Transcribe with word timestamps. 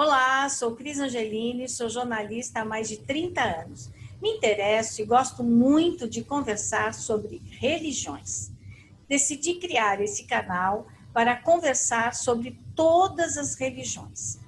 Olá, 0.00 0.48
sou 0.48 0.76
Cris 0.76 1.00
Angelini, 1.00 1.68
sou 1.68 1.88
jornalista 1.88 2.60
há 2.60 2.64
mais 2.64 2.88
de 2.88 2.98
30 2.98 3.42
anos. 3.42 3.90
Me 4.22 4.30
interesso 4.30 5.02
e 5.02 5.04
gosto 5.04 5.42
muito 5.42 6.08
de 6.08 6.22
conversar 6.22 6.94
sobre 6.94 7.42
religiões. 7.58 8.52
Decidi 9.08 9.54
criar 9.56 10.00
esse 10.00 10.22
canal 10.22 10.86
para 11.12 11.34
conversar 11.34 12.14
sobre 12.14 12.56
todas 12.76 13.36
as 13.36 13.56
religiões. 13.56 14.38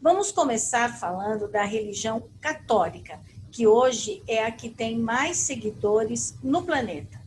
Vamos 0.00 0.32
começar 0.32 0.98
falando 0.98 1.48
da 1.48 1.64
religião 1.64 2.26
católica, 2.40 3.20
que 3.50 3.66
hoje 3.66 4.22
é 4.26 4.42
a 4.42 4.50
que 4.50 4.70
tem 4.70 4.98
mais 4.98 5.36
seguidores 5.36 6.34
no 6.42 6.62
planeta. 6.62 7.20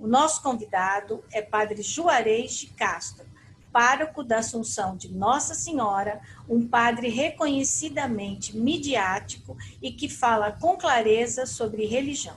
O 0.00 0.06
nosso 0.06 0.42
convidado 0.42 1.22
é 1.30 1.42
Padre 1.42 1.82
Juarez 1.82 2.54
de 2.54 2.68
Castro, 2.68 3.26
pároco 3.76 4.24
da 4.24 4.38
Assunção 4.38 4.96
de 4.96 5.12
Nossa 5.12 5.54
Senhora, 5.54 6.18
um 6.48 6.66
padre 6.66 7.10
reconhecidamente 7.10 8.56
midiático 8.56 9.54
e 9.82 9.92
que 9.92 10.08
fala 10.08 10.50
com 10.50 10.78
clareza 10.78 11.44
sobre 11.44 11.84
religião. 11.84 12.34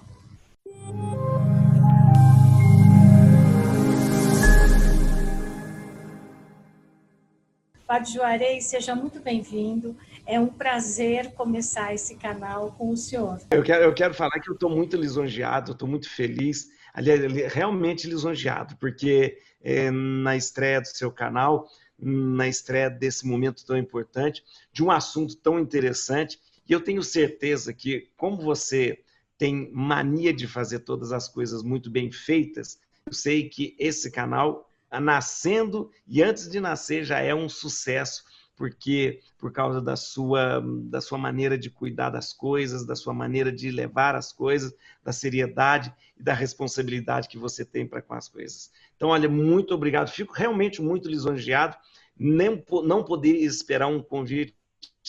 Padre 7.88 8.12
Juarez, 8.12 8.66
seja 8.66 8.94
muito 8.94 9.22
bem-vindo. 9.22 9.96
É 10.26 10.38
um 10.38 10.48
prazer 10.48 11.32
começar 11.36 11.94
esse 11.94 12.16
canal 12.16 12.74
com 12.78 12.90
o 12.90 12.98
senhor. 12.98 13.40
Eu 13.50 13.64
quero, 13.64 13.86
eu 13.86 13.94
quero 13.94 14.14
falar 14.14 14.42
que 14.42 14.50
eu 14.50 14.56
estou 14.56 14.70
muito 14.70 14.98
lisonjeado, 14.98 15.72
estou 15.72 15.88
muito 15.88 16.10
feliz, 16.10 16.68
aliás, 16.94 17.22
realmente 17.54 18.10
lisonjeado, 18.10 18.76
porque 18.76 19.38
é, 19.62 19.92
na 19.92 20.36
estreia 20.36 20.82
do 20.82 20.88
seu 20.88 21.12
canal, 21.12 21.68
na 21.98 22.48
estreia 22.48 22.90
desse 22.90 23.28
momento 23.28 23.66
tão 23.66 23.78
importante, 23.78 24.44
de 24.72 24.84
um 24.84 24.92
assunto 24.92 25.36
tão 25.36 25.60
interessante. 25.60 26.40
E 26.68 26.72
eu 26.72 26.82
tenho 26.82 27.04
certeza 27.04 27.74
que, 27.74 28.10
como 28.16 28.38
você 28.38 29.04
tem 29.38 29.72
mania 29.72 30.34
de 30.34 30.48
fazer 30.48 30.80
todas 30.80 31.12
as 31.12 31.28
coisas 31.28 31.64
muito 31.64 31.90
bem 31.90 32.12
feitas, 32.12 32.80
eu 33.06 33.14
sei 33.14 33.50
que 33.50 33.76
esse 33.80 34.12
canal, 34.12 34.70
nascendo 34.92 35.92
e 36.08 36.22
antes 36.22 36.50
de 36.50 36.60
nascer, 36.60 37.04
já 37.04 37.20
é 37.20 37.34
um 37.34 37.50
sucesso 37.50 38.24
porque 38.60 39.22
por 39.38 39.54
causa 39.54 39.82
da 39.82 39.96
sua, 39.96 40.62
da 40.84 41.00
sua 41.00 41.18
maneira 41.18 41.58
de 41.58 41.70
cuidar 41.70 42.10
das 42.10 42.34
coisas, 42.34 42.86
da 42.86 42.94
sua 42.94 43.14
maneira 43.14 43.54
de 43.54 43.72
levar 43.72 44.16
as 44.16 44.34
coisas, 44.34 44.76
da 45.02 45.14
seriedade 45.14 45.94
e 46.20 46.22
da 46.22 46.34
responsabilidade 46.34 47.30
que 47.30 47.38
você 47.38 47.64
tem 47.64 47.88
para 47.88 48.02
com 48.02 48.14
as 48.14 48.28
coisas. 48.28 48.70
Então, 48.98 49.10
olha, 49.10 49.30
muito 49.30 49.74
obrigado. 49.74 50.10
Fico 50.10 50.34
realmente 50.34 50.82
muito 50.82 51.08
lisonjeado. 51.08 51.78
Nem, 52.18 52.62
não 52.84 53.02
poder 53.02 53.38
esperar 53.38 53.88
um 53.88 54.04
convite 54.04 54.54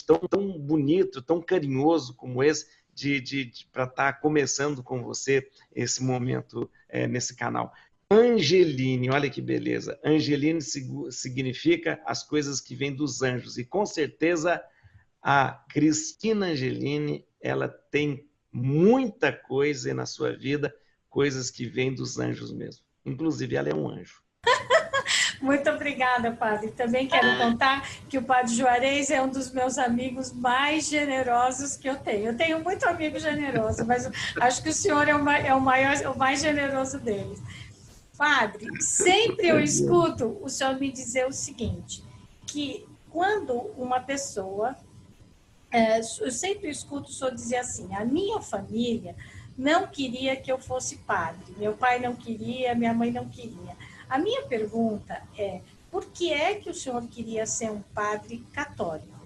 tão, 0.07 0.19
tão 0.19 0.57
bonito, 0.57 1.21
tão 1.21 1.41
carinhoso 1.41 2.15
como 2.15 2.41
esse, 2.41 2.67
de, 2.93 3.19
de, 3.19 3.43
de 3.43 3.67
para 3.69 3.83
estar 3.83 4.13
tá 4.13 4.17
começando 4.17 4.81
com 4.81 5.03
você 5.03 5.45
esse 5.75 6.01
momento 6.01 6.71
é, 6.87 7.05
nesse 7.05 7.35
canal. 7.35 7.73
Angeline, 8.11 9.09
olha 9.09 9.29
que 9.29 9.41
beleza. 9.41 9.97
Angeline 10.03 10.59
significa 11.09 11.97
as 12.05 12.23
coisas 12.27 12.59
que 12.59 12.75
vêm 12.75 12.93
dos 12.93 13.21
anjos. 13.21 13.57
E 13.57 13.63
com 13.63 13.85
certeza 13.85 14.61
a 15.23 15.63
Cristina 15.69 16.47
Angeline, 16.47 17.25
ela 17.39 17.69
tem 17.69 18.27
muita 18.51 19.31
coisa 19.31 19.93
na 19.93 20.05
sua 20.05 20.35
vida, 20.35 20.75
coisas 21.09 21.49
que 21.49 21.65
vêm 21.65 21.95
dos 21.95 22.19
anjos 22.19 22.51
mesmo. 22.51 22.83
Inclusive, 23.05 23.55
ela 23.55 23.69
é 23.69 23.73
um 23.73 23.87
anjo. 23.89 24.21
Muito 25.41 25.69
obrigada, 25.69 26.33
padre. 26.33 26.69
Também 26.71 27.07
quero 27.07 27.37
contar 27.37 27.87
que 28.09 28.17
o 28.17 28.23
padre 28.23 28.53
Juarez 28.53 29.09
é 29.09 29.21
um 29.21 29.29
dos 29.29 29.53
meus 29.53 29.77
amigos 29.77 30.33
mais 30.33 30.89
generosos 30.89 31.77
que 31.77 31.87
eu 31.87 31.95
tenho. 31.95 32.27
Eu 32.27 32.37
tenho 32.37 32.61
muito 32.61 32.87
amigo 32.87 33.17
generoso, 33.17 33.83
mas 33.85 34.07
acho 34.39 34.61
que 34.61 34.69
o 34.69 34.73
senhor 34.73 35.07
é 35.07 35.15
o, 35.15 35.23
maior, 35.59 35.95
o 36.13 36.17
mais 36.17 36.41
generoso 36.41 36.99
deles. 36.99 37.41
Padre, 38.21 38.79
sempre 38.83 39.47
eu 39.47 39.59
escuto 39.59 40.37
o 40.43 40.47
senhor 40.47 40.79
me 40.79 40.91
dizer 40.91 41.25
o 41.25 41.31
seguinte, 41.31 42.03
que 42.45 42.87
quando 43.09 43.53
uma 43.75 43.99
pessoa, 43.99 44.75
é, 45.71 45.97
eu 45.97 46.31
sempre 46.31 46.69
escuto 46.69 47.09
o 47.09 47.11
senhor 47.11 47.33
dizer 47.33 47.55
assim, 47.55 47.91
a 47.95 48.05
minha 48.05 48.39
família 48.39 49.15
não 49.57 49.87
queria 49.87 50.35
que 50.35 50.51
eu 50.51 50.59
fosse 50.59 50.97
padre, 50.97 51.51
meu 51.57 51.73
pai 51.73 51.97
não 51.97 52.15
queria, 52.15 52.75
minha 52.75 52.93
mãe 52.93 53.11
não 53.11 53.27
queria. 53.27 53.75
A 54.07 54.19
minha 54.19 54.43
pergunta 54.43 55.19
é, 55.35 55.61
por 55.89 56.05
que 56.05 56.31
é 56.31 56.53
que 56.53 56.69
o 56.69 56.75
senhor 56.75 57.01
queria 57.07 57.47
ser 57.47 57.71
um 57.71 57.81
padre 57.81 58.45
católico? 58.53 59.19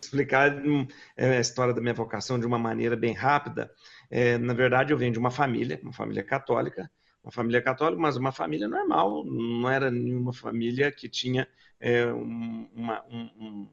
Explicar 0.00 0.54
hum, 0.54 0.88
é, 1.18 1.36
a 1.36 1.40
história 1.40 1.74
da 1.74 1.82
minha 1.82 1.92
vocação 1.92 2.40
de 2.40 2.46
uma 2.46 2.58
maneira 2.58 2.96
bem 2.96 3.12
rápida. 3.12 3.70
É, 4.10 4.38
na 4.38 4.54
verdade, 4.54 4.90
eu 4.90 4.96
venho 4.96 5.12
de 5.12 5.18
uma 5.18 5.30
família, 5.30 5.78
uma 5.82 5.92
família 5.92 6.24
católica, 6.24 6.90
uma 7.28 7.32
família 7.32 7.60
católica, 7.60 8.00
mas 8.00 8.16
uma 8.16 8.32
família 8.32 8.66
normal, 8.66 9.22
não 9.22 9.68
era 9.68 9.90
nenhuma 9.90 10.32
família 10.32 10.90
que 10.90 11.10
tinha 11.10 11.46
é, 11.78 12.06
uma, 12.06 13.04
um, 13.10 13.30
um, 13.38 13.68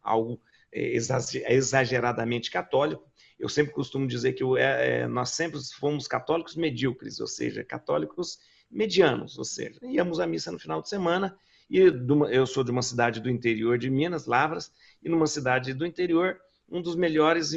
algo 0.00 0.40
é, 0.72 0.94
exageradamente 0.94 2.52
católico. 2.52 3.02
Eu 3.36 3.48
sempre 3.48 3.72
costumo 3.72 4.06
dizer 4.06 4.32
que 4.32 4.44
é, 4.56 5.00
é, 5.00 5.08
nós 5.08 5.30
sempre 5.30 5.58
fomos 5.78 6.06
católicos 6.06 6.54
medíocres, 6.54 7.18
ou 7.18 7.26
seja, 7.26 7.64
católicos 7.64 8.38
medianos, 8.70 9.38
ou 9.38 9.44
seja, 9.44 9.80
íamos 9.82 10.20
à 10.20 10.26
missa 10.26 10.52
no 10.52 10.58
final 10.58 10.80
de 10.80 10.88
semana, 10.88 11.36
e 11.68 11.78
eu 11.78 12.46
sou 12.46 12.62
de 12.62 12.70
uma 12.70 12.82
cidade 12.82 13.20
do 13.20 13.28
interior 13.28 13.76
de 13.76 13.90
Minas, 13.90 14.26
Lavras, 14.26 14.72
e 15.02 15.08
numa 15.08 15.26
cidade 15.26 15.74
do 15.74 15.84
interior, 15.84 16.38
um 16.68 16.80
dos 16.80 16.94
melhores 16.94 17.52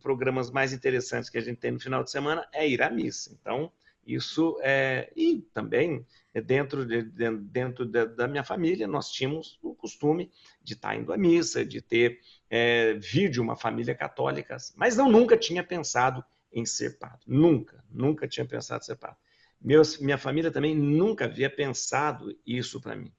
programas 0.00 0.50
mais 0.50 0.72
interessantes 0.72 1.28
que 1.28 1.38
a 1.38 1.40
gente 1.40 1.58
tem 1.58 1.72
no 1.72 1.80
final 1.80 2.04
de 2.04 2.10
semana 2.10 2.46
é 2.52 2.68
ir 2.68 2.80
à 2.82 2.90
missa. 2.90 3.36
Então, 3.40 3.72
isso 4.06 4.58
é, 4.62 5.12
e 5.16 5.40
também 5.52 6.04
é 6.34 6.40
dentro, 6.40 6.84
de, 6.84 7.02
dentro 7.02 7.86
da 7.86 8.26
minha 8.26 8.42
família, 8.42 8.86
nós 8.86 9.10
tínhamos 9.10 9.58
o 9.62 9.74
costume 9.74 10.30
de 10.62 10.74
estar 10.74 10.96
indo 10.96 11.12
à 11.12 11.16
missa, 11.16 11.64
de 11.64 11.80
ter 11.80 12.20
é, 12.50 12.94
de 12.94 13.40
uma 13.40 13.56
família 13.56 13.94
católica, 13.94 14.56
mas 14.76 14.98
eu 14.98 15.08
nunca 15.08 15.36
tinha 15.36 15.62
pensado 15.62 16.24
em 16.52 16.66
ser 16.66 16.98
padre. 16.98 17.20
Nunca, 17.26 17.82
nunca 17.90 18.28
tinha 18.28 18.44
pensado 18.44 18.82
em 18.82 18.86
ser 18.86 18.96
padre. 18.96 19.16
Meus, 19.60 19.98
minha 19.98 20.18
família 20.18 20.50
também 20.50 20.74
nunca 20.74 21.26
havia 21.26 21.48
pensado 21.48 22.36
isso 22.44 22.80
para 22.80 22.96
mim. 22.96 23.12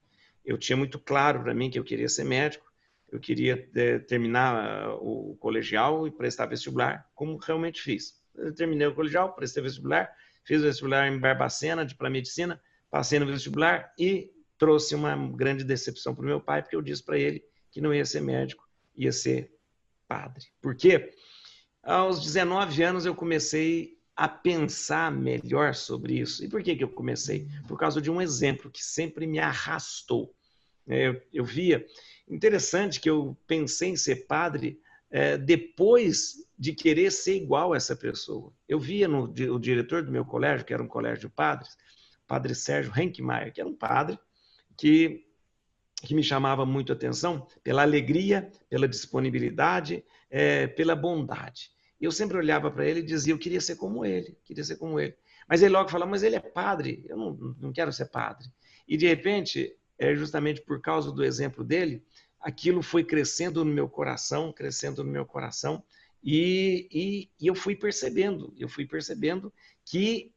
Eu 0.44 0.58
tinha 0.58 0.76
muito 0.76 1.00
claro 1.00 1.42
para 1.42 1.54
mim 1.54 1.70
que 1.70 1.80
eu 1.80 1.84
queria 1.84 2.10
ser 2.10 2.26
médico, 2.26 2.72
eu 3.10 3.20
queria 3.20 3.70
é, 3.76 4.00
terminar 4.00 4.96
o 4.96 5.38
colegial 5.40 6.08
e 6.08 6.12
prestar 6.12 6.48
vestibular, 6.48 7.08
como 7.16 7.38
realmente 7.38 7.82
fiz. 7.82 8.22
Eu 8.36 8.54
terminei 8.54 8.88
o 8.88 8.96
colegial, 8.96 9.34
prestei 9.34 9.64
vestibular, 9.64 10.12
fiz 10.44 10.62
o 10.62 10.66
vestibular 10.66 11.08
em 11.08 11.20
Barbacena, 11.20 11.86
para 11.98 12.10
medicina, 12.10 12.62
passei 12.90 13.20
no 13.20 13.26
vestibular 13.26 13.94
e 13.98 14.32
trouxe 14.58 14.96
uma 14.96 15.16
grande 15.16 15.64
decepção 15.64 16.14
para 16.14 16.24
o 16.24 16.28
meu 16.28 16.40
pai, 16.40 16.62
porque 16.62 16.76
eu 16.76 16.82
disse 16.82 17.04
para 17.04 17.18
ele 17.18 17.44
que 17.72 17.82
não 17.82 17.94
ia 17.94 18.06
ser 18.06 18.22
médico, 18.22 18.68
ia 18.96 19.12
ser 19.12 19.52
padre. 20.08 20.46
Por 20.62 20.76
quê? 20.76 21.14
Aos 21.82 22.24
19 22.24 22.84
anos 22.84 23.06
eu 23.06 23.16
comecei 23.16 23.98
a 24.16 24.28
pensar 24.28 25.12
melhor 25.12 25.74
sobre 25.74 26.20
isso. 26.20 26.44
E 26.46 26.48
por 26.48 26.62
que, 26.62 26.76
que 26.76 26.84
eu 26.84 26.90
comecei? 26.90 27.48
Por 27.68 27.78
causa 27.78 28.00
de 28.00 28.12
um 28.12 28.22
exemplo 28.22 28.70
que 28.70 28.84
sempre 28.84 29.26
me 29.26 29.40
arrastou. 29.40 30.34
É, 30.88 31.08
eu, 31.08 31.22
eu 31.34 31.44
via. 31.44 31.86
Interessante 32.28 33.00
que 33.00 33.10
eu 33.10 33.36
pensei 33.48 33.90
em 33.90 33.96
ser 33.96 34.28
padre 34.28 34.80
é, 35.14 35.38
depois 35.38 36.34
de 36.58 36.74
querer 36.74 37.12
ser 37.12 37.36
igual 37.36 37.72
a 37.72 37.78
essa 37.78 37.96
pessoa. 37.96 38.52
Eu 38.68 38.80
via 38.80 39.08
no 39.08 39.26
o 39.26 39.60
diretor 39.60 40.02
do 40.02 40.12
meu 40.12 40.26
colégio, 40.26 40.66
que 40.66 40.74
era 40.74 40.82
um 40.82 40.88
colégio 40.88 41.30
de 41.30 41.36
padres, 41.36 41.78
padre 42.26 42.56
Sérgio 42.56 42.92
Henkmeier, 43.00 43.54
que 43.54 43.62
era 43.62 43.70
um 43.70 43.76
padre 43.76 44.18
que, 44.76 45.24
que 46.02 46.16
me 46.16 46.24
chamava 46.24 46.66
muito 46.66 46.92
a 46.92 46.96
atenção 46.96 47.46
pela 47.64 47.84
alegria, 47.84 48.50
pela 48.68 48.88
disponibilidade, 48.88 50.04
é, 50.32 50.66
pela 50.66 50.96
bondade. 50.96 51.70
Eu 52.02 52.12
sempre 52.12 52.36
olhava 52.36 52.72
para 52.72 52.88
ele 52.88 53.02
e 53.02 53.04
dizia, 53.04 53.34
eu 53.36 53.38
queria 53.40 53.62
ser 53.62 53.76
como 53.76 54.04
ele, 54.04 54.36
queria 54.44 54.64
ser 54.64 54.78
como 54.78 55.00
ele. 55.00 55.16
Mas 55.48 55.62
ele 55.62 55.74
logo 55.74 55.90
falava, 55.90 56.10
mas 56.10 56.24
ele 56.24 56.38
é 56.38 56.40
padre, 56.40 57.06
eu 57.08 57.16
não, 57.16 57.56
não 57.60 57.72
quero 57.72 57.94
ser 57.94 58.06
padre. 58.06 58.48
E 58.88 58.98
de 58.98 59.06
repente, 59.06 59.78
é 60.00 60.16
justamente 60.16 60.60
por 60.62 60.82
causa 60.82 61.12
do 61.12 61.24
exemplo 61.24 61.64
dele, 61.64 62.04
aquilo 62.44 62.84
foi 62.84 63.04
crescendo 63.04 63.64
no 63.64 63.74
meu 63.74 63.88
coração, 63.88 64.52
crescendo 64.52 65.04
no 65.04 65.10
meu 65.10 65.26
coração, 65.26 65.84
e, 66.22 66.88
e, 66.92 67.30
e, 67.40 67.48
eu 67.48 67.56
fui 67.56 67.76
percebendo, 67.76 68.54
eu 68.58 68.70
fui 68.70 68.86
percebendo 68.86 69.52
que 69.86 70.32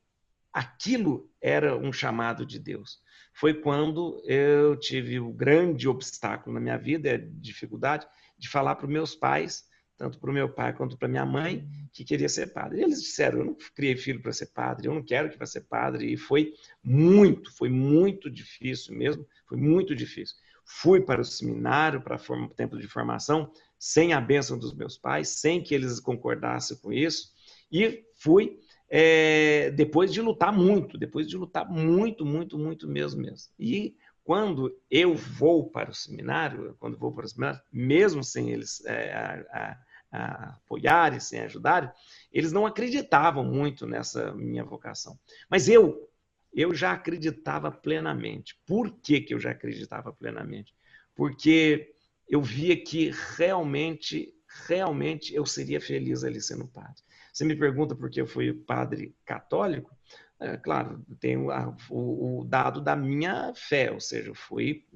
aquilo 0.52 1.30
era 1.40 1.76
um 1.76 1.92
chamado 1.92 2.46
de 2.46 2.58
Deus. 2.58 3.00
Foi 3.32 3.54
quando 3.54 4.20
eu 4.24 4.76
tive 4.76 5.20
o 5.20 5.32
grande 5.32 5.86
obstáculo 5.86 6.54
na 6.54 6.60
minha 6.60 6.78
vida, 6.78 7.12
a 7.12 7.18
dificuldade 7.18 8.06
de 8.38 8.48
falar 8.48 8.76
para 8.76 8.86
os 8.86 8.92
meus 8.92 9.14
pais, 9.14 9.64
tanto 9.96 10.18
para 10.18 10.30
o 10.30 10.32
meu 10.32 10.48
pai 10.48 10.72
quanto 10.72 10.96
para 10.96 11.08
minha 11.08 11.24
mãe, 11.24 11.66
que 11.92 12.04
queria 12.04 12.28
ser 12.28 12.52
padre. 12.52 12.80
E 12.80 12.82
eles 12.82 13.00
disseram: 13.00 13.40
Eu 13.40 13.44
não 13.46 13.56
criei 13.74 13.96
filho 13.96 14.20
para 14.20 14.32
ser 14.32 14.46
padre, 14.46 14.88
eu 14.88 14.94
não 14.94 15.02
quero 15.02 15.30
que 15.30 15.38
vá 15.38 15.46
ser 15.46 15.62
padre. 15.62 16.12
E 16.12 16.16
foi 16.16 16.52
muito, 16.82 17.54
foi 17.54 17.68
muito 17.68 18.30
difícil 18.30 18.94
mesmo, 18.96 19.26
foi 19.46 19.56
muito 19.56 19.94
difícil. 19.94 20.36
Fui 20.66 21.00
para 21.00 21.20
o 21.20 21.24
seminário, 21.24 22.02
para 22.02 22.16
o 22.16 22.48
tempo 22.48 22.76
de 22.76 22.88
formação, 22.88 23.50
sem 23.78 24.12
a 24.12 24.20
bênção 24.20 24.58
dos 24.58 24.74
meus 24.74 24.98
pais, 24.98 25.28
sem 25.28 25.62
que 25.62 25.74
eles 25.74 26.00
concordassem 26.00 26.76
com 26.78 26.92
isso, 26.92 27.32
e 27.70 28.04
fui 28.16 28.58
é, 28.88 29.70
depois 29.70 30.12
de 30.12 30.20
lutar 30.20 30.52
muito, 30.52 30.98
depois 30.98 31.28
de 31.28 31.36
lutar 31.36 31.68
muito, 31.70 32.26
muito, 32.26 32.58
muito 32.58 32.88
mesmo, 32.88 33.22
mesmo. 33.22 33.52
E 33.58 33.96
quando 34.24 34.76
eu 34.90 35.14
vou 35.14 35.70
para 35.70 35.90
o 35.90 35.94
seminário, 35.94 36.76
quando 36.80 36.98
vou 36.98 37.12
para 37.12 37.26
o 37.26 37.28
seminário, 37.28 37.60
mesmo 37.72 38.24
sem 38.24 38.50
eles 38.50 38.84
é, 38.84 39.12
a, 39.12 39.44
a, 39.52 40.18
a 40.18 40.48
apoiarem, 40.56 41.20
sem 41.20 41.40
ajudarem, 41.40 41.90
eles 42.32 42.50
não 42.50 42.66
acreditavam 42.66 43.44
muito 43.44 43.86
nessa 43.86 44.32
minha 44.34 44.64
vocação. 44.64 45.16
Mas 45.48 45.68
eu, 45.68 46.08
eu 46.56 46.74
já 46.74 46.92
acreditava 46.92 47.70
plenamente. 47.70 48.58
Por 48.64 48.90
que, 48.90 49.20
que 49.20 49.34
eu 49.34 49.38
já 49.38 49.50
acreditava 49.50 50.10
plenamente? 50.10 50.74
Porque 51.14 51.94
eu 52.26 52.40
via 52.40 52.82
que 52.82 53.12
realmente, 53.36 54.32
realmente 54.66 55.34
eu 55.34 55.44
seria 55.44 55.78
feliz 55.78 56.24
ali 56.24 56.40
sendo 56.40 56.66
padre. 56.66 57.02
Você 57.30 57.44
me 57.44 57.54
pergunta 57.54 57.94
por 57.94 58.08
que 58.08 58.22
eu 58.22 58.26
fui 58.26 58.54
padre 58.54 59.14
católico? 59.26 59.94
É, 60.40 60.56
claro, 60.56 61.04
tem 61.20 61.36
o, 61.36 61.50
o, 61.90 62.40
o, 62.40 62.44
dado 62.44 62.80
da 62.80 62.96
minha 62.96 63.52
fé, 63.54 63.92
ou 63.92 64.00
seja, 64.00 64.30
eu 64.30 64.34
fui, 64.34 64.86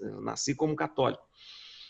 eu 0.00 0.20
nasci 0.20 0.52
como 0.54 0.74
católico. 0.74 1.22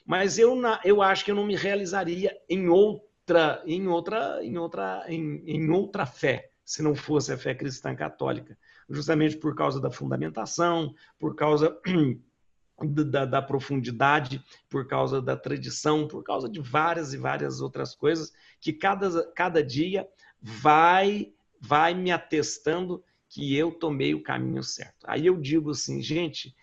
Mas 0.05 0.39
eu, 0.39 0.55
eu 0.85 1.01
acho 1.01 1.25
que 1.25 1.31
eu 1.31 1.35
não 1.35 1.47
me 1.47 1.57
realizaria 1.57 2.37
em 2.49 2.69
outra, 2.69 3.63
em 3.67 3.87
outra, 3.87 4.45
em 4.45 4.59
outra, 4.59 5.05
em, 5.09 5.43
em 5.47 5.71
outra 5.71 6.05
fé, 6.05 6.51
se 6.65 6.83
não 6.83 6.95
fosse 6.95 7.33
a 7.33 7.39
fé 7.39 7.55
cristã 7.55 7.95
católica, 7.95 8.57
justamente 8.93 9.37
por 9.37 9.55
causa 9.55 9.81
da 9.81 9.91
fundamentação, 9.91 10.95
por 11.19 11.35
causa 11.35 11.77
da, 13.11 13.25
da, 13.25 13.43
profundidade, 13.43 14.45
por 14.69 14.87
causa 14.87 15.21
da 15.21 15.37
tradição, 15.37 16.07
por 16.07 16.23
causa 16.23 16.49
de 16.49 16.61
várias 16.61 17.13
e 17.13 17.17
várias 17.17 17.61
outras 17.61 17.95
coisas 17.95 18.33
que 18.61 18.73
cada, 18.73 19.27
cada 19.33 19.63
dia 19.63 20.09
vai 20.41 21.33
vai 21.65 21.95
me 21.95 22.11
atestando 22.11 23.05
que 23.29 23.57
eu 23.57 23.71
tomei 23.71 24.15
o 24.15 24.23
caminho 24.23 24.65
certo. 24.65 25.07
Aí 25.07 25.27
eu 25.27 25.41
digo 25.41 25.71
assim, 25.71 26.03
gente, 26.03 26.55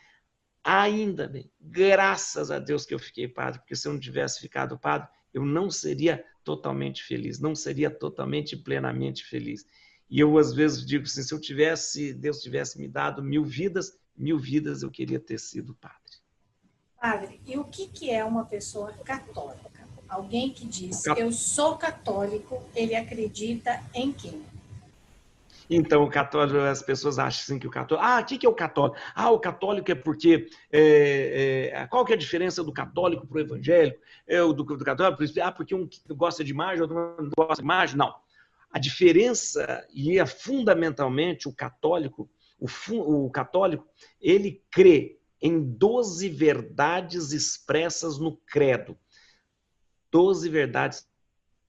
ainda 0.62 1.26
bem, 1.26 1.50
graças 1.60 2.52
a 2.52 2.60
Deus 2.60 2.86
que 2.86 2.94
eu 2.94 3.00
fiquei 3.00 3.28
padre, 3.28 3.60
porque 3.60 3.78
se 3.78 3.88
eu 3.88 3.94
não 3.94 4.00
tivesse 4.00 4.42
ficado 4.42 4.78
padre, 4.78 5.08
eu 5.34 5.46
não 5.46 5.72
seria 5.72 6.24
totalmente 6.44 7.02
feliz, 7.04 7.40
não 7.40 7.56
seria 7.56 7.90
totalmente 7.90 8.58
plenamente 8.58 9.24
feliz. 9.24 9.66
E 10.10 10.20
eu 10.20 10.38
às 10.38 10.54
vezes 10.54 10.86
digo 10.86 11.04
assim, 11.04 11.22
se 11.22 11.34
eu 11.34 11.40
tivesse, 11.40 12.14
Deus 12.14 12.42
tivesse 12.42 12.80
me 12.80 12.88
dado 12.88 13.22
mil 13.22 13.46
vidas, 13.46 13.98
mil 14.18 14.40
vidas 14.40 14.82
eu 14.82 14.90
queria 14.90 15.20
ter 15.20 15.40
sido 15.40 15.76
padre. 15.76 15.98
Padre, 17.00 17.40
e 17.46 17.58
o 17.58 17.64
que, 17.64 17.88
que 17.88 18.10
é 18.10 18.26
uma 18.26 18.44
pessoa 18.44 18.92
católica? 19.06 19.88
Alguém 20.08 20.52
que 20.52 20.66
diz, 20.66 21.06
eu 21.06 21.32
sou 21.32 21.78
católico, 21.78 22.64
ele 22.76 22.96
acredita 22.96 23.82
em 23.94 24.12
quem? 24.12 24.44
Então, 25.70 26.04
o 26.04 26.10
católico, 26.10 26.58
as 26.58 26.82
pessoas 26.82 27.20
acham 27.20 27.44
assim 27.44 27.60
que 27.60 27.68
o 27.68 27.70
católico. 27.70 28.04
Ah, 28.04 28.20
o 28.20 28.26
que, 28.26 28.40
que 28.40 28.46
é 28.46 28.50
o 28.50 28.56
católico? 28.56 28.98
Ah, 29.14 29.30
o 29.30 29.40
católico 29.40 29.92
é 29.92 29.96
porque. 29.96 30.50
É, 30.72 31.72
é, 31.72 31.88
qual 31.88 32.04
que 32.04 32.12
é 32.12 32.16
a 32.16 32.20
diferença 32.20 32.64
do 32.64 32.74
católico 32.74 33.28
para 33.28 33.38
o 33.38 33.40
evangélico? 33.40 34.00
É, 34.28 34.42
o 34.42 34.52
do, 34.52 34.64
do 34.64 34.84
católico? 34.84 35.24
Ah, 35.44 35.52
porque 35.52 35.76
um 35.76 35.88
gosta 36.10 36.44
de 36.44 36.52
imagem, 36.52 36.82
outro 36.82 37.16
não 37.20 37.30
gosta 37.38 37.62
de 37.62 37.62
imagem? 37.62 37.96
Não. 37.96 38.16
A 38.72 38.78
diferença, 38.78 39.88
e 39.92 40.20
é 40.20 40.26
fundamentalmente 40.26 41.48
o 41.48 41.54
católico, 41.54 42.30
o, 42.60 42.68
o 43.26 43.30
católico, 43.32 43.88
ele 44.22 44.64
crê 44.70 45.20
em 45.42 45.62
12 45.62 46.30
verdades 46.30 47.32
expressas 47.32 48.20
no 48.20 48.38
credo. 48.38 48.98
12 50.12 50.50
verdades 50.50 51.08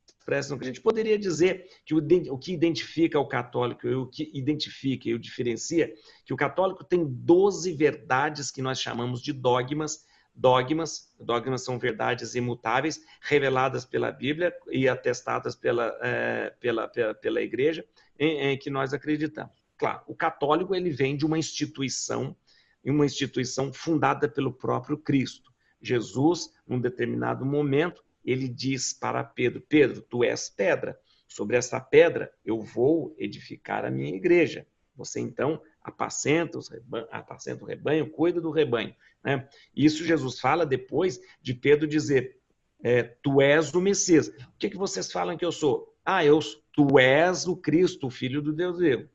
expressas 0.06 0.50
no 0.50 0.58
credo. 0.58 0.70
A 0.70 0.75
gente 0.75 0.82
poderia 0.82 1.19
dizer 1.19 1.69
que 1.85 1.94
o, 1.94 2.38
que 2.38 2.52
identifica 2.52 3.19
o 3.19 3.29
católico 3.29 3.87
o 3.88 4.06
que 4.06 4.31
identifica 4.35 5.08
e 5.08 5.14
o 5.14 5.19
diferencia, 5.19 5.94
que 6.25 6.35
o 6.35 6.37
católico 6.37 6.85
tem 6.85 7.05
12 7.05 7.73
verdades 7.73 8.50
que 8.50 8.61
nós 8.61 8.81
chamamos 8.81 9.23
de 9.23 9.32
dogmas. 9.32 10.05
Dogmas, 10.41 11.13
dogmas 11.21 11.63
são 11.63 11.79
verdades 11.79 12.35
imutáveis, 12.35 13.05
reveladas 13.21 13.85
pela 13.85 14.11
Bíblia 14.11 14.57
e 14.71 14.89
atestadas 14.89 15.55
pela, 15.55 15.95
é, 16.01 16.49
pela, 16.59 16.89
pela, 16.89 17.15
pela 17.15 17.43
igreja, 17.43 17.85
em, 18.19 18.53
em 18.53 18.59
que 18.59 18.71
nós 18.71 18.95
acreditamos. 18.95 19.53
Claro, 19.77 20.01
o 20.07 20.15
católico 20.15 20.75
ele 20.75 20.89
vem 20.89 21.15
de 21.15 21.27
uma 21.27 21.39
instituição 21.39 22.35
uma 22.83 23.05
instituição 23.05 23.71
fundada 23.71 24.27
pelo 24.27 24.51
próprio 24.51 24.97
Cristo. 24.97 25.53
Jesus, 25.83 26.51
num 26.67 26.81
determinado 26.81 27.45
momento, 27.45 28.03
ele 28.25 28.49
diz 28.49 28.95
para 28.95 29.23
Pedro: 29.23 29.61
Pedro, 29.61 30.01
tu 30.01 30.25
és 30.25 30.49
pedra. 30.49 30.99
Sobre 31.29 31.59
essa 31.59 31.79
pedra 31.79 32.33
eu 32.43 32.63
vou 32.63 33.15
edificar 33.19 33.85
a 33.85 33.91
minha 33.91 34.17
igreja. 34.17 34.67
Você 34.97 35.21
então 35.21 35.61
apacenta, 35.83 36.59
os 36.59 36.71
apacenta 37.11 37.63
o 37.63 37.67
rebanho, 37.67 38.11
cuida 38.11 38.41
do 38.41 38.51
rebanho. 38.51 38.95
Né? 39.25 39.49
Isso 39.75 40.05
Jesus 40.05 40.41
fala 40.41 40.65
depois 40.67 41.21
de 41.41 41.55
Pedro 41.55 41.87
dizer: 41.87 42.37
é, 42.83 43.03
Tu 43.03 43.41
és 43.41 43.75
o 43.75 43.81
Messias. 43.81 44.29
O 44.29 44.59
que, 44.59 44.71
que 44.71 44.77
vocês 44.77 45.11
falam 45.11 45.37
que 45.37 45.45
eu 45.45 45.53
sou? 45.53 45.95
Ah, 46.05 46.25
eu, 46.25 46.39
tu 46.73 46.99
és 46.99 47.47
o 47.47 47.57
Cristo, 47.57 48.07
o 48.07 48.11
Filho 48.11 48.41
do 48.41 48.53
Deus 48.53 48.79
vivo. 48.79 49.09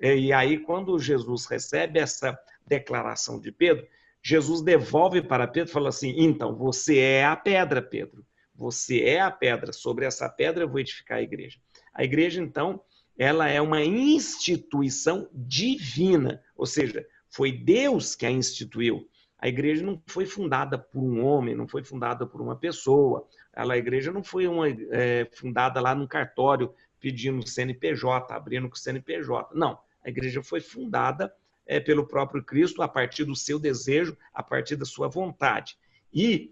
E 0.00 0.32
aí, 0.32 0.58
quando 0.58 0.98
Jesus 0.98 1.46
recebe 1.46 1.98
essa 1.98 2.38
declaração 2.66 3.40
de 3.40 3.50
Pedro, 3.50 3.86
Jesus 4.22 4.62
devolve 4.62 5.22
para 5.22 5.46
Pedro 5.46 5.70
e 5.70 5.72
fala 5.72 5.88
assim: 5.88 6.14
então, 6.16 6.54
você 6.54 6.98
é 6.98 7.24
a 7.24 7.34
pedra, 7.34 7.82
Pedro. 7.82 8.24
Você 8.54 9.02
é 9.02 9.20
a 9.20 9.30
pedra. 9.30 9.72
Sobre 9.72 10.04
essa 10.04 10.28
pedra 10.28 10.64
eu 10.64 10.68
vou 10.68 10.80
edificar 10.80 11.18
a 11.18 11.22
igreja. 11.22 11.58
A 11.94 12.04
igreja, 12.04 12.40
então, 12.40 12.80
ela 13.16 13.48
é 13.48 13.60
uma 13.60 13.82
instituição 13.82 15.28
divina, 15.32 16.42
ou 16.56 16.66
seja, 16.66 17.04
foi 17.28 17.52
Deus 17.52 18.14
que 18.14 18.26
a 18.26 18.30
instituiu. 18.30 19.08
A 19.38 19.46
igreja 19.46 19.84
não 19.84 20.02
foi 20.06 20.26
fundada 20.26 20.76
por 20.76 21.00
um 21.00 21.24
homem, 21.24 21.54
não 21.54 21.68
foi 21.68 21.84
fundada 21.84 22.26
por 22.26 22.40
uma 22.40 22.56
pessoa. 22.56 23.26
Ela, 23.52 23.74
a 23.74 23.78
igreja 23.78 24.12
não 24.12 24.22
foi 24.22 24.48
uma, 24.48 24.68
é, 24.68 25.28
fundada 25.32 25.80
lá 25.80 25.94
num 25.94 26.06
cartório 26.06 26.74
pedindo 26.98 27.46
CNPJ, 27.46 28.34
abrindo 28.34 28.68
com 28.68 28.74
CNPJ. 28.74 29.50
Não, 29.54 29.78
a 30.04 30.08
igreja 30.08 30.42
foi 30.42 30.60
fundada 30.60 31.32
é, 31.64 31.78
pelo 31.78 32.06
próprio 32.06 32.42
Cristo 32.42 32.82
a 32.82 32.88
partir 32.88 33.24
do 33.24 33.36
seu 33.36 33.58
desejo, 33.58 34.16
a 34.34 34.42
partir 34.42 34.74
da 34.74 34.84
sua 34.84 35.06
vontade. 35.06 35.78
E 36.12 36.50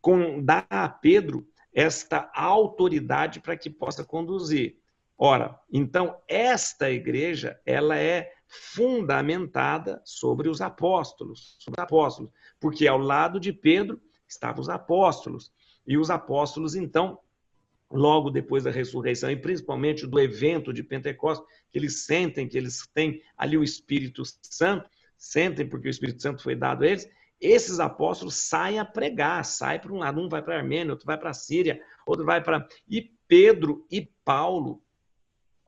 com, 0.00 0.42
dá 0.42 0.64
a 0.70 0.88
Pedro 0.88 1.46
esta 1.72 2.30
autoridade 2.34 3.40
para 3.40 3.56
que 3.56 3.70
possa 3.70 4.04
conduzir. 4.04 4.76
Ora, 5.16 5.58
então 5.72 6.16
esta 6.26 6.90
igreja 6.90 7.60
ela 7.64 7.96
é 7.96 8.32
fundamentada 8.50 10.02
sobre 10.04 10.48
os 10.48 10.60
apóstolos, 10.60 11.56
sobre 11.60 11.80
os 11.80 11.84
apóstolos, 11.84 12.32
porque 12.58 12.86
ao 12.88 12.98
lado 12.98 13.38
de 13.38 13.52
Pedro 13.52 14.00
estavam 14.28 14.60
os 14.60 14.68
apóstolos. 14.68 15.52
E 15.86 15.96
os 15.96 16.10
apóstolos 16.10 16.74
então 16.74 17.18
logo 17.90 18.30
depois 18.30 18.64
da 18.64 18.70
ressurreição, 18.70 19.30
e 19.30 19.36
principalmente 19.36 20.06
do 20.06 20.20
evento 20.20 20.72
de 20.72 20.82
Pentecostes, 20.82 21.46
que 21.72 21.78
eles 21.78 22.04
sentem 22.04 22.48
que 22.48 22.56
eles 22.56 22.86
têm 22.94 23.20
ali 23.36 23.56
o 23.56 23.64
Espírito 23.64 24.22
Santo, 24.42 24.88
sentem 25.16 25.68
porque 25.68 25.88
o 25.88 25.90
Espírito 25.90 26.22
Santo 26.22 26.42
foi 26.42 26.54
dado 26.54 26.84
a 26.84 26.86
eles, 26.86 27.08
esses 27.40 27.80
apóstolos 27.80 28.34
saem 28.34 28.78
a 28.78 28.84
pregar, 28.84 29.44
saem 29.44 29.80
para 29.80 29.92
um 29.92 29.98
lado, 29.98 30.20
um 30.20 30.28
vai 30.28 30.42
para 30.42 30.56
a 30.56 30.58
Armênia, 30.58 30.92
outro 30.92 31.06
vai 31.06 31.18
para 31.18 31.30
a 31.30 31.34
Síria, 31.34 31.82
outro 32.06 32.24
vai 32.24 32.42
para... 32.42 32.68
E 32.86 33.10
Pedro 33.26 33.86
e 33.90 34.08
Paulo, 34.24 34.82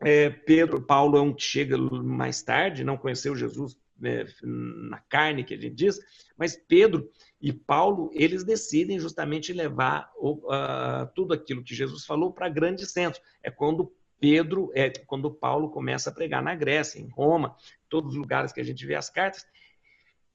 é, 0.05 0.31
Pedro, 0.31 0.81
Paulo 0.83 1.17
é 1.17 1.21
um 1.21 1.33
que 1.33 1.43
chega 1.43 1.77
mais 1.79 2.43
tarde, 2.43 2.85
não 2.85 2.97
conheceu 2.97 3.37
Jesus 3.37 3.77
é, 4.03 4.27
na 4.43 4.99
carne, 4.99 5.45
que 5.45 5.55
a 5.55 5.59
gente 5.59 5.75
diz, 5.75 5.99
mas 6.37 6.57
Pedro 6.57 7.09
e 7.41 7.53
Paulo, 7.53 8.11
eles 8.13 8.45
decidem 8.45 9.01
justamente 9.01 9.53
levar 9.53 10.13
uh, 10.17 11.07
tudo 11.15 11.35
aquilo 11.35 11.63
que 11.63 11.75
Jesus 11.75 12.05
falou 12.05 12.33
para 12.33 12.49
grandes 12.49 12.93
centros. 12.93 13.23
É 13.43 13.51
quando 13.51 13.93
Pedro, 14.21 14.71
é 14.75 14.89
quando 14.91 15.29
Paulo 15.29 15.69
começa 15.69 16.09
a 16.09 16.13
pregar 16.13 16.41
na 16.41 16.55
Grécia, 16.55 17.01
em 17.01 17.09
Roma, 17.09 17.57
todos 17.89 18.13
os 18.13 18.17
lugares 18.17 18.53
que 18.53 18.61
a 18.61 18.65
gente 18.65 18.87
vê 18.87 18.95
as 18.95 19.11
cartas. 19.11 19.45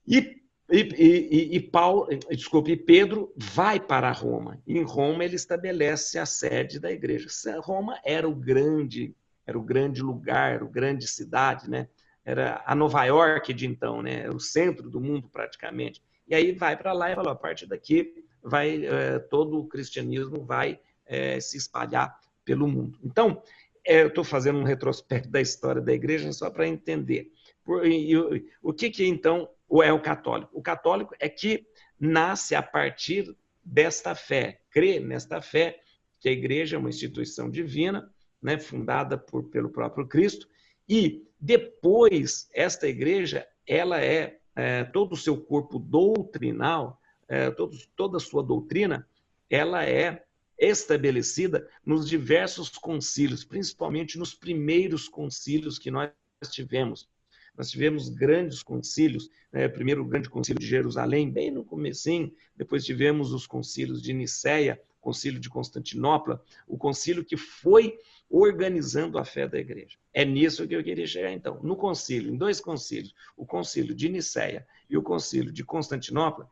E, 0.06 0.42
e, 0.70 0.80
e, 0.80 1.56
e 1.56 1.60
Paulo, 1.62 2.10
desculpe, 2.30 2.76
Pedro 2.76 3.34
vai 3.38 3.80
para 3.80 4.12
Roma. 4.12 4.62
Em 4.68 4.84
Roma 4.84 5.24
ele 5.24 5.38
estabelece 5.38 6.20
a 6.20 6.26
sede 6.26 6.78
da 6.78 6.92
igreja. 6.92 7.30
Roma 7.62 7.98
era 8.04 8.28
o 8.28 8.36
grande, 8.36 9.16
era 9.48 9.58
o 9.58 9.64
grande 9.64 10.02
lugar, 10.02 10.56
era 10.56 10.66
o 10.66 10.70
grande 10.70 11.08
cidade, 11.08 11.70
né? 11.70 11.88
Era 12.26 12.62
a 12.66 12.76
Nova 12.76 13.06
York 13.06 13.54
de 13.54 13.66
então, 13.66 14.02
né? 14.02 14.20
Era 14.24 14.36
o 14.36 14.40
centro 14.40 14.90
do 14.90 15.00
mundo 15.00 15.30
praticamente. 15.30 16.04
E 16.28 16.36
aí 16.36 16.52
vai 16.52 16.76
para 16.76 16.92
lá 16.92 17.10
e 17.10 17.16
fala, 17.16 17.32
a 17.32 17.36
partir 17.36 17.66
daqui 17.66 18.14
vai 18.44 18.86
é, 18.86 19.20
todo 19.20 19.58
o 19.58 19.68
cristianismo 19.68 20.44
vai 20.44 20.80
é, 21.06 21.40
se 21.40 21.58
espalhar 21.58 22.20
pelo 22.44 22.68
mundo. 22.68 23.00
Então, 23.02 23.42
é, 23.86 24.04
eu 24.04 24.08
estou 24.08 24.24
fazendo 24.24 24.60
um 24.60 24.64
retrospecto 24.64 25.30
da 25.32 25.40
história 25.40 25.82
da 25.82 25.94
igreja 25.94 26.32
só 26.34 26.50
para 26.50 26.68
entender. 26.68 27.32
Por, 27.64 27.88
e, 27.88 28.12
e, 28.12 28.18
o 28.62 28.74
que, 28.74 28.90
que 28.90 29.06
então 29.06 29.50
é 29.82 29.94
o 29.94 30.02
católico? 30.02 30.52
O 30.54 30.62
católico 30.62 31.16
é 31.20 31.30
que 31.30 31.66
nasce 31.98 32.54
a 32.54 32.62
partir 32.62 33.34
desta 33.64 34.14
fé, 34.14 34.62
crê 34.70 35.00
nesta 35.00 35.42
fé 35.42 35.80
que 36.20 36.30
a 36.30 36.32
igreja 36.32 36.76
é 36.76 36.80
uma 36.80 36.90
instituição 36.90 37.50
divina, 37.50 38.10
né, 38.42 38.58
fundada 38.58 39.18
por, 39.18 39.44
pelo 39.50 39.70
próprio 39.70 40.08
Cristo, 40.08 40.48
e 40.88 41.26
depois 41.40 42.50
esta 42.54 42.88
igreja 42.88 43.48
ela 43.66 44.02
é, 44.02 44.40
é 44.56 44.84
todo 44.86 45.14
o 45.14 45.18
seu 45.18 45.40
corpo 45.40 45.78
doutrinal, 45.78 47.02
é, 47.28 47.52
todo, 47.52 47.78
toda 47.96 48.18
a 48.18 48.22
sua 48.22 48.42
doutrina, 48.42 49.08
ela 49.50 49.86
é 49.86 50.24
estabelecida 50.58 51.70
nos 51.86 52.10
diversos 52.10 52.70
concílios, 52.70 53.44
principalmente 53.44 54.18
nos 54.18 54.34
primeiros 54.34 55.08
concílios 55.08 55.78
que 55.78 55.92
nós 55.92 56.12
tivemos. 56.50 57.08
Nós 57.56 57.70
tivemos 57.70 58.10
grandes 58.10 58.62
concílios, 58.62 59.30
né? 59.52 59.68
primeiro 59.68 60.04
o 60.04 60.08
grande 60.08 60.30
concílio 60.30 60.60
de 60.60 60.68
Jerusalém, 60.68 61.30
bem 61.30 61.52
no 61.52 61.66
comecinho, 61.66 62.32
depois 62.56 62.86
tivemos 62.86 63.34
os 63.34 63.48
concílios 63.48 64.02
de 64.02 64.14
Nicéia, 64.14 64.82
concílio 65.02 65.40
de 65.40 65.50
Constantinopla, 65.50 66.44
o 66.68 66.78
concílio 66.78 67.26
que 67.26 67.38
foi 67.38 67.98
organizando 68.30 69.18
a 69.18 69.26
fé 69.26 69.48
da 69.48 69.58
igreja. 69.58 69.98
É 70.14 70.26
nisso 70.26 70.68
que 70.68 70.76
eu 70.76 70.84
queria 70.84 71.08
chegar 71.08 71.32
então. 71.32 71.60
No 71.64 71.76
concílio, 71.76 72.34
em 72.34 72.38
dois 72.38 72.60
concílios, 72.60 73.14
o 73.36 73.46
concílio 73.46 73.96
de 73.96 74.10
Nicéia 74.10 74.68
e 74.90 74.98
o 74.98 75.02
concílio 75.02 75.52
de 75.52 75.64
Constantinopla, 75.64 76.50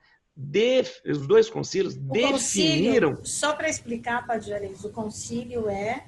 os 1.05 1.27
dois 1.27 1.49
concílios 1.49 1.95
o 1.95 1.99
definiram. 1.99 3.11
Concílio, 3.11 3.25
só 3.25 3.53
para 3.53 3.69
explicar, 3.69 4.25
Padre 4.25 4.47
Juarez, 4.47 4.83
o 4.83 4.89
concílio 4.89 5.69
é 5.69 6.05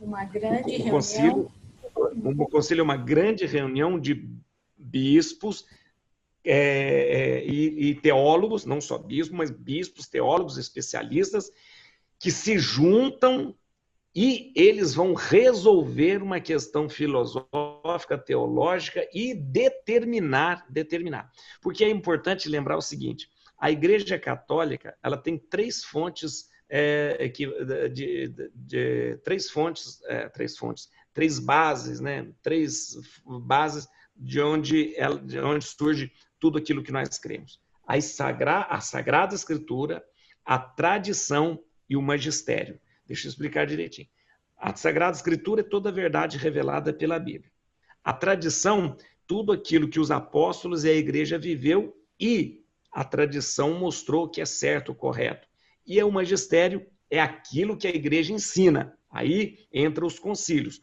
uma 0.00 0.24
grande 0.24 0.70
o 0.74 0.78
reunião. 0.78 0.90
Concílio, 0.90 1.52
o 1.94 2.48
concílio 2.48 2.80
é 2.80 2.84
uma 2.84 2.96
grande 2.96 3.46
reunião 3.46 3.98
de 3.98 4.28
bispos 4.76 5.66
é, 6.44 6.54
é, 6.54 7.46
e, 7.46 7.90
e 7.90 7.94
teólogos, 7.96 8.64
não 8.64 8.80
só 8.80 8.96
bispos, 8.96 9.36
mas 9.36 9.50
bispos, 9.50 10.08
teólogos, 10.08 10.56
especialistas, 10.56 11.52
que 12.18 12.30
se 12.30 12.58
juntam 12.58 13.54
e 14.14 14.52
eles 14.56 14.94
vão 14.94 15.14
resolver 15.14 16.22
uma 16.22 16.40
questão 16.40 16.88
filosófica, 16.88 18.18
teológica 18.18 19.08
e 19.14 19.34
determinar, 19.34 20.66
determinar. 20.68 21.30
Porque 21.60 21.84
é 21.84 21.88
importante 21.88 22.48
lembrar 22.48 22.76
o 22.76 22.82
seguinte: 22.82 23.28
a 23.56 23.70
Igreja 23.70 24.18
Católica 24.18 24.96
ela 25.02 25.16
tem 25.16 25.38
três 25.38 25.84
fontes 25.84 26.48
é, 26.68 27.28
que, 27.28 27.46
de, 27.46 27.88
de, 28.28 28.50
de, 28.54 29.16
três 29.24 29.50
fontes, 29.50 30.02
é, 30.06 30.28
três 30.28 30.56
fontes, 30.56 30.88
três 31.14 31.38
bases, 31.38 32.00
né? 32.00 32.32
Três 32.42 32.96
bases 33.24 33.88
de 34.16 34.40
onde, 34.40 34.94
ela, 34.96 35.18
de 35.18 35.38
onde 35.38 35.64
surge 35.64 36.12
tudo 36.38 36.58
aquilo 36.58 36.82
que 36.82 36.92
nós 36.92 37.18
cremos. 37.18 37.60
A, 37.86 38.00
sagra, 38.00 38.62
a 38.62 38.80
Sagrada 38.80 39.34
Escritura, 39.34 40.04
a 40.44 40.58
tradição 40.58 41.62
e 41.88 41.96
o 41.96 42.02
magistério. 42.02 42.80
Deixa 43.10 43.26
eu 43.26 43.30
explicar 43.30 43.66
direitinho. 43.66 44.06
A 44.56 44.72
Sagrada 44.76 45.16
Escritura 45.16 45.62
é 45.62 45.64
toda 45.64 45.88
a 45.88 45.92
verdade 45.92 46.38
revelada 46.38 46.92
pela 46.92 47.18
Bíblia. 47.18 47.50
A 48.04 48.12
tradição, 48.12 48.96
tudo 49.26 49.50
aquilo 49.50 49.88
que 49.88 49.98
os 49.98 50.12
apóstolos 50.12 50.84
e 50.84 50.90
a 50.90 50.94
igreja 50.94 51.36
viveu 51.36 51.92
e 52.20 52.62
a 52.88 53.02
tradição 53.02 53.76
mostrou 53.80 54.28
que 54.28 54.40
é 54.40 54.46
certo, 54.46 54.94
correto. 54.94 55.48
E 55.84 56.00
o 56.00 56.12
magistério 56.12 56.86
é 57.10 57.20
aquilo 57.20 57.76
que 57.76 57.88
a 57.88 57.90
igreja 57.90 58.32
ensina. 58.32 58.96
Aí 59.10 59.58
entra 59.72 60.06
os 60.06 60.16
concílios. 60.16 60.80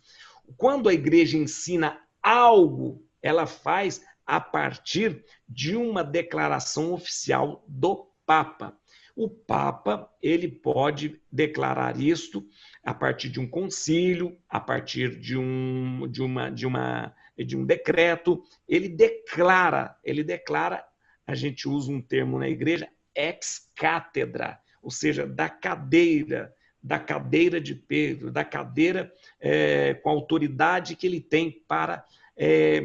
Quando 0.57 0.89
a 0.89 0.93
igreja 0.93 1.37
ensina 1.37 1.97
algo, 2.21 3.07
ela 3.21 3.45
faz 3.45 4.01
a 4.25 4.41
partir 4.41 5.23
de 5.47 5.77
uma 5.77 6.03
declaração 6.03 6.91
oficial 6.91 7.63
do 7.65 8.11
Papa. 8.25 8.77
O 9.17 9.27
Papa, 9.27 10.07
ele 10.21 10.47
pode 10.47 11.19
declarar 11.31 11.99
isto 11.99 12.47
a 12.83 12.93
partir 12.93 13.29
de 13.29 13.39
um 13.39 13.47
concílio, 13.47 14.37
a 14.47 14.59
partir 14.59 15.19
de 15.19 15.35
um, 15.35 16.07
de 16.07 16.21
uma, 16.21 16.51
de 16.51 16.67
uma, 16.67 17.15
de 17.35 17.57
um 17.57 17.65
decreto. 17.65 18.43
Ele 18.69 18.87
declara, 18.87 19.97
ele 20.03 20.23
declara, 20.23 20.85
a 21.25 21.33
gente 21.33 21.67
usa 21.67 21.91
um 21.91 21.99
termo 21.99 22.37
na 22.37 22.47
igreja, 22.47 22.87
ex 23.15 23.71
cátedra, 23.75 24.59
ou 24.83 24.91
seja, 24.91 25.25
da 25.25 25.49
cadeira, 25.49 26.53
da 26.81 26.99
cadeira 26.99 27.59
de 27.59 27.73
Pedro, 27.73 28.29
da 28.29 28.45
cadeira 28.45 29.11
é, 29.39 29.95
com 29.95 30.11
a 30.11 30.13
autoridade 30.13 30.95
que 30.95 31.07
ele 31.07 31.21
tem 31.21 31.49
para, 31.67 32.05
é, 32.37 32.83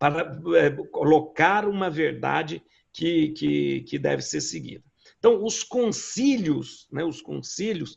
para 0.00 0.36
é, 0.58 0.70
colocar 0.90 1.64
uma 1.64 1.88
verdade 1.88 2.60
que, 2.92 3.28
que, 3.28 3.82
que 3.82 4.00
deve 4.00 4.20
ser 4.20 4.40
seguida. 4.40 4.82
Então, 5.22 5.44
os 5.44 5.62
concílios, 5.62 6.88
né, 6.90 7.04
os 7.04 7.22
concílios, 7.22 7.96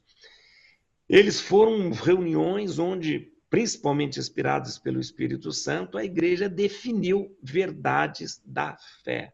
eles 1.09 1.41
foram 1.41 1.89
reuniões 1.89 2.77
onde, 2.77 3.33
principalmente 3.49 4.19
inspirados 4.19 4.77
pelo 4.77 4.99
Espírito 4.99 5.51
Santo, 5.51 5.97
a 5.97 6.05
igreja 6.05 6.47
definiu 6.47 7.35
verdades 7.41 8.39
da 8.45 8.77
fé. 9.03 9.33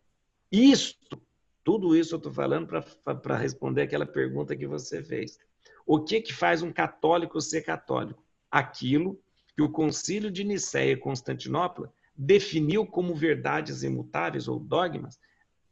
Isto, 0.50 1.22
tudo 1.66 1.94
isso 1.94 2.16
eu 2.16 2.18
estou 2.18 2.32
falando 2.32 2.66
para 2.66 3.36
responder 3.36 3.82
aquela 3.82 4.06
pergunta 4.06 4.56
que 4.56 4.66
você 4.66 5.04
fez. 5.04 5.38
O 5.86 6.02
que, 6.02 6.22
que 6.22 6.34
faz 6.34 6.62
um 6.62 6.72
católico 6.72 7.42
ser 7.42 7.62
católico? 7.62 8.24
Aquilo 8.50 9.22
que 9.54 9.62
o 9.62 9.70
concílio 9.70 10.32
de 10.32 10.46
Nicéia 10.46 10.94
e 10.94 10.98
Constantinopla 10.98 11.94
definiu 12.16 12.86
como 12.86 13.14
verdades 13.14 13.84
imutáveis 13.84 14.48
ou 14.48 14.62
dogmas 14.62 15.20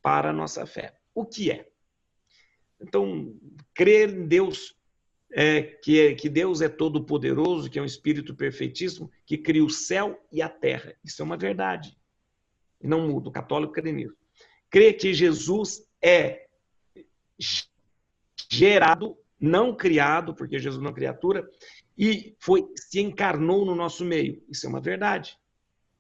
para 0.02 0.32
a 0.32 0.34
nossa 0.34 0.66
fé. 0.66 1.00
O 1.16 1.26
que 1.26 1.50
é? 1.50 1.70
Então, 2.82 3.36
crer 3.74 4.10
em 4.10 4.28
Deus, 4.28 4.76
é, 5.32 5.62
que, 5.62 6.00
é, 6.00 6.16
que 6.16 6.30
Deus 6.30 6.62
é 6.62 6.70
todo-poderoso, 6.70 7.70
que 7.70 7.78
é 7.78 7.82
um 7.82 7.86
espírito 7.86 8.34
perfeitíssimo, 8.36 9.12
que 9.26 9.38
cria 9.38 9.64
o 9.64 9.70
céu 9.70 10.20
e 10.32 10.42
a 10.42 10.50
terra. 10.50 10.94
Isso 11.04 11.22
é 11.22 11.26
uma 11.26 11.38
verdade. 11.38 11.96
E 12.82 12.88
não 12.88 13.08
muda. 13.08 13.30
O 13.30 13.32
católico 13.32 13.74
crê 13.74 13.92
nisso. 13.92 14.16
Crê 14.70 14.94
que 14.94 15.14
Jesus 15.14 15.84
é 16.02 16.48
gerado, 18.52 19.18
não 19.40 19.76
criado, 19.76 20.34
porque 20.34 20.60
Jesus 20.60 20.82
não 20.82 20.92
é 20.92 20.94
criatura, 20.94 21.50
e 21.98 22.36
foi 22.40 22.66
se 22.76 23.00
encarnou 23.00 23.66
no 23.66 23.76
nosso 23.76 24.06
meio. 24.06 24.44
Isso 24.50 24.66
é 24.66 24.70
uma 24.70 24.82
verdade. 24.82 25.38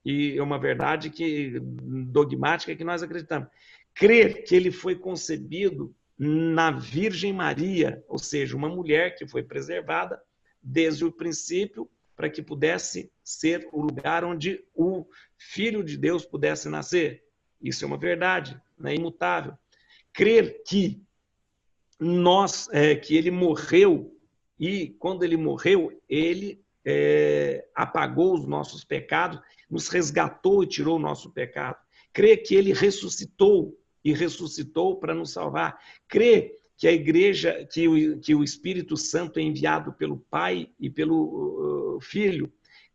E 0.04 0.38
é 0.38 0.42
uma 0.42 0.58
verdade 0.58 1.10
que 1.10 1.60
dogmática 1.60 2.76
que 2.76 2.84
nós 2.84 3.04
acreditamos. 3.04 3.50
Crer 3.94 4.44
que 4.44 4.56
ele 4.56 4.72
foi 4.72 4.96
concebido 4.96 5.94
na 6.20 6.70
Virgem 6.70 7.32
Maria, 7.32 8.04
ou 8.10 8.20
seja, 8.20 8.58
uma 8.58 8.68
mulher 8.68 9.16
que 9.16 9.26
foi 9.26 9.42
preservada 9.42 10.22
desde 10.62 11.06
o 11.06 11.12
princípio 11.12 11.90
para 12.14 12.30
que 12.30 12.42
pudesse 12.42 13.10
ser 13.24 13.70
o 13.72 13.82
lugar 13.82 14.26
onde 14.26 14.62
o 14.76 15.06
Filho 15.38 15.82
de 15.82 15.96
Deus 15.96 16.26
pudesse 16.26 16.68
nascer. 16.68 17.24
Isso 17.62 17.86
é 17.86 17.88
uma 17.88 17.98
verdade, 17.98 18.62
é 18.84 18.94
imutável. 18.94 19.58
Crer 20.12 20.62
que 20.68 21.02
nós, 21.98 22.68
é, 22.74 22.94
que 22.96 23.16
ele 23.16 23.32
morreu 23.32 24.14
e 24.60 24.90
quando 25.00 25.24
ele 25.24 25.38
morreu, 25.38 26.02
ele 26.10 26.62
é, 26.84 27.66
apagou 27.74 28.34
os 28.34 28.46
nossos 28.46 28.84
pecados, 28.84 29.40
nos 29.70 29.88
resgatou 29.88 30.64
e 30.64 30.68
tirou 30.68 30.98
o 30.98 31.02
nosso 31.02 31.32
pecado. 31.32 31.78
Crer 32.12 32.44
que 32.44 32.56
ele 32.56 32.74
ressuscitou 32.74 33.80
e 34.04 34.14
ressuscitou 34.14 35.00
para 35.00 35.14
nos 35.14 35.32
salvar. 35.32 35.80
Crê 36.08 36.56
que 36.78 36.88
a 36.88 36.92
igreja, 36.92 37.68
que 37.72 37.88
o, 37.88 38.20
que 38.20 38.34
o 38.34 38.44
Espírito 38.44 38.96
Santo 38.96 39.40
é 39.40 39.42
enviado 39.42 39.94
pelo 39.94 40.18
Pai 40.30 40.70
e 40.80 40.90
pelo 40.90 41.96
uh, 41.98 42.02
Filho. 42.02 42.52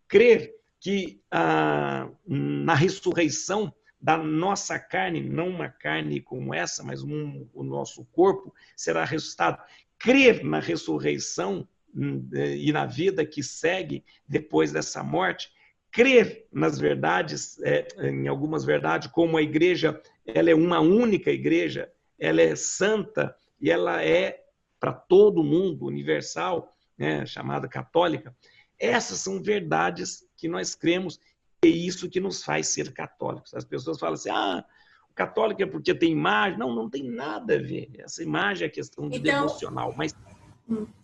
Crer 0.09 0.55
que 0.81 1.21
ah, 1.31 2.11
na 2.27 2.75
ressurreição 2.75 3.73
da 3.99 4.19
nossa 4.19 4.79
carne, 4.79 5.23
não 5.23 5.49
uma 5.49 5.67
carne 5.67 6.21
como 6.21 6.53
essa, 6.53 6.83
mas 6.83 7.03
um, 7.03 7.49
o 7.55 7.63
nosso 7.63 8.05
corpo 8.13 8.55
será 8.77 9.03
ressuscitado. 9.03 9.63
Crer 9.99 10.45
na 10.45 10.61
ressurreição 10.61 11.67
hum, 11.97 12.29
e 12.35 12.71
na 12.71 12.85
vida 12.85 13.25
que 13.25 13.43
segue 13.43 14.05
depois 14.29 14.73
dessa 14.73 15.03
morte, 15.03 15.51
crer 15.91 16.47
nas 16.53 16.79
verdades, 16.79 17.59
é, 17.63 17.89
em 18.11 18.29
algumas 18.29 18.63
verdades, 18.63 19.09
como 19.09 19.39
a 19.39 19.43
igreja, 19.43 19.99
ela 20.27 20.51
é 20.51 20.55
uma 20.55 20.81
única 20.81 21.31
igreja, 21.31 21.91
ela 22.19 22.41
é 22.41 22.57
santa 22.57 23.37
e 23.61 23.71
ela 23.71 24.03
é 24.03 24.45
para 24.81 24.93
todo 24.93 25.45
mundo, 25.45 25.87
universal, 25.87 26.73
né, 26.97 27.25
chamada 27.27 27.69
católica. 27.69 28.35
Essas 28.79 29.19
são 29.21 29.43
verdades 29.43 30.27
que 30.37 30.49
nós 30.49 30.75
cremos 30.75 31.19
e 31.65 31.69
é 31.69 31.71
isso 31.71 32.11
que 32.11 32.21
nos 32.21 32.45
faz 32.45 32.69
ser 32.69 32.93
católicos. 32.93 33.55
As 33.55 33.65
pessoas 33.65 33.99
falam 33.99 34.15
assim, 34.15 34.31
ah, 34.31 34.65
o 35.11 35.15
católico 35.15 35.63
é 35.63 35.67
porque 35.67 35.95
tem 35.95 36.13
imagem. 36.13 36.59
Não, 36.59 36.75
não 36.75 36.91
tem 36.91 37.03
nada 37.03 37.55
a 37.55 37.59
ver. 37.59 37.91
Essa 37.99 38.23
imagem 38.23 38.67
é 38.67 38.71
questão 38.71 39.09
de 39.09 39.19
então, 39.19 39.47
devocional. 39.47 39.95
Mas... 39.97 40.15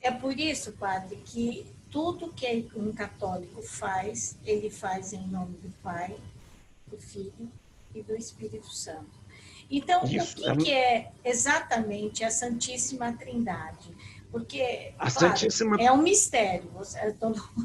É 0.01 0.11
por 0.11 0.39
isso, 0.39 0.73
padre, 0.73 1.17
que 1.25 1.67
tudo 1.91 2.33
que 2.33 2.69
um 2.75 2.93
católico 2.93 3.63
faz, 3.63 4.39
ele 4.45 4.71
faz 4.71 5.13
em 5.13 5.27
nome 5.29 5.57
do 5.59 5.71
Pai, 5.83 6.17
do 6.87 6.99
Filho 6.99 7.51
e 7.95 8.03
do 8.03 8.15
Espírito 8.15 8.73
Santo. 8.73 9.21
Então, 9.71 10.05
Isso, 10.05 10.39
o 10.39 10.43
que 10.43 10.49
é... 10.49 10.57
que 10.57 10.73
é 10.73 11.13
exatamente 11.25 12.25
a 12.25 12.31
Santíssima 12.31 13.13
Trindade? 13.13 13.97
Porque, 14.31 14.93
a 14.99 15.11
claro, 15.11 15.37
Santíssima... 15.39 15.77
é 15.81 15.91
um 15.91 16.03
mistério, 16.03 16.71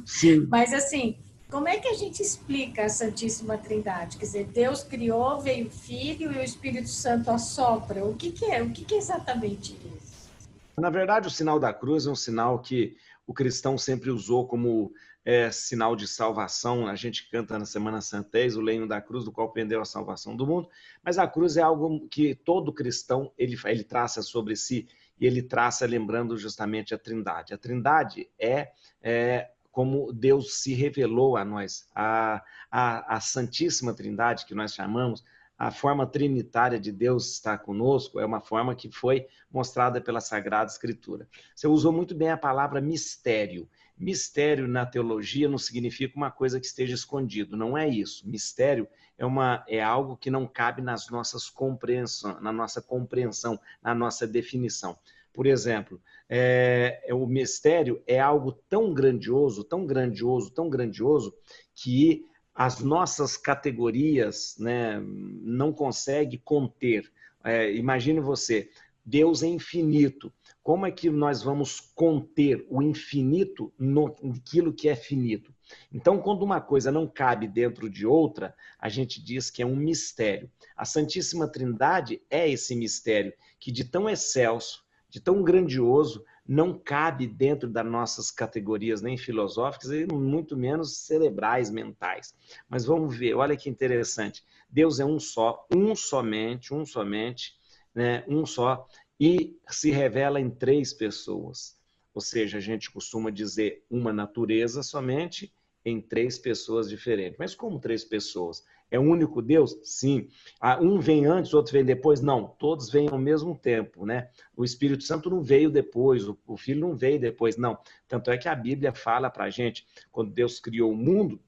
Sim. 0.06 0.46
mas 0.50 0.74
assim, 0.74 1.18
como 1.50 1.68
é 1.68 1.78
que 1.78 1.88
a 1.88 1.94
gente 1.94 2.22
explica 2.22 2.86
a 2.86 2.90
Santíssima 2.90 3.58
Trindade? 3.58 4.18
Quer 4.18 4.26
dizer, 4.26 4.46
Deus 4.48 4.84
criou, 4.84 5.40
veio 5.40 5.68
o 5.68 5.72
Filho 5.72 6.32
e 6.32 6.38
o 6.38 6.42
Espírito 6.42 6.90
Santo 6.90 7.30
assopra. 7.30 8.04
O 8.04 8.16
que, 8.16 8.32
que 8.32 8.46
é? 8.46 8.62
O 8.62 8.72
que, 8.72 8.84
que 8.84 8.96
é 8.96 8.98
exatamente 8.98 9.74
isso? 9.74 10.30
Na 10.78 10.90
verdade, 10.90 11.28
o 11.28 11.32
sinal 11.32 11.60
da 11.60 11.74
cruz 11.74 12.08
é 12.08 12.12
um 12.12 12.16
sinal 12.16 12.60
que 12.60 12.98
o 13.28 13.34
cristão 13.34 13.78
sempre 13.78 14.10
usou 14.10 14.48
como 14.48 14.92
é, 15.26 15.50
sinal 15.50 15.96
de 15.96 16.08
salvação. 16.08 16.88
A 16.88 16.96
gente 16.96 17.28
canta 17.30 17.58
na 17.58 17.66
Semana 17.66 18.00
Santa, 18.00 18.38
o 18.56 18.62
lenho 18.62 18.88
da 18.88 19.02
cruz, 19.02 19.26
do 19.26 19.32
qual 19.32 19.52
pendeu 19.52 19.82
a 19.82 19.86
salvação 19.86 20.36
do 20.36 20.46
mundo. 20.46 20.70
Mas 21.04 21.18
a 21.18 21.28
cruz 21.28 21.58
é 21.58 21.62
algo 21.64 22.08
que 22.08 22.36
todo 22.36 22.72
cristão 22.72 23.32
ele, 23.38 23.58
ele 23.66 23.84
traça 23.84 24.22
sobre 24.22 24.56
si 24.56 24.88
e 25.20 25.26
ele 25.26 25.42
traça 25.42 25.86
lembrando 25.88 26.38
justamente 26.38 26.94
a 26.94 26.98
Trindade. 26.98 27.54
A 27.54 27.58
Trindade 27.58 28.30
é, 28.38 28.72
é 29.02 29.50
como 29.72 30.14
Deus 30.14 30.62
se 30.62 30.74
revelou 30.74 31.36
a 31.36 31.44
nós, 31.44 31.90
a, 31.94 32.44
a, 32.70 33.16
a 33.16 33.20
Santíssima 33.20 33.94
Trindade, 33.94 34.46
que 34.46 34.56
nós 34.56 34.74
chamamos, 34.74 35.24
a 35.58 35.72
forma 35.72 36.06
trinitária 36.06 36.80
de 36.80 36.92
Deus 36.92 37.32
estar 37.34 37.58
conosco 37.60 38.20
é 38.20 38.26
uma 38.26 38.42
forma 38.42 38.76
que 38.76 38.92
foi 38.92 39.26
mostrada 39.50 40.02
pela 40.02 40.20
Sagrada 40.20 40.70
Escritura. 40.70 41.28
Você 41.56 41.68
usou 41.68 41.94
muito 41.94 42.14
bem 42.14 42.30
a 42.30 42.38
palavra 42.38 42.82
mistério. 42.82 43.68
Mistério 43.98 44.68
na 44.68 44.86
teologia 44.86 45.48
não 45.48 45.58
significa 45.58 46.18
uma 46.18 46.30
coisa 46.30 46.60
que 46.60 46.66
esteja 46.66 46.94
escondido, 46.94 47.56
não 47.56 47.78
é 47.78 47.88
isso. 47.88 48.28
Mistério 48.28 48.88
é, 49.18 49.26
uma, 49.26 49.64
é 49.68 49.82
algo 49.82 50.18
que 50.18 50.30
não 50.30 50.46
cabe 50.46 50.82
nas 50.82 51.10
nossas 51.10 51.50
compreensão, 51.50 52.40
na 52.42 52.52
nossa 52.52 52.82
compreensão, 52.82 53.60
na 53.82 53.96
nossa 53.96 54.28
definição. 54.28 54.98
Por 55.34 55.46
exemplo, 55.46 56.02
é, 56.30 57.02
é, 57.06 57.14
o 57.14 57.28
mistério 57.28 58.02
é 58.08 58.20
algo 58.20 58.54
tão 58.70 58.94
grandioso, 58.94 59.64
tão 59.64 59.86
grandioso, 59.86 60.52
tão 60.52 60.70
grandioso, 60.70 61.34
que 61.74 62.26
as 62.54 62.80
nossas 62.80 63.36
categorias 63.36 64.56
né, 64.58 65.02
não 65.06 65.74
conseguem 65.74 66.42
conter. 66.44 67.12
É, 67.44 67.72
imagine 67.74 68.22
você, 68.22 68.70
Deus 69.06 69.44
é 69.44 69.48
infinito. 69.48 70.32
Como 70.66 70.84
é 70.88 70.92
que 70.92 71.12
nós 71.12 71.44
vamos 71.44 71.80
conter 71.80 72.66
o 72.72 72.82
infinito 72.82 73.72
naquilo 73.78 74.74
que 74.74 74.90
é 74.90 74.96
finito? 74.96 75.54
Então, 75.94 76.18
quando 76.18 76.42
uma 76.42 76.60
coisa 76.60 76.92
não 76.92 77.08
cabe 77.08 77.48
dentro 77.48 77.88
de 77.88 78.04
outra, 78.04 78.52
a 78.80 78.90
gente 78.90 79.24
diz 79.24 79.52
que 79.52 79.62
é 79.62 79.66
um 79.66 79.76
mistério. 79.76 80.50
A 80.76 80.84
Santíssima 80.84 81.48
Trindade 81.48 82.20
é 82.32 82.50
esse 82.50 82.76
mistério 82.76 83.32
que, 83.60 83.72
de 83.72 83.84
tão 83.84 84.10
excelso, 84.10 84.84
de 85.08 85.20
tão 85.20 85.44
grandioso, 85.44 86.26
não 86.48 86.74
cabe 86.80 87.28
dentro 87.28 87.70
das 87.70 87.86
nossas 87.86 88.32
categorias 88.32 89.04
nem 89.04 89.20
filosóficas 89.20 89.92
e 89.92 90.08
muito 90.12 90.58
menos 90.58 90.98
cerebrais, 90.98 91.70
mentais. 91.70 92.34
Mas 92.68 92.86
vamos 92.86 93.16
ver, 93.16 93.36
olha 93.36 93.56
que 93.56 93.70
interessante. 93.70 94.44
Deus 94.68 95.00
é 95.00 95.06
um 95.06 95.20
só, 95.20 95.64
um 95.72 95.96
somente, 95.96 96.74
um 96.74 96.84
somente, 96.88 97.54
né, 97.94 98.26
um 98.28 98.48
só, 98.48 98.88
e 99.20 99.58
se 99.70 99.92
revela 99.92 100.40
em 100.40 100.50
três 100.50 100.94
pessoas. 100.94 101.78
Ou 102.14 102.22
seja, 102.22 102.58
a 102.58 102.62
gente 102.62 102.92
costuma 102.92 103.30
dizer 103.30 103.84
uma 103.90 104.14
natureza 104.14 104.82
somente 104.82 105.54
em 105.84 106.02
três 106.02 106.40
pessoas 106.40 106.90
diferentes. 106.90 107.38
Mas 107.38 107.54
como 107.54 107.80
três 107.80 108.04
pessoas? 108.04 108.64
É 108.90 109.00
o 109.00 109.04
único 109.04 109.42
Deus? 109.42 109.78
Sim. 109.84 110.30
Ah, 110.60 110.80
um 110.82 111.00
vem 111.00 111.26
antes, 111.26 111.54
outro 111.54 111.74
vem 111.74 111.84
depois? 111.84 112.22
Não, 112.22 112.48
todos 112.48 112.90
vêm 112.90 113.10
ao 113.10 113.18
mesmo 113.18 113.58
tempo, 113.58 114.06
né? 114.06 114.30
O 114.56 114.64
Espírito 114.64 115.04
Santo 115.04 115.30
não 115.30 115.42
veio 115.42 115.70
depois, 115.70 116.24
o 116.28 116.58
Filho 116.58 116.82
não 116.82 116.96
veio 116.96 117.20
depois, 117.20 117.58
não. 117.58 117.78
Tanto 118.08 118.32
é 118.32 118.38
que 118.38 118.48
a 118.48 118.56
Bíblia 118.56 118.94
fala 118.94 119.30
para 119.30 119.46
a 119.46 119.50
gente, 119.50 119.86
quando 120.12 120.32
Deus 120.32 120.60
criou 120.60 120.92
o 120.92 120.96
mundo, 120.96 121.40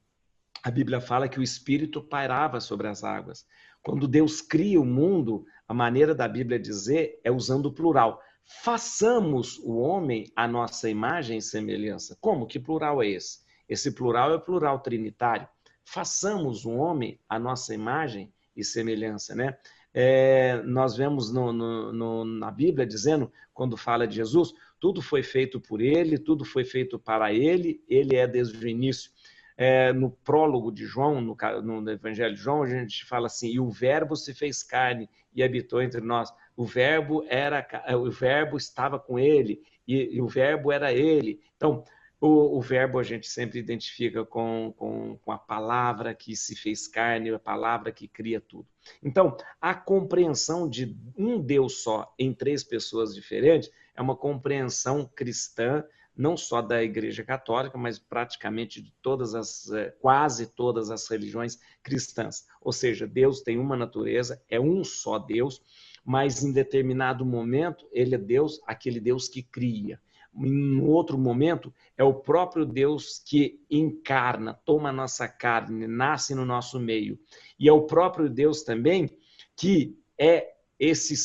a 0.64 0.72
Bíblia 0.72 1.00
fala 1.00 1.30
que 1.30 1.40
o 1.40 1.44
Espírito 1.44 2.02
pairava 2.02 2.60
sobre 2.60 2.88
as 2.88 3.04
águas. 3.04 3.46
Quando 3.82 4.08
Deus 4.08 4.42
cria 4.42 4.82
o 4.82 4.86
mundo, 4.86 5.46
a 5.68 5.74
maneira 5.74 6.16
da 6.16 6.28
Bíblia 6.28 6.60
dizer 6.60 7.20
é 7.24 7.32
usando 7.32 7.68
o 7.68 7.74
plural. 7.74 8.22
Façamos 8.64 9.60
o 9.60 9.78
homem 9.78 10.32
a 10.36 10.48
nossa 10.48 10.90
imagem 10.90 11.38
e 11.38 11.42
semelhança. 11.42 12.18
Como? 12.22 12.48
Que 12.48 12.60
plural 12.60 13.04
é 13.04 13.08
esse? 13.10 13.40
Esse 13.68 13.92
plural 13.92 14.32
é 14.32 14.36
o 14.36 14.42
plural 14.42 14.80
trinitário 14.80 15.48
façamos 15.88 16.66
o 16.66 16.72
homem 16.72 17.18
a 17.30 17.40
nossa 17.40 17.74
imagem 17.74 18.30
e 18.54 18.62
semelhança, 18.62 19.34
né? 19.34 19.58
É, 19.94 20.62
nós 20.64 20.98
vemos 20.98 21.32
no, 21.32 21.54
no, 21.54 21.94
no, 21.94 22.26
na 22.26 22.52
Bíblia 22.52 22.86
dizendo, 22.86 23.32
quando 23.54 23.78
fala 23.78 24.06
de 24.06 24.18
Jesus, 24.18 24.54
tudo 24.82 25.02
foi 25.02 25.24
feito 25.24 25.62
por 25.62 25.82
ele, 25.82 26.20
tudo 26.20 26.44
foi 26.44 26.66
feito 26.66 27.00
para 27.00 27.34
ele, 27.34 27.82
ele 27.88 28.18
é 28.18 28.28
desde 28.28 28.64
o 28.64 28.68
início. 28.68 29.10
É, 29.60 29.92
no 29.92 30.12
prólogo 30.12 30.72
de 30.72 30.86
João, 30.86 31.20
no, 31.20 31.36
no, 31.82 31.92
Evangelho 31.92 32.36
de 32.36 32.40
João, 32.40 32.62
a 32.62 32.70
gente 32.70 33.04
fala 33.06 33.26
assim: 33.26 33.50
e 33.50 33.60
o 33.60 33.72
Verbo 33.72 34.16
se 34.16 34.34
fez 34.34 34.62
carne 34.62 35.10
e 35.34 35.42
habitou 35.42 35.82
entre 35.82 36.00
nós. 36.00 36.32
O 36.56 36.64
Verbo 36.64 37.26
era, 37.28 37.68
o 37.98 38.12
Verbo 38.12 38.56
estava 38.56 39.00
com 39.00 39.18
ele 39.18 39.64
e, 39.88 40.16
e 40.16 40.22
o 40.22 40.28
Verbo 40.28 40.72
era 40.72 40.94
ele. 40.94 41.42
Então, 41.56 41.84
o, 42.20 42.58
o, 42.58 42.62
verbo 42.62 42.98
a 42.98 43.04
gente 43.04 43.28
sempre 43.28 43.60
identifica 43.60 44.26
com, 44.26 44.74
com, 44.76 45.18
com, 45.18 45.32
a 45.32 45.38
palavra 45.38 46.16
que 46.16 46.36
se 46.36 46.56
fez 46.56 46.88
carne, 46.88 47.30
a 47.30 47.38
palavra 47.38 47.92
que 47.92 48.08
cria 48.08 48.42
tudo. 48.42 48.68
Então, 49.04 49.38
a 49.62 49.76
compreensão 49.76 50.68
de 50.68 50.98
um 51.16 51.40
Deus 51.40 51.84
só 51.84 52.12
em 52.18 52.34
três 52.34 52.64
pessoas 52.64 53.14
diferentes 53.14 53.70
é 53.96 54.02
uma 54.02 54.16
compreensão 54.16 55.06
cristã, 55.06 55.84
não 56.18 56.36
só 56.36 56.62
da 56.62 56.84
Igreja 56.84 57.24
Católica, 57.24 57.78
mas 57.78 58.00
praticamente 58.00 58.82
de 58.82 58.92
todas 59.02 59.36
as, 59.36 59.70
eh, 59.72 59.96
quase 60.02 60.48
todas 60.48 60.90
as 60.90 61.08
religiões 61.08 61.60
cristãs. 61.84 62.46
Ou 62.62 62.74
seja, 62.74 63.06
Deus 63.06 63.42
tem 63.42 63.60
uma 63.60 63.78
natureza, 63.78 64.42
é 64.50 64.60
um 64.60 64.84
só 64.84 65.20
Deus, 65.20 65.62
mas 66.04 66.44
em 66.44 66.52
determinado 66.52 67.26
momento 67.26 67.88
ele 67.92 68.16
é 68.16 68.18
Deus, 68.18 68.60
aquele 68.66 69.00
Deus 69.00 69.30
que 69.30 69.44
cria 69.44 70.00
em 70.46 70.82
outro 70.82 71.18
momento, 71.18 71.74
é 71.98 72.04
o 72.04 72.14
próprio 72.14 72.66
Deus 72.66 73.20
que 73.26 73.60
encarna, 73.70 74.54
toma 74.54 74.92
nossa 74.92 75.28
carne, 75.28 75.88
nasce 75.88 76.36
no 76.36 76.46
nosso 76.46 76.80
meio. 76.80 77.20
E 77.60 77.68
é 77.68 77.74
o 77.74 77.88
próprio 77.88 78.30
Deus 78.30 78.62
também 78.62 79.10
que 79.56 79.98
é 80.20 80.54
esse 80.80 81.16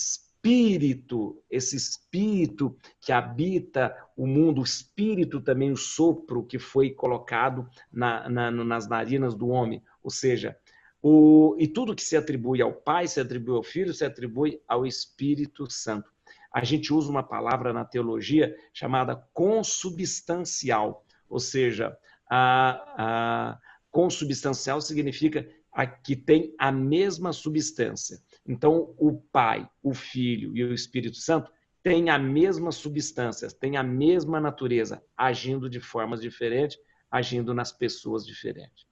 espírito, 0.45 1.41
esse 1.49 1.77
espírito 1.77 2.77
que 3.01 3.13
habita 3.13 3.97
o 4.17 4.27
mundo, 4.27 4.61
o 4.61 4.65
espírito 4.65 5.41
também, 5.41 5.71
o 5.71 5.77
sopro 5.77 6.45
que 6.45 6.59
foi 6.59 6.91
colocado 6.91 7.69
na, 7.93 8.29
na, 8.29 8.51
nas 8.51 8.89
narinas 8.89 9.35
do 9.35 9.49
homem. 9.49 9.83
Ou 10.03 10.11
seja, 10.11 10.57
o, 11.01 11.57
e 11.59 11.69
tudo 11.69 11.95
que 11.95 12.03
se 12.03 12.17
atribui 12.17 12.61
ao 12.61 12.73
Pai, 12.73 13.07
se 13.07 13.21
atribui 13.21 13.57
ao 13.57 13.63
Filho, 13.63 13.95
se 13.95 14.05
atribui 14.05 14.61
ao 14.67 14.85
Espírito 14.85 15.71
Santo 15.71 16.13
a 16.53 16.63
gente 16.65 16.93
usa 16.93 17.11
uma 17.11 17.23
palavra 17.23 17.73
na 17.73 17.85
teologia 17.85 18.55
chamada 18.75 19.17
consubstancial, 19.33 21.05
ou 21.29 21.41
seja, 21.41 21.97
a, 22.31 23.55
a 23.55 23.59
consubstancial 23.91 24.81
significa 24.81 25.49
a 25.73 25.87
que 25.87 26.15
tem 26.15 26.55
a 26.59 26.71
mesma 26.71 27.33
substância. 27.33 28.19
Então, 28.47 28.95
o 28.99 29.13
Pai, 29.33 29.69
o 29.83 29.95
Filho 29.95 30.57
e 30.57 30.65
o 30.65 30.75
Espírito 30.75 31.17
Santo 31.17 31.51
têm 31.83 32.11
a 32.11 32.19
mesma 32.19 32.73
substância, 32.73 33.49
têm 33.51 33.77
a 33.77 33.83
mesma 33.83 34.41
natureza, 34.41 35.03
agindo 35.17 35.69
de 35.69 35.81
formas 35.81 36.21
diferentes, 36.21 36.79
agindo 37.11 37.53
nas 37.53 37.73
pessoas 37.73 38.27
diferentes. 38.27 38.87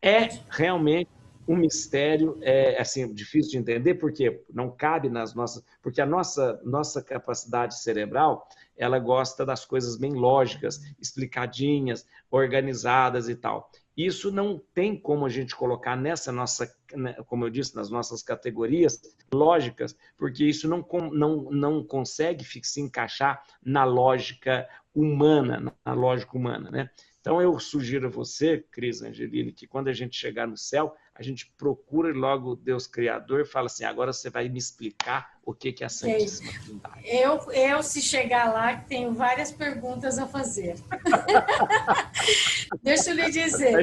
É 0.00 0.28
realmente 0.50 1.10
um 1.48 1.56
mistério 1.56 2.38
é 2.42 2.80
assim 2.80 3.12
difícil 3.14 3.52
de 3.52 3.58
entender 3.58 3.94
porque 3.94 4.42
não 4.52 4.68
cabe 4.68 5.08
nas 5.08 5.32
nossas 5.32 5.64
porque 5.80 6.00
a 6.00 6.06
nossa 6.06 6.60
nossa 6.64 7.00
capacidade 7.00 7.78
cerebral 7.78 8.48
ela 8.76 8.98
gosta 8.98 9.46
das 9.46 9.64
coisas 9.64 9.96
bem 9.96 10.12
lógicas 10.12 10.80
explicadinhas 11.00 12.04
organizadas 12.30 13.28
e 13.28 13.36
tal 13.36 13.70
isso 13.96 14.30
não 14.30 14.60
tem 14.74 14.98
como 14.98 15.24
a 15.24 15.28
gente 15.28 15.56
colocar 15.56 15.96
nessa 15.96 16.30
nossa 16.30 16.70
né, 16.94 17.14
como 17.26 17.44
eu 17.44 17.50
disse 17.50 17.74
nas 17.74 17.90
nossas 17.90 18.22
categorias 18.22 19.00
lógicas 19.32 19.96
porque 20.16 20.44
isso 20.44 20.68
não 20.68 20.86
não 21.12 21.50
não 21.50 21.84
consegue 21.84 22.44
se 22.44 22.80
encaixar 22.80 23.42
na 23.64 23.84
lógica 23.84 24.68
humana 24.94 25.74
na 25.84 25.94
lógica 25.94 26.36
humana 26.36 26.70
né 26.70 26.90
Então, 27.26 27.42
eu 27.42 27.58
sugiro 27.58 28.06
a 28.06 28.08
você, 28.08 28.64
Cris 28.70 29.02
Angelini, 29.02 29.50
que 29.50 29.66
quando 29.66 29.88
a 29.88 29.92
gente 29.92 30.16
chegar 30.16 30.46
no 30.46 30.56
céu, 30.56 30.94
a 31.12 31.24
gente 31.24 31.52
procura 31.58 32.12
logo 32.12 32.54
Deus 32.54 32.86
Criador 32.86 33.40
e 33.40 33.44
fala 33.44 33.66
assim: 33.66 33.82
agora 33.82 34.12
você 34.12 34.30
vai 34.30 34.48
me 34.48 34.58
explicar 34.58 35.36
o 35.44 35.52
que 35.52 35.74
é 35.80 35.86
a 35.86 35.88
Santíssima 35.88 36.52
Trindade. 36.62 37.00
Eu, 37.04 37.50
eu, 37.50 37.82
se 37.82 38.00
chegar 38.00 38.52
lá, 38.52 38.76
tenho 38.76 39.12
várias 39.12 39.50
perguntas 39.50 40.20
a 40.20 40.26
fazer. 40.28 40.76
Deixa 42.80 43.10
eu 43.10 43.16
lhe 43.16 43.28
dizer, 43.28 43.74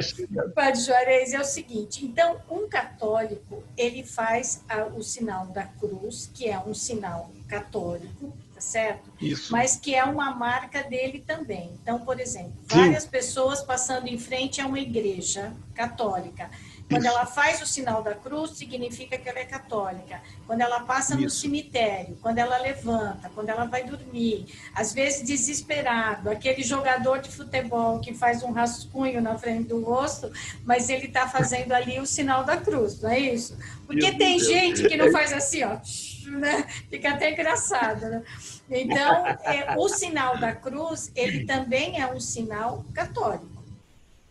Padre 0.54 0.80
Juarez, 0.80 1.34
é 1.34 1.38
o 1.38 1.44
seguinte: 1.44 2.02
então, 2.02 2.40
um 2.50 2.66
católico, 2.66 3.62
ele 3.76 4.02
faz 4.04 4.64
o 4.96 5.02
sinal 5.02 5.48
da 5.48 5.64
cruz, 5.64 6.30
que 6.32 6.48
é 6.48 6.58
um 6.58 6.72
sinal 6.72 7.30
católico, 7.46 8.34
certo? 8.64 9.12
Isso. 9.20 9.52
Mas 9.52 9.76
que 9.76 9.94
é 9.94 10.04
uma 10.04 10.34
marca 10.34 10.82
dele 10.82 11.22
também. 11.26 11.78
Então, 11.80 12.00
por 12.00 12.18
exemplo, 12.18 12.54
várias 12.64 13.04
Sim. 13.04 13.10
pessoas 13.10 13.62
passando 13.62 14.08
em 14.08 14.18
frente 14.18 14.60
a 14.60 14.66
uma 14.66 14.80
igreja 14.80 15.52
católica. 15.74 16.50
Quando 16.88 17.06
ela 17.06 17.24
faz 17.24 17.62
o 17.62 17.66
sinal 17.66 18.02
da 18.02 18.14
cruz, 18.14 18.52
significa 18.52 19.16
que 19.16 19.28
ela 19.28 19.38
é 19.38 19.44
católica. 19.44 20.20
Quando 20.46 20.60
ela 20.60 20.80
passa 20.80 21.14
Isso. 21.14 21.22
no 21.22 21.30
cemitério, 21.30 22.16
quando 22.20 22.38
ela 22.38 22.58
levanta, 22.58 23.30
quando 23.34 23.48
ela 23.48 23.64
vai 23.64 23.84
dormir, 23.84 24.46
às 24.74 24.92
vezes 24.92 25.26
desesperado, 25.26 26.28
aquele 26.30 26.62
jogador 26.62 27.20
de 27.20 27.30
futebol 27.30 28.00
que 28.00 28.12
faz 28.12 28.42
um 28.42 28.52
rascunho 28.52 29.20
na 29.22 29.36
frente 29.38 29.68
do 29.68 29.82
rosto, 29.82 30.30
mas 30.62 30.90
ele 30.90 31.06
está 31.06 31.26
fazendo 31.26 31.72
ali 31.72 31.98
o 31.98 32.06
sinal 32.06 32.44
da 32.44 32.58
cruz, 32.58 33.00
não 33.00 33.10
é 33.10 33.18
isso? 33.18 33.56
Porque 33.86 34.10
Meu 34.10 34.18
tem 34.18 34.36
Deus. 34.36 34.46
gente 34.46 34.86
que 34.86 34.96
não 34.96 35.10
faz 35.10 35.32
assim, 35.32 35.64
ó, 35.64 35.78
né? 36.38 36.66
fica 36.90 37.10
até 37.10 37.32
engraçado, 37.32 38.00
né? 38.08 38.22
Então, 38.70 39.26
é, 39.26 39.74
o 39.76 39.88
sinal 39.88 40.38
da 40.38 40.54
cruz, 40.54 41.10
ele 41.14 41.46
também 41.46 42.00
é 42.00 42.06
um 42.06 42.20
sinal 42.20 42.84
católico, 42.92 43.64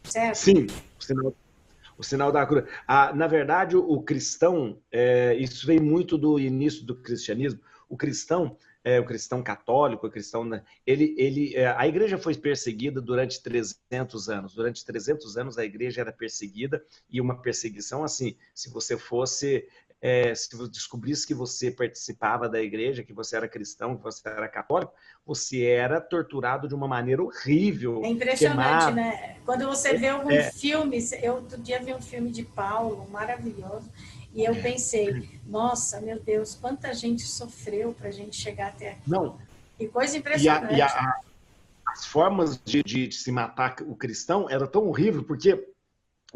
certo? 0.03 0.35
Sim, 0.35 0.67
o 0.99 1.03
sinal 1.03 1.33
o 1.97 2.03
sinal 2.03 2.31
da 2.31 2.45
cruz. 2.45 2.65
Ah, 2.87 3.13
na 3.13 3.27
verdade, 3.27 3.75
o, 3.75 4.01
cristão, 4.01 4.79
é, 4.91 5.35
isso 5.35 5.65
vem 5.65 5.79
muito 5.79 6.17
do 6.17 6.39
início 6.39 6.85
do 6.85 6.95
cristianismo. 6.95 7.59
O 7.89 7.97
cristão, 7.97 8.57
é, 8.83 8.99
o 8.99 9.05
cristão 9.05 9.41
católico, 9.41 10.07
o 10.07 10.11
cristão, 10.11 10.43
né, 10.43 10.63
ele, 10.85 11.15
ele, 11.17 11.55
é, 11.55 11.67
a 11.67 11.87
igreja 11.87 12.17
foi 12.17 12.35
perseguida 12.35 12.99
durante 12.99 13.41
300 13.41 14.29
anos. 14.29 14.53
Durante 14.53 14.83
300 14.85 15.37
anos 15.37 15.57
a 15.57 15.65
igreja 15.65 16.01
era 16.01 16.11
perseguida 16.11 16.83
e 17.09 17.21
uma 17.21 17.41
perseguição 17.41 18.03
assim, 18.03 18.35
se 18.53 18.69
você 18.69 18.97
fosse 18.97 19.67
é, 20.05 20.35
se 20.35 20.53
você 20.53 20.69
descobrisse 20.69 21.25
que 21.25 21.33
você 21.33 21.71
participava 21.71 22.49
da 22.49 22.61
igreja, 22.61 23.05
que 23.05 23.13
você 23.13 23.37
era 23.37 23.47
cristão, 23.47 23.95
que 23.95 24.03
você 24.03 24.27
era 24.27 24.49
católico, 24.49 24.91
você 25.25 25.63
era 25.63 26.01
torturado 26.01 26.67
de 26.67 26.75
uma 26.75 26.89
maneira 26.89 27.23
horrível. 27.23 28.01
É 28.03 28.09
impressionante, 28.09 28.87
queimado. 28.87 28.95
né? 28.97 29.37
Quando 29.45 29.65
você 29.65 29.97
vê 29.97 30.09
algum 30.09 30.29
é. 30.29 30.51
filme, 30.51 30.99
eu 31.21 31.35
outro 31.35 31.57
dia 31.57 31.79
vi 31.79 31.93
um 31.93 32.01
filme 32.01 32.31
de 32.31 32.43
Paulo, 32.43 33.07
maravilhoso, 33.09 33.89
e 34.33 34.43
eu 34.43 34.53
pensei, 34.61 35.39
nossa, 35.47 36.01
meu 36.01 36.19
Deus, 36.19 36.53
quanta 36.53 36.93
gente 36.93 37.23
sofreu 37.23 37.93
para 37.93 38.09
a 38.09 38.11
gente 38.11 38.35
chegar 38.35 38.71
até 38.71 38.91
aqui. 38.91 39.09
Não. 39.09 39.37
Que 39.77 39.87
coisa 39.87 40.17
impressionante. 40.17 40.73
E 40.73 40.73
a, 40.73 40.77
e 40.79 40.81
a, 40.81 41.15
as 41.87 42.05
formas 42.05 42.59
de, 42.61 42.83
de, 42.83 43.07
de 43.07 43.15
se 43.15 43.31
matar 43.31 43.77
o 43.87 43.95
cristão 43.95 44.49
era 44.49 44.67
tão 44.67 44.85
horrível, 44.85 45.23
porque 45.23 45.65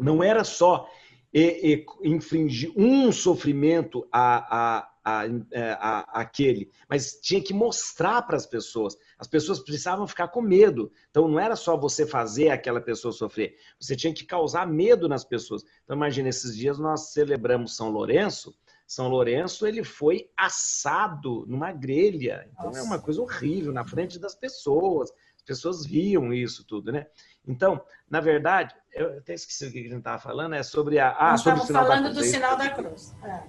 não 0.00 0.22
era 0.22 0.42
só 0.42 0.88
e, 1.32 1.84
e 2.02 2.08
infringir 2.08 2.72
um 2.76 3.12
sofrimento 3.12 4.06
a, 4.10 4.56
a, 4.58 4.90
a, 5.04 5.26
é, 5.52 5.70
a, 5.72 6.20
aquele, 6.20 6.70
mas 6.88 7.18
tinha 7.20 7.42
que 7.42 7.54
mostrar 7.54 8.22
para 8.22 8.36
as 8.36 8.46
pessoas. 8.46 8.96
As 9.18 9.26
pessoas 9.26 9.60
precisavam 9.60 10.06
ficar 10.06 10.28
com 10.28 10.40
medo. 10.40 10.92
Então 11.10 11.28
não 11.28 11.38
era 11.38 11.56
só 11.56 11.76
você 11.76 12.06
fazer 12.06 12.50
aquela 12.50 12.80
pessoa 12.80 13.12
sofrer, 13.12 13.56
você 13.78 13.96
tinha 13.96 14.12
que 14.12 14.24
causar 14.24 14.66
medo 14.66 15.08
nas 15.08 15.24
pessoas. 15.24 15.64
Então 15.84 15.96
imagina, 15.96 16.28
esses 16.28 16.56
dias 16.56 16.78
nós 16.78 17.12
celebramos 17.12 17.76
São 17.76 17.90
Lourenço. 17.90 18.54
São 18.86 19.08
Lourenço 19.08 19.66
ele 19.66 19.84
foi 19.84 20.30
assado 20.34 21.44
numa 21.46 21.72
grelha. 21.72 22.48
Então 22.52 22.66
Nossa. 22.66 22.78
é 22.78 22.82
uma 22.82 22.98
coisa 22.98 23.20
horrível 23.20 23.70
na 23.70 23.84
frente 23.84 24.18
das 24.18 24.34
pessoas. 24.34 25.12
As 25.36 25.42
pessoas 25.42 25.84
viam 25.84 26.32
isso 26.32 26.64
tudo, 26.64 26.90
né? 26.90 27.06
Então, 27.48 27.80
na 28.10 28.20
verdade, 28.20 28.74
eu 28.92 29.18
até 29.18 29.32
esqueci 29.32 29.66
o 29.66 29.72
que 29.72 29.78
a 29.78 29.82
gente 29.82 29.96
estava 29.96 30.18
falando, 30.18 30.54
é 30.54 30.62
sobre 30.62 30.98
a. 30.98 31.16
Ah, 31.18 31.30
Nós 31.32 31.40
sobre 31.40 31.60
o 31.60 31.66
sinal 31.66 31.86
falando 31.86 32.04
da 32.04 32.10
cruz. 32.10 32.26
do 32.26 32.30
sinal 32.30 32.56
da 32.56 32.68
cruz. 32.68 33.14
É. 33.24 33.42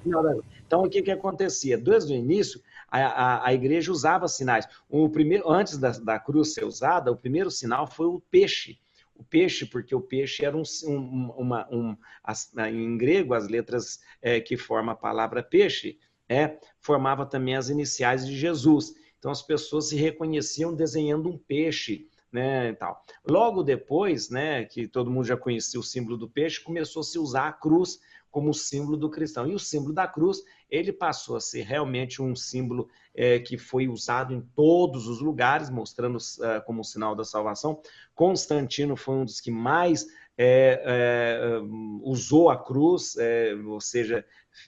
Então, 0.66 0.84
o 0.84 0.90
que, 0.90 1.02
que 1.02 1.12
acontecia? 1.12 1.78
Desde 1.78 2.14
o 2.14 2.16
início, 2.16 2.62
a, 2.88 3.00
a, 3.00 3.48
a 3.48 3.54
igreja 3.54 3.92
usava 3.92 4.28
sinais. 4.28 4.68
O 4.90 5.10
primeiro, 5.10 5.52
antes 5.52 5.78
da, 5.78 5.92
da 5.92 6.18
cruz 6.18 6.54
ser 6.54 6.64
usada, 6.64 7.12
o 7.12 7.18
primeiro 7.18 7.52
sinal 7.52 7.86
foi 7.86 8.08
o 8.08 8.22
peixe. 8.32 8.80
O 9.16 9.24
peixe, 9.24 9.66
porque 9.66 9.94
o 9.94 10.00
peixe 10.00 10.46
era 10.46 10.56
um, 10.56 10.64
um, 10.88 11.34
uma, 11.38 11.68
um 11.70 11.98
as, 12.24 12.56
em 12.56 12.98
grego, 12.98 13.34
as 13.34 13.50
letras 13.50 14.00
é, 14.22 14.40
que 14.40 14.56
formam 14.56 14.94
a 14.94 14.98
palavra 14.98 15.44
peixe, 15.44 16.00
é, 16.30 16.58
formava 16.80 17.26
também 17.26 17.58
as 17.58 17.68
iniciais 17.68 18.26
de 18.26 18.38
Jesus. 18.38 18.94
Então 19.18 19.30
as 19.30 19.42
pessoas 19.42 19.90
se 19.90 19.98
reconheciam 19.98 20.74
desenhando 20.74 21.28
um 21.28 21.38
peixe 21.38 22.08
né, 22.32 22.74
tal. 22.74 23.04
Logo 23.28 23.64
depois, 23.64 24.30
né, 24.30 24.66
que 24.66 24.88
todo 24.88 25.12
mundo 25.12 25.26
já 25.26 25.38
conhecia 25.38 25.80
o 25.80 25.84
símbolo 25.84 26.18
do 26.18 26.30
peixe, 26.30 26.64
começou 26.64 27.02
a 27.02 27.04
se 27.04 27.18
usar 27.18 27.48
a 27.48 27.54
cruz 27.54 28.00
como 28.32 28.54
símbolo 28.54 28.96
do 28.96 29.10
cristão. 29.10 29.48
E 29.48 29.56
o 29.56 29.60
símbolo 29.60 29.94
da 29.94 30.08
cruz, 30.08 30.44
ele 30.70 30.94
passou 30.94 31.36
a 31.36 31.42
ser 31.42 31.64
realmente 31.64 32.22
um 32.22 32.36
símbolo 32.36 32.88
é, 33.14 33.40
que 33.40 33.58
foi 33.58 33.88
usado 33.88 34.34
em 34.34 34.42
todos 34.56 35.08
os 35.08 35.20
lugares, 35.20 35.70
mostrando 35.70 36.18
uh, 36.18 36.64
como 36.66 36.84
sinal 36.84 37.16
da 37.16 37.24
salvação. 37.24 37.82
Constantino 38.14 38.96
foi 38.96 39.16
um 39.16 39.26
dos 39.26 39.42
que 39.42 39.52
mais 39.52 40.06
é, 40.42 40.82
é, 40.86 41.60
usou 42.02 42.50
a 42.50 42.56
cruz, 42.56 43.18
é, 43.18 43.54
ou 43.54 43.82
seja, 43.82 44.26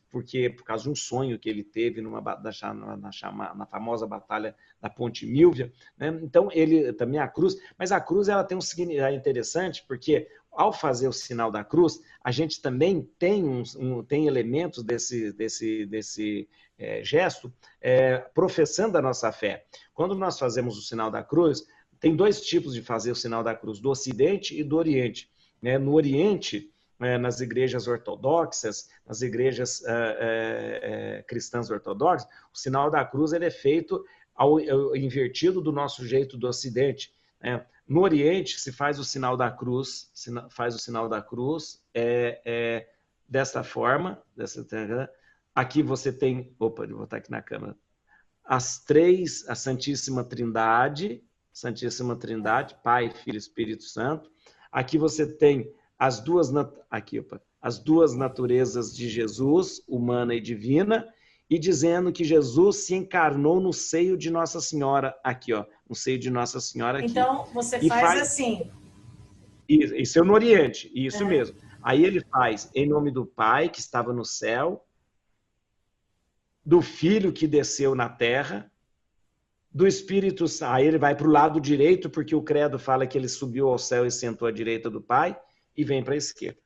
porque 0.10 0.50
por 0.50 0.66
causa 0.66 0.84
de 0.84 0.90
um 0.90 0.96
sonho 0.96 1.40
que 1.40 1.50
ele 1.50 1.64
teve 1.64 2.02
numa, 2.02 2.20
na, 2.20 2.74
na, 2.74 3.56
na 3.56 3.66
famosa 3.66 4.06
batalha 4.06 4.54
da 4.82 4.90
Ponte 4.90 5.26
Milvia. 5.26 5.72
Né? 5.98 6.20
Então, 6.22 6.50
ele 6.52 6.92
também 6.92 7.22
a 7.22 7.28
cruz, 7.28 7.56
mas 7.80 7.94
a 7.94 8.02
cruz 8.02 8.28
ela 8.28 8.44
tem 8.44 8.58
um 8.58 8.62
significado 8.62 9.16
interessante, 9.16 9.86
porque 9.88 10.28
ao 10.52 10.74
fazer 10.74 11.08
o 11.08 11.14
sinal 11.14 11.50
da 11.50 11.64
cruz, 11.64 12.02
a 12.22 12.32
gente 12.32 12.62
também 12.62 13.10
tem, 13.18 13.46
um, 13.46 13.64
um 13.80 14.04
tem 14.04 14.28
elementos 14.28 14.84
desse, 14.84 15.32
desse, 15.32 15.86
desse 15.86 16.50
é, 16.78 17.02
gesto 17.02 17.50
é, 17.80 18.18
professando 18.18 18.98
a 18.98 19.02
nossa 19.02 19.32
fé. 19.32 19.64
Quando 19.94 20.16
nós 20.16 20.38
fazemos 20.38 20.78
o 20.78 20.82
sinal 20.82 21.10
da 21.10 21.24
cruz, 21.24 21.66
tem 21.98 22.14
dois 22.14 22.42
tipos 22.42 22.74
de 22.74 22.82
fazer 22.82 23.12
o 23.12 23.16
sinal 23.16 23.42
da 23.42 23.56
cruz, 23.56 23.80
do 23.80 23.90
Ocidente 23.90 24.60
e 24.60 24.66
do 24.66 24.76
Oriente. 24.76 25.32
Né? 25.62 25.78
No 25.78 25.94
Oriente, 25.94 26.72
é, 27.00 27.18
nas 27.18 27.42
igrejas 27.42 27.88
ortodoxas, 27.88 28.90
nas 29.06 29.22
igrejas 29.22 29.84
é, 29.86 31.20
é, 31.20 31.24
cristãs 31.24 31.70
ortodoxas, 31.70 32.28
o 32.54 32.58
sinal 32.58 32.90
da 32.90 33.04
cruz 33.04 33.34
ele 33.34 33.46
é 33.46 33.52
feito 33.52 34.04
ao, 34.36 34.58
ao 34.58 34.96
invertido 34.96 35.62
do 35.62 35.72
nosso 35.72 36.06
jeito 36.06 36.38
do 36.38 36.48
Ocidente. 36.48 37.12
Né? 37.42 37.66
No 37.88 38.02
Oriente 38.02 38.60
se 38.60 38.72
faz 38.72 39.00
o 39.00 39.04
sinal 39.04 39.36
da 39.36 39.52
cruz, 39.52 40.12
faz 40.50 40.76
o 40.76 40.80
sinal 40.80 41.10
da 41.10 41.22
cruz 41.22 41.84
é, 41.94 42.42
é 42.46 42.90
desta 43.28 43.64
forma. 43.64 44.22
Dessa, 44.36 44.66
aqui 45.54 45.82
você 45.82 46.12
tem, 46.14 46.56
opa, 46.60 46.86
vou 46.88 47.00
botar 47.00 47.18
aqui 47.18 47.32
na 47.32 47.42
câmera, 47.42 47.76
as 48.44 48.84
três, 48.84 49.48
a 49.48 49.56
Santíssima 49.56 50.24
Trindade, 50.24 51.24
Santíssima 51.54 52.16
Trindade, 52.16 52.76
Pai, 52.84 53.10
Filho 53.10 53.36
e 53.36 53.38
Espírito 53.38 53.84
Santo. 53.84 54.32
Aqui 54.72 54.98
você 54.98 55.26
tem 55.26 55.72
as 56.00 56.20
duas, 56.20 56.52
aqui, 56.90 57.20
opa, 57.20 57.42
as 57.62 57.78
duas 57.78 58.16
naturezas 58.16 58.96
de 58.96 59.10
Jesus, 59.10 59.84
humana 59.88 60.34
e 60.34 60.42
divina, 60.42 61.08
e 61.50 61.60
dizendo 61.60 62.14
que 62.14 62.24
Jesus 62.24 62.86
se 62.86 62.96
encarnou 62.96 63.60
no 63.60 63.74
seio 63.74 64.18
de 64.18 64.32
Nossa 64.32 64.62
Senhora, 64.62 65.14
aqui, 65.22 65.54
ó, 65.54 65.66
no 65.88 65.94
seio 65.94 66.18
de 66.18 66.32
Nossa 66.32 66.62
Senhora 66.62 67.00
aqui. 67.00 67.12
Então, 67.12 67.46
você 67.54 67.78
faz, 67.88 68.02
faz, 68.02 68.22
assim. 68.22 68.72
Isso, 69.68 69.96
isso 69.96 70.20
é 70.20 70.24
no 70.24 70.34
Oriente, 70.34 70.90
isso 70.96 71.26
mesmo. 71.26 71.58
Aí 71.84 72.06
ele 72.06 72.22
faz 72.32 72.70
em 72.74 72.88
nome 72.88 73.12
do 73.12 73.26
Pai 73.26 73.68
que 73.68 73.80
estava 73.80 74.14
no 74.14 74.24
céu, 74.24 74.86
do 76.66 76.82
Filho 76.82 77.34
que 77.34 77.48
desceu 77.48 77.96
na 77.96 78.08
terra, 78.08 78.71
do 79.74 79.88
Espírito 79.88 80.46
Aí 80.64 80.86
ele 80.86 80.98
vai 80.98 81.16
para 81.16 81.28
o 81.28 81.32
lado 81.32 81.60
direito, 81.60 82.10
porque 82.10 82.36
o 82.36 82.42
credo 82.42 82.78
fala 82.78 83.08
que 83.08 83.18
ele 83.18 83.30
subiu 83.30 83.70
ao 83.70 83.78
céu 83.78 84.06
e 84.06 84.12
sentou 84.12 84.48
à 84.48 84.52
direita 84.52 84.90
do 84.90 85.02
Pai, 85.02 85.38
e 85.76 85.84
vem 85.84 86.04
para 86.04 86.14
a 86.14 86.18
esquerda. 86.18 86.60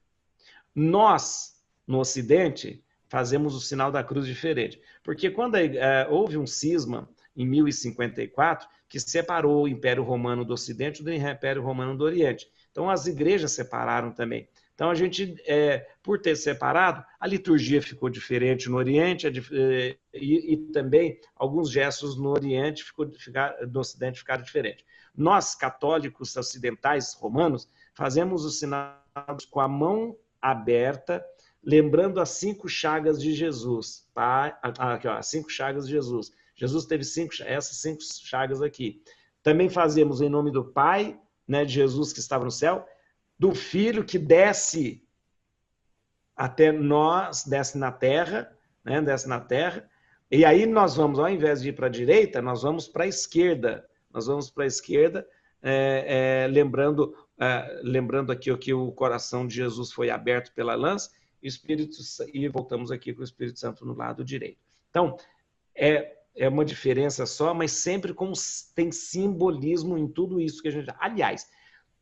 Nós, 0.73 1.63
no 1.87 1.99
Ocidente, 1.99 2.83
fazemos 3.07 3.55
o 3.55 3.61
sinal 3.61 3.91
da 3.91 4.03
cruz 4.03 4.25
diferente. 4.25 4.81
Porque 5.03 5.29
quando 5.29 5.55
é, 5.55 6.07
houve 6.09 6.37
um 6.37 6.47
cisma 6.47 7.07
em 7.35 7.45
1054 7.45 8.67
que 8.89 8.99
separou 8.99 9.63
o 9.63 9.67
Império 9.67 10.03
Romano 10.03 10.43
do 10.43 10.53
Ocidente 10.53 11.03
do 11.03 11.13
Império 11.13 11.61
Romano 11.61 11.97
do 11.97 12.03
Oriente. 12.03 12.47
Então 12.71 12.89
as 12.89 13.07
igrejas 13.07 13.51
separaram 13.51 14.11
também. 14.11 14.47
Então 14.75 14.89
a 14.89 14.95
gente, 14.95 15.35
é, 15.47 15.87
por 16.03 16.19
ter 16.21 16.35
separado, 16.35 17.03
a 17.17 17.25
liturgia 17.25 17.81
ficou 17.81 18.09
diferente 18.09 18.69
no 18.69 18.75
Oriente 18.75 19.27
é, 19.27 19.97
e, 20.13 20.53
e, 20.53 20.57
também 20.73 21.17
alguns 21.33 21.71
gestos 21.71 22.17
no 22.17 22.29
Oriente 22.29 22.83
ficou, 22.83 23.09
ficar, 23.13 23.55
no 23.65 23.79
Ocidente 23.79 24.19
ficaram 24.19 24.43
diferentes. 24.43 24.85
Nós, 25.15 25.55
católicos 25.55 26.35
ocidentais 26.35 27.13
romanos, 27.13 27.69
fazemos 27.93 28.43
o 28.43 28.49
sinal 28.49 29.01
com 29.49 29.61
a 29.61 29.67
mão 29.67 30.17
aberta, 30.41 31.25
lembrando 31.63 32.19
as 32.19 32.31
cinco 32.31 32.67
chagas 32.67 33.19
de 33.21 33.33
Jesus. 33.33 34.05
Tá? 34.13 34.59
Aqui, 34.61 35.07
ó, 35.07 35.17
as 35.17 35.27
cinco 35.27 35.49
chagas 35.49 35.87
de 35.87 35.93
Jesus. 35.93 36.33
Jesus 36.53 36.85
teve 36.85 37.05
cinco, 37.05 37.33
essas 37.45 37.77
cinco 37.77 38.01
chagas 38.03 38.61
aqui. 38.61 39.01
Também 39.41 39.69
fazemos 39.69 40.19
em 40.19 40.27
nome 40.27 40.51
do 40.51 40.65
Pai, 40.65 41.17
né, 41.47 41.63
de 41.63 41.73
Jesus 41.73 42.11
que 42.11 42.19
estava 42.19 42.43
no 42.43 42.51
céu, 42.51 42.85
do 43.37 43.53
Filho 43.53 44.03
que 44.03 44.17
desce 44.17 45.03
até 46.35 46.71
nós, 46.71 47.45
desce 47.45 47.77
na 47.77 47.91
terra, 47.91 48.51
né, 48.83 49.01
desce 49.01 49.27
na 49.27 49.39
terra, 49.39 49.89
e 50.29 50.43
aí 50.43 50.65
nós 50.65 50.95
vamos, 50.95 51.19
ao 51.19 51.29
invés 51.29 51.61
de 51.61 51.69
ir 51.69 51.73
para 51.73 51.87
a 51.87 51.89
direita, 51.89 52.41
nós 52.41 52.63
vamos 52.63 52.87
para 52.87 53.03
a 53.03 53.07
esquerda. 53.07 53.87
Nós 54.11 54.27
vamos 54.27 54.49
para 54.49 54.63
a 54.63 54.67
esquerda, 54.67 55.27
é, 55.61 56.43
é, 56.43 56.47
lembrando, 56.47 57.15
é, 57.37 57.81
lembrando 57.83 58.31
aqui 58.31 58.55
que 58.57 58.73
o 58.73 58.91
coração 58.91 59.45
de 59.45 59.55
Jesus 59.55 59.91
foi 59.91 60.09
aberto 60.09 60.53
pela 60.53 60.73
lança, 60.73 61.11
e, 61.43 61.47
Espírito, 61.47 61.97
e 62.33 62.47
voltamos 62.47 62.91
aqui 62.91 63.13
com 63.13 63.21
o 63.21 63.25
Espírito 63.25 63.59
Santo 63.59 63.85
no 63.85 63.93
lado 63.93 64.23
direito. 64.23 64.57
Então, 64.89 65.17
é, 65.75 66.15
é 66.35 66.49
uma 66.49 66.65
diferença 66.65 67.25
só, 67.25 67.53
mas 67.53 67.73
sempre 67.73 68.13
com, 68.13 68.31
tem 68.73 68.91
simbolismo 68.91 69.97
em 69.97 70.07
tudo 70.07 70.39
isso 70.39 70.61
que 70.61 70.69
a 70.69 70.71
gente. 70.71 70.89
Aliás, 70.97 71.49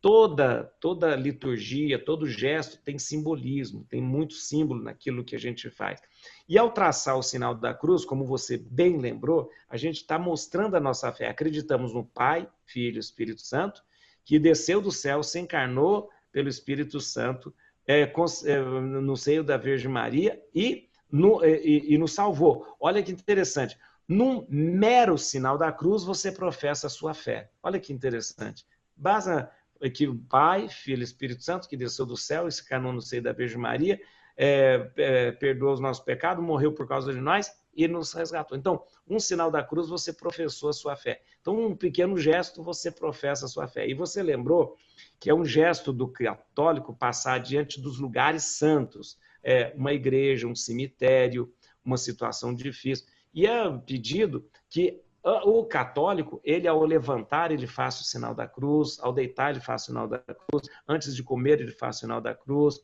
toda 0.04 0.66
toda 0.82 1.16
liturgia, 1.16 1.98
todo 1.98 2.28
gesto 2.28 2.78
tem 2.84 3.00
simbolismo, 3.00 3.86
tem 3.90 4.02
muito 4.02 4.34
símbolo 4.34 4.84
naquilo 4.84 5.24
que 5.24 5.34
a 5.34 5.40
gente 5.40 5.70
faz. 5.70 6.02
E 6.48 6.58
ao 6.58 6.72
traçar 6.72 7.18
o 7.18 7.24
sinal 7.24 7.56
da 7.56 7.74
cruz, 7.74 8.04
como 8.04 8.26
você 8.26 8.58
bem 8.58 9.00
lembrou, 9.00 9.50
a 9.70 9.78
gente 9.78 10.02
está 10.02 10.20
mostrando 10.20 10.76
a 10.76 10.80
nossa 10.82 11.10
fé. 11.14 11.30
Acreditamos 11.30 11.94
no 11.94 12.04
Pai, 12.04 12.50
Filho 12.66 12.98
e 12.98 13.00
Espírito 13.00 13.42
Santo, 13.42 13.82
que 14.26 14.38
desceu 14.38 14.82
do 14.82 14.92
céu, 14.92 15.24
se 15.24 15.40
encarnou 15.40 16.10
pelo 16.34 16.50
Espírito 16.50 17.00
Santo 17.00 17.56
é, 17.88 18.02
é, 18.02 18.60
no 18.60 19.16
seio 19.16 19.42
da 19.42 19.56
Virgem 19.56 19.90
Maria 19.90 20.38
e, 20.54 20.90
no, 21.10 21.42
é, 21.46 21.62
e, 21.62 21.94
e 21.94 21.98
nos 21.98 22.12
salvou. 22.12 22.76
Olha 22.78 23.02
que 23.02 23.12
interessante. 23.14 23.78
Num 24.06 24.46
mero 24.50 25.18
sinal 25.18 25.58
da 25.58 25.72
cruz, 25.72 26.04
você 26.04 26.30
professa 26.30 26.88
a 26.88 26.90
sua 26.90 27.14
fé. 27.14 27.50
Olha 27.64 27.80
que 27.80 27.94
interessante. 27.94 28.66
Basta 28.98 29.50
que 29.90 30.08
o 30.08 30.18
Pai, 30.18 30.68
Filho 30.70 31.02
e 31.02 31.04
Espírito 31.04 31.44
Santo, 31.44 31.68
que 31.68 31.78
desceu 31.78 32.06
do 32.06 32.18
céu 32.18 32.48
e 32.48 32.52
se 32.52 32.62
encarnou 32.62 32.94
no 32.94 33.02
seio 33.02 33.22
da 33.22 33.32
Virgem 33.32 33.58
Maria, 33.58 34.00
é, 34.36 34.90
é, 34.98 35.32
perdoou 35.32 35.74
os 35.74 35.80
nossos 35.80 36.04
pecados, 36.04 36.44
morreu 36.44 36.74
por 36.74 36.88
causa 36.88 37.14
de 37.14 37.20
nós 37.20 37.52
e 37.76 37.88
nos 37.88 38.14
resgatou. 38.14 38.58
Então, 38.58 38.84
um 39.08 39.20
sinal 39.20 39.52
da 39.52 39.64
cruz, 39.64 39.90
você 39.90 40.14
professou 40.14 40.70
a 40.70 40.74
sua 40.74 40.96
fé. 40.96 41.22
Então, 41.42 41.66
um 41.66 41.76
pequeno 41.76 42.18
gesto, 42.18 42.64
você 42.64 42.92
professa 42.92 43.46
a 43.46 43.50
sua 43.50 43.68
fé. 43.68 43.88
E 43.88 43.94
você 43.94 44.24
lembrou 44.24 44.78
que 45.20 45.30
é 45.30 45.34
um 45.34 45.46
gesto 45.46 45.92
do 45.92 46.08
católico 46.08 46.96
passar 46.96 47.40
diante 47.40 47.82
dos 47.82 48.00
lugares 48.00 48.44
santos, 48.44 49.18
é, 49.44 49.74
uma 49.76 49.94
igreja, 49.94 50.48
um 50.48 50.56
cemitério, 50.56 51.52
uma 51.84 51.98
situação 51.98 52.54
difícil. 52.54 53.06
E 53.34 53.46
é 53.46 53.78
pedido 53.86 54.48
que 54.70 55.02
o 55.24 55.66
católico, 55.66 56.42
ele 56.44 56.68
ao 56.68 56.84
levantar, 56.84 57.52
ele 57.52 57.66
faz 57.66 58.00
o 58.02 58.04
sinal 58.04 58.36
da 58.36 58.46
cruz, 58.46 59.00
ao 59.00 59.14
deitar, 59.14 59.52
ele 59.52 59.62
faz 59.62 59.84
o 59.84 59.86
sinal 59.86 60.08
da 60.08 60.20
cruz, 60.20 60.68
antes 60.88 61.16
de 61.16 61.24
comer, 61.24 61.62
ele 61.62 61.72
faz 61.72 61.98
o 61.98 62.00
sinal 62.02 62.20
da 62.20 62.36
cruz. 62.36 62.84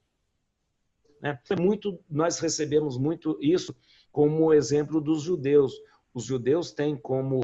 Né? 1.22 1.38
É 1.50 1.56
muito, 1.60 2.00
nós 2.10 2.40
recebemos 2.40 2.98
muito 2.98 3.38
isso 3.42 3.76
como 4.12 4.54
exemplo 4.54 5.02
dos 5.02 5.22
judeus. 5.22 5.74
Os 6.14 6.24
judeus 6.24 6.72
têm 6.72 6.96
como 6.96 7.42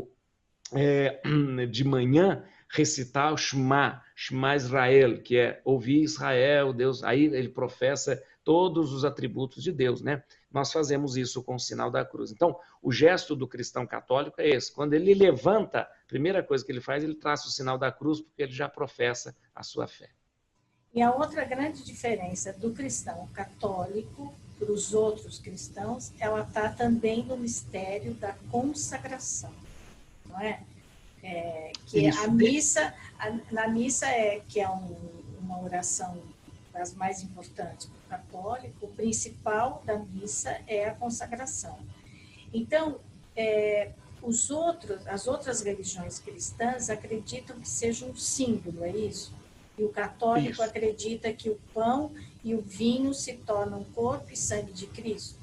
é, 0.73 1.21
de 1.69 1.83
manhã 1.83 2.45
recitar 2.69 3.33
o 3.33 3.37
Shema, 3.37 4.01
Shema 4.15 4.55
Israel, 4.55 5.21
que 5.21 5.37
é 5.37 5.61
ouvir 5.65 6.03
Israel, 6.03 6.71
Deus. 6.71 7.03
Aí 7.03 7.25
ele 7.25 7.49
professa 7.49 8.21
todos 8.45 8.93
os 8.93 9.03
atributos 9.03 9.63
de 9.63 9.71
Deus, 9.71 10.01
né? 10.01 10.23
Nós 10.51 10.71
fazemos 10.71 11.17
isso 11.17 11.43
com 11.43 11.55
o 11.55 11.59
sinal 11.59 11.89
da 11.89 12.05
cruz. 12.05 12.31
Então, 12.31 12.57
o 12.81 12.91
gesto 12.91 13.35
do 13.35 13.47
cristão 13.47 13.85
católico 13.87 14.39
é 14.39 14.47
esse. 14.47 14.71
Quando 14.71 14.93
ele 14.93 15.15
levanta, 15.15 15.81
a 15.81 16.07
primeira 16.07 16.43
coisa 16.43 16.63
que 16.63 16.71
ele 16.71 16.79
faz, 16.79 17.03
ele 17.03 17.15
traça 17.15 17.47
o 17.47 17.51
sinal 17.51 17.77
da 17.77 17.91
cruz, 17.91 18.21
porque 18.21 18.43
ele 18.43 18.53
já 18.53 18.69
professa 18.69 19.35
a 19.53 19.63
sua 19.63 19.87
fé. 19.87 20.09
E 20.93 21.01
a 21.01 21.11
outra 21.11 21.43
grande 21.43 21.83
diferença 21.83 22.53
do 22.53 22.71
cristão 22.71 23.27
católico 23.33 24.33
para 24.57 24.71
os 24.71 24.93
outros 24.93 25.39
cristãos, 25.39 26.13
ela 26.19 26.41
está 26.41 26.69
também 26.69 27.25
no 27.25 27.35
mistério 27.35 28.13
da 28.13 28.33
consagração, 28.49 29.51
não 30.25 30.39
é? 30.39 30.61
é 31.21 31.71
que 31.87 32.07
Isso. 32.07 32.23
a 32.23 32.27
missa, 32.27 32.93
a, 33.19 33.31
na 33.51 33.67
missa 33.67 34.05
é 34.05 34.41
que 34.47 34.61
é 34.61 34.69
um, 34.69 34.95
uma 35.41 35.61
oração 35.61 36.21
das 36.75 36.93
mais 36.93 37.23
importantes 37.23 37.87
para 37.87 38.17
o 38.17 38.21
católico, 38.21 38.85
o 38.85 38.89
principal 38.89 39.81
da 39.85 39.97
missa 39.97 40.59
é 40.67 40.89
a 40.89 40.93
consagração. 40.93 41.79
Então, 42.53 42.99
é, 43.35 43.91
os 44.21 44.51
outros, 44.51 45.07
as 45.07 45.25
outras 45.25 45.61
religiões 45.61 46.19
cristãs 46.19 46.89
acreditam 46.89 47.57
que 47.59 47.67
seja 47.67 48.05
um 48.05 48.15
símbolo, 48.15 48.83
é 48.83 48.91
isso? 48.91 49.33
E 49.77 49.83
o 49.83 49.89
católico 49.89 50.51
isso. 50.51 50.63
acredita 50.63 51.31
que 51.31 51.49
o 51.49 51.59
pão 51.73 52.11
e 52.43 52.53
o 52.53 52.61
vinho 52.61 53.13
se 53.13 53.33
tornam 53.33 53.83
corpo 53.95 54.31
e 54.31 54.35
sangue 54.35 54.73
de 54.73 54.87
Cristo. 54.87 55.39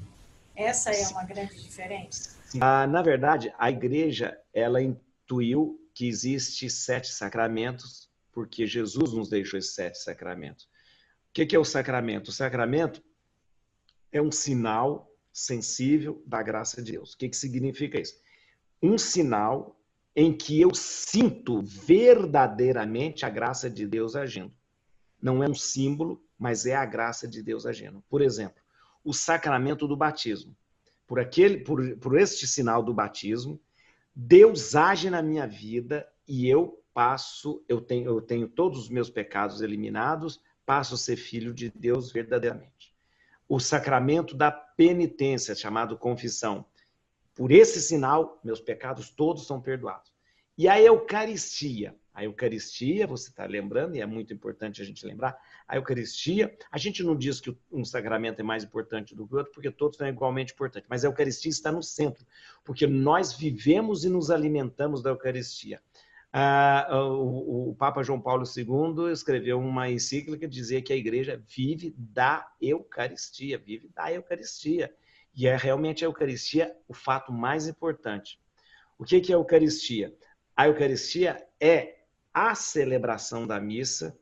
Essa 0.55 0.91
é 0.91 1.09
uma 1.09 1.25
grande 1.25 1.61
diferença. 1.61 2.37
Ah, 2.61 2.87
na 2.87 3.01
verdade, 3.01 3.53
a 3.59 3.71
igreja 3.71 4.39
ela 4.53 4.83
intuiu 4.83 5.81
que 5.95 6.07
existe 6.07 6.69
sete 6.69 7.09
sacramentos, 7.09 8.11
porque 8.33 8.67
Jesus 8.67 9.13
nos 9.13 9.29
deixou 9.31 9.59
esses 9.59 9.75
sete 9.75 9.99
sacramentos. 9.99 10.69
O 11.33 11.47
que 11.47 11.57
é 11.57 11.59
o 11.59 11.65
sacramento? 11.65 12.29
O 12.29 12.33
sacramento 12.33 13.03
é 14.13 14.21
um 14.21 14.31
sinal 14.31 15.11
sensível 15.33 16.23
da 16.27 16.43
graça 16.43 16.83
de 16.83 16.93
Deus. 16.93 17.15
O 17.15 17.17
que 17.17 17.33
significa 17.33 17.99
isso? 17.99 18.21
Um 18.83 18.99
sinal 18.99 19.81
em 20.15 20.37
que 20.37 20.61
eu 20.61 20.75
sinto 20.75 21.63
verdadeiramente 21.63 23.25
a 23.25 23.31
graça 23.31 23.71
de 23.71 23.87
Deus 23.87 24.15
agindo. 24.15 24.53
Não 25.23 25.43
é 25.43 25.49
um 25.49 25.55
símbolo, 25.55 26.23
mas 26.39 26.67
é 26.67 26.75
a 26.75 26.85
graça 26.85 27.27
de 27.27 27.43
Deus 27.43 27.65
agindo. 27.65 28.05
Por 28.11 28.21
exemplo, 28.21 28.61
o 29.03 29.15
sacramento 29.15 29.89
do 29.89 29.97
batismo. 29.97 30.55
Por 31.07 31.19
aquele, 31.19 31.59
por, 31.59 31.97
por 31.97 32.19
este 32.19 32.47
sinal 32.47 32.83
do 32.83 32.93
batismo, 32.93 33.59
Deus 34.15 34.75
age 34.75 35.09
na 35.09 35.23
minha 35.23 35.47
vida 35.47 36.07
e 36.29 36.47
eu 36.47 36.79
passo, 36.93 37.65
eu 37.67 37.81
tenho, 37.81 38.05
eu 38.05 38.21
tenho 38.21 38.47
todos 38.47 38.81
os 38.81 38.89
meus 38.91 39.09
pecados 39.09 39.63
eliminados, 39.63 40.39
passo 40.65 40.95
a 40.95 40.99
ser 40.99 41.17
filho 41.17 41.53
de 41.53 41.71
Deus 41.71 42.13
verdadeiramente. 42.13 42.95
O 43.49 43.61
sacramento 43.61 44.35
da 44.37 44.51
penitência, 44.51 45.55
chamado 45.55 45.99
confissão. 45.99 46.65
Por 47.35 47.51
esse 47.51 47.81
sinal, 47.81 48.41
meus 48.43 48.61
pecados 48.61 49.11
todos 49.11 49.47
são 49.47 49.61
perdoados. 49.61 50.13
E 50.57 50.69
a 50.69 50.81
Eucaristia. 50.81 51.95
A 52.15 52.25
Eucaristia, 52.25 53.07
você 53.07 53.31
está 53.31 53.47
lembrando, 53.47 53.97
e 53.97 54.01
é 54.03 54.07
muito 54.07 54.35
importante 54.35 54.83
a 54.83 54.85
gente 54.85 55.07
lembrar, 55.07 55.39
a 55.67 55.77
Eucaristia, 55.77 56.55
a 56.71 56.77
gente 56.77 57.03
não 57.03 57.17
diz 57.17 57.41
que 57.41 57.57
um 57.71 57.87
sacramento 57.87 58.41
é 58.41 58.43
mais 58.43 58.63
importante 58.63 59.15
do 59.15 59.27
que 59.27 59.35
o 59.35 59.39
outro, 59.39 59.53
porque 59.53 59.71
todos 59.71 59.97
são 59.97 60.07
igualmente 60.07 60.53
importantes, 60.53 60.87
mas 60.91 61.05
a 61.05 61.09
Eucaristia 61.09 61.51
está 61.51 61.73
no 61.73 61.83
centro, 61.83 62.27
porque 62.63 62.87
nós 62.87 63.33
vivemos 63.33 64.05
e 64.05 64.11
nos 64.11 64.31
alimentamos 64.31 65.03
da 65.03 65.09
Eucaristia. 65.09 65.81
Ah, 66.33 66.89
o, 66.93 67.71
o, 67.71 67.75
Papa 67.75 68.03
João 68.03 68.19
Paulo 68.19 68.45
II 68.45 69.13
escreveu 69.13 69.61
uma 69.61 69.91
encíclica 69.91 70.49
dizia 70.49 70.81
que 70.81 70.93
a 70.93 70.97
igreja 70.97 71.43
vive 71.47 71.95
da 71.99 72.51
Eucaristia, 72.59 73.59
vive 73.59 73.91
da 73.95 74.11
Eucaristia. 74.11 74.91
E 75.35 75.47
é 75.47 75.55
realmente 75.57 76.05
a 76.05 76.09
Eucaristia 76.09 76.75
o 76.89 76.95
fato 76.95 77.31
mais 77.33 77.67
importante. 77.67 78.41
O 78.99 79.05
que 79.05 79.17
é 79.17 79.35
a 79.35 79.39
Eucaristia? 79.39 80.15
A 80.57 80.69
Eucaristia 80.69 81.47
é 81.61 81.99
a 82.33 82.55
celebração 82.55 83.47
da 83.47 83.61
missa, 83.61 84.19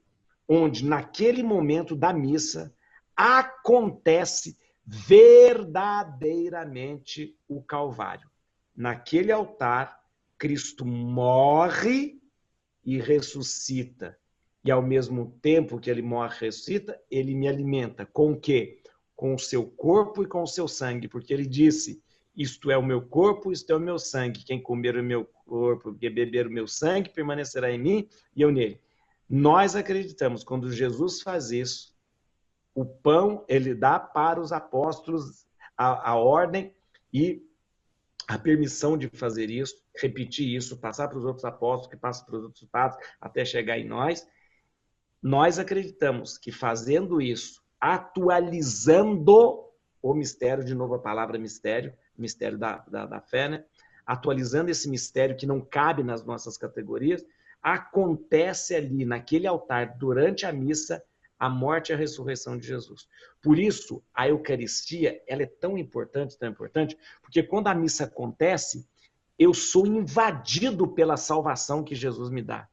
onde 0.49 0.85
naquele 0.85 1.45
momento 1.45 1.95
da 1.95 2.13
missa 2.13 2.75
acontece 3.17 4.59
verdadeiramente 4.85 7.39
o 7.47 7.63
Calvário. 7.63 8.29
Naquele 8.75 9.31
altar 9.31 10.00
Cristo 10.41 10.87
morre 10.87 12.19
e 12.83 12.99
ressuscita. 12.99 14.19
E 14.65 14.71
ao 14.71 14.83
mesmo 14.83 15.39
tempo 15.43 15.79
que 15.79 15.91
ele 15.91 16.01
morre 16.01 16.35
e 16.35 16.41
ressuscita, 16.47 16.99
ele 17.11 17.35
me 17.35 17.47
alimenta. 17.47 18.07
Com 18.07 18.33
o 18.33 18.41
quê? 18.41 18.83
Com 19.15 19.35
o 19.35 19.39
seu 19.39 19.67
corpo 19.67 20.23
e 20.23 20.27
com 20.27 20.43
o 20.43 20.47
seu 20.47 20.67
sangue. 20.67 21.09
Porque 21.09 21.35
ele 21.35 21.47
disse: 21.47 22.03
Isto 22.35 22.71
é 22.71 22.79
o 22.79 22.83
meu 22.83 23.03
corpo, 23.03 23.53
isto 23.53 23.71
é 23.71 23.77
o 23.77 23.81
meu 23.81 23.99
sangue. 23.99 24.43
Quem 24.43 24.63
comer 24.63 24.97
o 24.97 25.03
meu 25.03 25.27
corpo 25.45 25.93
beber 25.93 26.47
o 26.47 26.51
meu 26.51 26.67
sangue 26.67 27.11
permanecerá 27.11 27.71
em 27.71 27.79
mim 27.79 28.09
e 28.35 28.41
eu 28.41 28.51
nele. 28.51 28.81
Nós 29.29 29.77
acreditamos, 29.77 30.43
quando 30.43 30.73
Jesus 30.73 31.21
faz 31.21 31.51
isso, 31.51 31.95
o 32.75 32.87
pão 32.87 33.45
ele 33.47 33.75
dá 33.75 34.01
para 34.01 34.41
os 34.41 34.53
apóstolos 34.53 35.47
a, 35.77 36.13
a 36.13 36.15
ordem 36.17 36.75
e 37.13 37.43
a 38.31 38.39
permissão 38.39 38.97
de 38.97 39.09
fazer 39.09 39.51
isso, 39.51 39.75
repetir 40.01 40.55
isso, 40.55 40.79
passar 40.79 41.09
para 41.09 41.19
os 41.19 41.25
outros 41.25 41.45
apóstolos, 41.45 41.89
que 41.89 41.97
passam 41.97 42.25
para 42.25 42.37
os 42.37 42.45
outros 42.45 42.65
padres, 42.71 43.05
até 43.21 43.45
chegar 43.45 43.77
em 43.77 43.89
nós. 43.89 44.27
nós 45.21 45.59
acreditamos 45.59 46.39
que 46.39 46.53
fazendo 46.53 47.21
isso, 47.21 47.61
atualizando 47.81 49.65
o 50.01 50.15
mistério, 50.15 50.65
de 50.65 50.75
novo 50.75 50.95
a 50.95 50.99
palavra 50.99 51.39
mistério, 51.39 51.93
mistério 52.17 52.57
da, 52.57 52.79
da, 52.89 53.05
da 53.05 53.21
fé, 53.21 53.49
né? 53.49 53.65
atualizando 54.07 54.71
esse 54.71 54.89
mistério 54.89 55.37
que 55.37 55.47
não 55.47 55.61
cabe 55.61 56.05
nas 56.05 56.25
nossas 56.25 56.57
categorias, 56.57 57.25
acontece 57.61 58.77
ali, 58.77 59.05
naquele 59.05 59.47
altar, 59.47 59.99
durante 59.99 60.47
a 60.47 60.53
missa, 60.53 61.03
a 61.41 61.49
morte 61.49 61.89
e 61.89 61.95
a 61.95 61.97
ressurreição 61.97 62.59
de 62.59 62.67
Jesus. 62.67 63.09
Por 63.43 63.59
isso, 63.59 64.03
a 64.13 64.29
Eucaristia 64.29 65.23
ela 65.27 65.43
é 65.43 65.47
tão 65.47 65.79
importante, 65.79 66.39
tão 66.39 66.51
importante, 66.51 66.99
porque 67.23 67.43
quando 67.43 67.69
a 67.69 67.75
missa 67.75 68.05
acontece, 68.05 68.87
eu 69.39 69.55
sou 69.55 69.87
invadido 69.87 70.87
pela 70.87 71.17
salvação 71.17 71.83
que 71.83 71.95
Jesus 71.95 72.29
me 72.29 72.43
dá. 72.43 72.69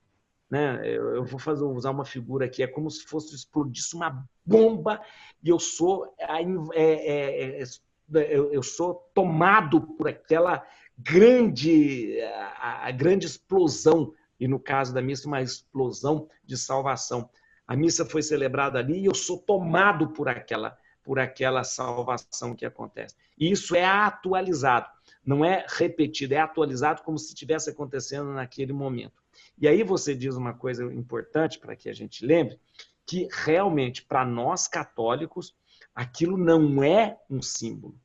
Né? 0.49 0.85
Eu 0.85 1.23
vou 1.23 1.39
fazer, 1.39 1.63
usar 1.63 1.91
uma 1.91 2.03
figura 2.03 2.45
aqui, 2.45 2.61
é 2.61 2.67
como 2.67 2.91
se 2.91 3.05
fosse 3.05 3.33
explodisse 3.33 3.95
uma 3.95 4.27
bomba 4.45 5.01
e 5.41 5.47
eu 5.47 5.59
sou, 5.59 6.13
é, 6.19 6.41
é, 6.75 7.63
é, 7.63 8.35
eu 8.35 8.63
sou 8.63 8.95
tomado 9.13 9.79
por 9.79 10.09
aquela 10.09 10.61
grande, 10.97 12.19
a, 12.21 12.87
a 12.87 12.91
grande 12.91 13.27
explosão, 13.27 14.13
e 14.37 14.45
no 14.45 14.59
caso 14.59 14.93
da 14.93 15.01
missa, 15.01 15.27
uma 15.27 15.41
explosão 15.41 16.27
de 16.45 16.57
salvação. 16.57 17.29
A 17.67 17.75
missa 17.75 18.05
foi 18.05 18.21
celebrada 18.21 18.79
ali 18.79 19.01
e 19.01 19.05
eu 19.05 19.13
sou 19.13 19.37
tomado 19.37 20.09
por 20.09 20.29
aquela, 20.29 20.77
por 21.03 21.19
aquela 21.19 21.63
salvação 21.63 22.55
que 22.55 22.65
acontece. 22.65 23.15
E 23.37 23.51
isso 23.51 23.75
é 23.75 23.83
atualizado, 23.83 24.87
não 25.25 25.43
é 25.43 25.65
repetido, 25.67 26.33
é 26.33 26.39
atualizado 26.39 27.03
como 27.03 27.17
se 27.17 27.27
estivesse 27.27 27.69
acontecendo 27.69 28.31
naquele 28.31 28.71
momento. 28.71 29.21
E 29.59 29.67
aí 29.67 29.83
você 29.83 30.15
diz 30.15 30.35
uma 30.35 30.53
coisa 30.53 30.83
importante 30.93 31.59
para 31.59 31.75
que 31.75 31.89
a 31.89 31.93
gente 31.93 32.25
lembre, 32.25 32.59
que 33.05 33.27
realmente 33.31 34.03
para 34.03 34.25
nós 34.25 34.67
católicos 34.67 35.55
aquilo 35.93 36.37
não 36.37 36.83
é 36.83 37.17
um 37.29 37.41
símbolo, 37.41 37.95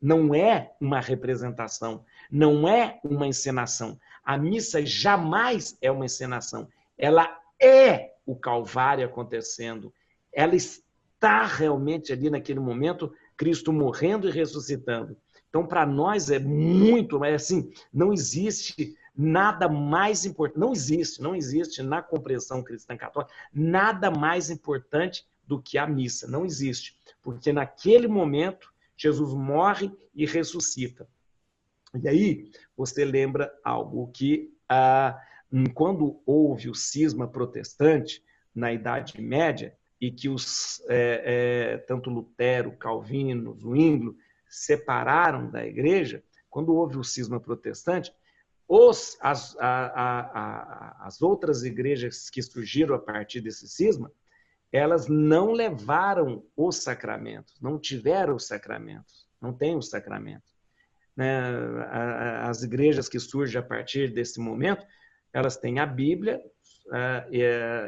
não 0.00 0.34
é 0.34 0.72
uma 0.80 1.00
representação, 1.00 2.04
não 2.30 2.68
é 2.68 3.00
uma 3.02 3.26
encenação. 3.26 3.98
A 4.22 4.36
missa 4.36 4.84
jamais 4.84 5.76
é 5.80 5.90
uma 5.90 6.04
encenação, 6.04 6.68
ela 6.96 7.40
é 7.60 8.14
o 8.24 8.36
Calvário 8.36 9.04
acontecendo. 9.04 9.92
Ela 10.32 10.54
está 10.54 11.44
realmente 11.46 12.12
ali 12.12 12.30
naquele 12.30 12.60
momento, 12.60 13.12
Cristo 13.36 13.72
morrendo 13.72 14.28
e 14.28 14.32
ressuscitando. 14.32 15.16
Então, 15.48 15.66
para 15.66 15.86
nós 15.86 16.30
é 16.30 16.38
muito, 16.38 17.24
é 17.24 17.34
assim, 17.34 17.72
não 17.92 18.12
existe 18.12 18.96
nada 19.16 19.68
mais 19.68 20.24
importante, 20.24 20.60
não 20.60 20.72
existe, 20.72 21.20
não 21.20 21.34
existe 21.34 21.82
na 21.82 22.00
compreensão 22.02 22.62
cristã 22.62 22.96
católica, 22.96 23.32
nada 23.52 24.10
mais 24.10 24.50
importante 24.50 25.26
do 25.44 25.60
que 25.60 25.78
a 25.78 25.86
missa, 25.86 26.28
não 26.28 26.44
existe. 26.44 26.96
Porque 27.22 27.52
naquele 27.52 28.06
momento, 28.06 28.72
Jesus 28.96 29.32
morre 29.32 29.90
e 30.14 30.26
ressuscita. 30.26 31.08
E 32.00 32.06
aí, 32.06 32.50
você 32.76 33.04
lembra 33.04 33.52
algo 33.64 34.08
que 34.12 34.54
ah, 34.68 35.18
quando 35.74 36.20
houve 36.26 36.68
o 36.68 36.74
cisma 36.74 37.26
protestante 37.28 38.22
na 38.54 38.72
Idade 38.72 39.20
Média 39.20 39.76
e 40.00 40.10
que 40.10 40.28
os 40.28 40.82
é, 40.88 41.22
é, 41.24 41.78
tanto 41.78 42.10
Lutero, 42.10 42.72
Calvino, 42.72 43.54
Zwinglio 43.54 44.16
separaram 44.48 45.50
da 45.50 45.66
Igreja, 45.66 46.22
quando 46.48 46.74
houve 46.74 46.96
o 46.96 47.04
cisma 47.04 47.40
protestante, 47.40 48.12
os, 48.66 49.16
as, 49.20 49.56
a, 49.58 49.86
a, 49.86 50.20
a, 50.20 51.06
as 51.06 51.22
outras 51.22 51.64
igrejas 51.64 52.28
que 52.28 52.42
surgiram 52.42 52.94
a 52.94 52.98
partir 52.98 53.40
desse 53.40 53.66
cisma, 53.66 54.12
elas 54.70 55.08
não 55.08 55.52
levaram 55.52 56.44
os 56.54 56.76
sacramentos, 56.76 57.58
não 57.60 57.78
tiveram 57.78 58.36
os 58.36 58.46
sacramentos, 58.46 59.26
não 59.40 59.52
têm 59.52 59.74
os 59.74 59.88
sacramentos. 59.88 60.54
Né? 61.16 61.40
As 62.42 62.62
igrejas 62.62 63.08
que 63.08 63.18
surgem 63.18 63.58
a 63.58 63.64
partir 63.64 64.12
desse 64.12 64.38
momento 64.38 64.86
elas 65.32 65.56
têm 65.56 65.78
a 65.78 65.86
Bíblia 65.86 66.40
uh, 66.86 67.30
e, 67.30 67.42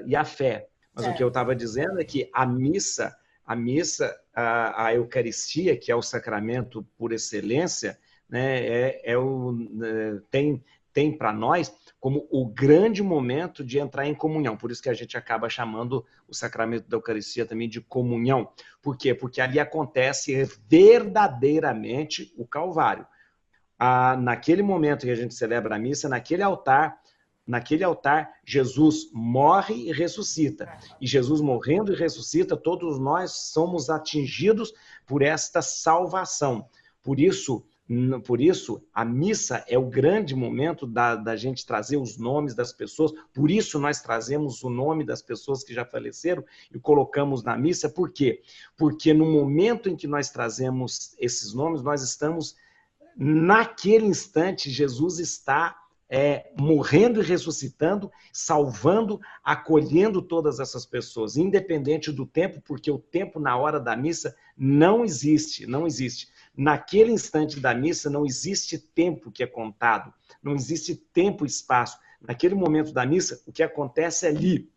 e, 0.06 0.16
a 0.16 0.24
fé. 0.24 0.68
Mas 0.94 1.06
é. 1.06 1.10
o 1.10 1.14
que 1.16 1.22
eu 1.22 1.28
estava 1.28 1.54
dizendo 1.54 2.00
é 2.00 2.04
que 2.04 2.28
a 2.32 2.46
missa, 2.46 3.16
a 3.44 3.56
missa, 3.56 4.18
a, 4.34 4.86
a, 4.86 4.94
Eucaristia, 4.94 5.76
que 5.76 5.90
é 5.90 5.96
o 5.96 6.02
sacramento 6.02 6.86
por 6.96 7.12
excelência, 7.12 7.98
né, 8.28 8.64
é, 8.64 9.12
é 9.12 9.18
o, 9.18 9.52
uh, 9.52 10.20
tem, 10.30 10.62
tem 10.92 11.16
para 11.16 11.32
nós 11.32 11.72
como 12.00 12.26
o 12.30 12.46
grande 12.46 13.02
momento 13.02 13.62
de 13.62 13.78
entrar 13.78 14.06
em 14.06 14.14
comunhão. 14.14 14.56
Por 14.56 14.70
isso 14.70 14.82
que 14.82 14.88
a 14.88 14.94
gente 14.94 15.18
acaba 15.18 15.50
chamando 15.50 16.04
o 16.26 16.34
sacramento 16.34 16.88
da 16.88 16.96
Eucaristia 16.96 17.44
também 17.44 17.68
de 17.68 17.80
comunhão. 17.80 18.50
Por 18.80 18.96
quê? 18.96 19.14
Porque 19.14 19.40
ali 19.40 19.60
acontece 19.60 20.48
verdadeiramente 20.66 22.32
o 22.38 22.46
Calvário. 22.46 23.06
Ah, 23.78 24.16
naquele 24.16 24.62
momento 24.62 25.04
que 25.04 25.10
a 25.10 25.14
gente 25.14 25.34
celebra 25.34 25.76
a 25.76 25.78
missa, 25.78 26.08
naquele 26.08 26.42
altar, 26.42 26.99
naquele 27.50 27.82
altar, 27.82 28.32
Jesus 28.44 29.10
morre 29.12 29.74
e 29.74 29.92
ressuscita. 29.92 30.72
E 31.00 31.06
Jesus 31.06 31.40
morrendo 31.40 31.92
e 31.92 31.96
ressuscita, 31.96 32.56
todos 32.56 32.96
nós 32.96 33.32
somos 33.52 33.90
atingidos 33.90 34.72
por 35.04 35.20
esta 35.20 35.60
salvação. 35.60 36.68
Por 37.02 37.18
isso, 37.18 37.66
por 38.24 38.40
isso, 38.40 38.80
a 38.94 39.04
missa 39.04 39.64
é 39.66 39.76
o 39.76 39.90
grande 39.90 40.32
momento 40.32 40.86
da, 40.86 41.16
da 41.16 41.34
gente 41.34 41.66
trazer 41.66 41.96
os 41.96 42.16
nomes 42.16 42.54
das 42.54 42.72
pessoas. 42.72 43.10
Por 43.34 43.50
isso, 43.50 43.80
nós 43.80 44.00
trazemos 44.00 44.62
o 44.62 44.70
nome 44.70 45.04
das 45.04 45.20
pessoas 45.20 45.64
que 45.64 45.74
já 45.74 45.84
faleceram 45.84 46.44
e 46.72 46.78
colocamos 46.78 47.42
na 47.42 47.58
missa. 47.58 47.88
Por 47.88 48.12
quê? 48.12 48.42
Porque 48.76 49.12
no 49.12 49.26
momento 49.26 49.88
em 49.88 49.96
que 49.96 50.06
nós 50.06 50.30
trazemos 50.30 51.16
esses 51.18 51.52
nomes, 51.52 51.82
nós 51.82 52.00
estamos, 52.00 52.54
naquele 53.16 54.06
instante, 54.06 54.70
Jesus 54.70 55.18
está 55.18 55.79
é, 56.12 56.50
morrendo 56.58 57.22
e 57.22 57.24
ressuscitando, 57.24 58.10
salvando, 58.32 59.20
acolhendo 59.44 60.20
todas 60.20 60.58
essas 60.58 60.84
pessoas, 60.84 61.36
independente 61.36 62.10
do 62.10 62.26
tempo, 62.26 62.60
porque 62.62 62.90
o 62.90 62.98
tempo 62.98 63.38
na 63.38 63.56
hora 63.56 63.78
da 63.78 63.96
missa 63.96 64.34
não 64.56 65.04
existe, 65.04 65.66
não 65.66 65.86
existe. 65.86 66.28
Naquele 66.56 67.12
instante 67.12 67.60
da 67.60 67.72
missa 67.72 68.10
não 68.10 68.26
existe 68.26 68.76
tempo 68.76 69.30
que 69.30 69.44
é 69.44 69.46
contado, 69.46 70.12
não 70.42 70.56
existe 70.56 70.96
tempo 70.96 71.44
e 71.44 71.48
espaço. 71.48 71.96
Naquele 72.20 72.56
momento 72.56 72.92
da 72.92 73.06
missa, 73.06 73.40
o 73.46 73.52
que 73.52 73.62
acontece 73.62 74.26
ali, 74.26 74.68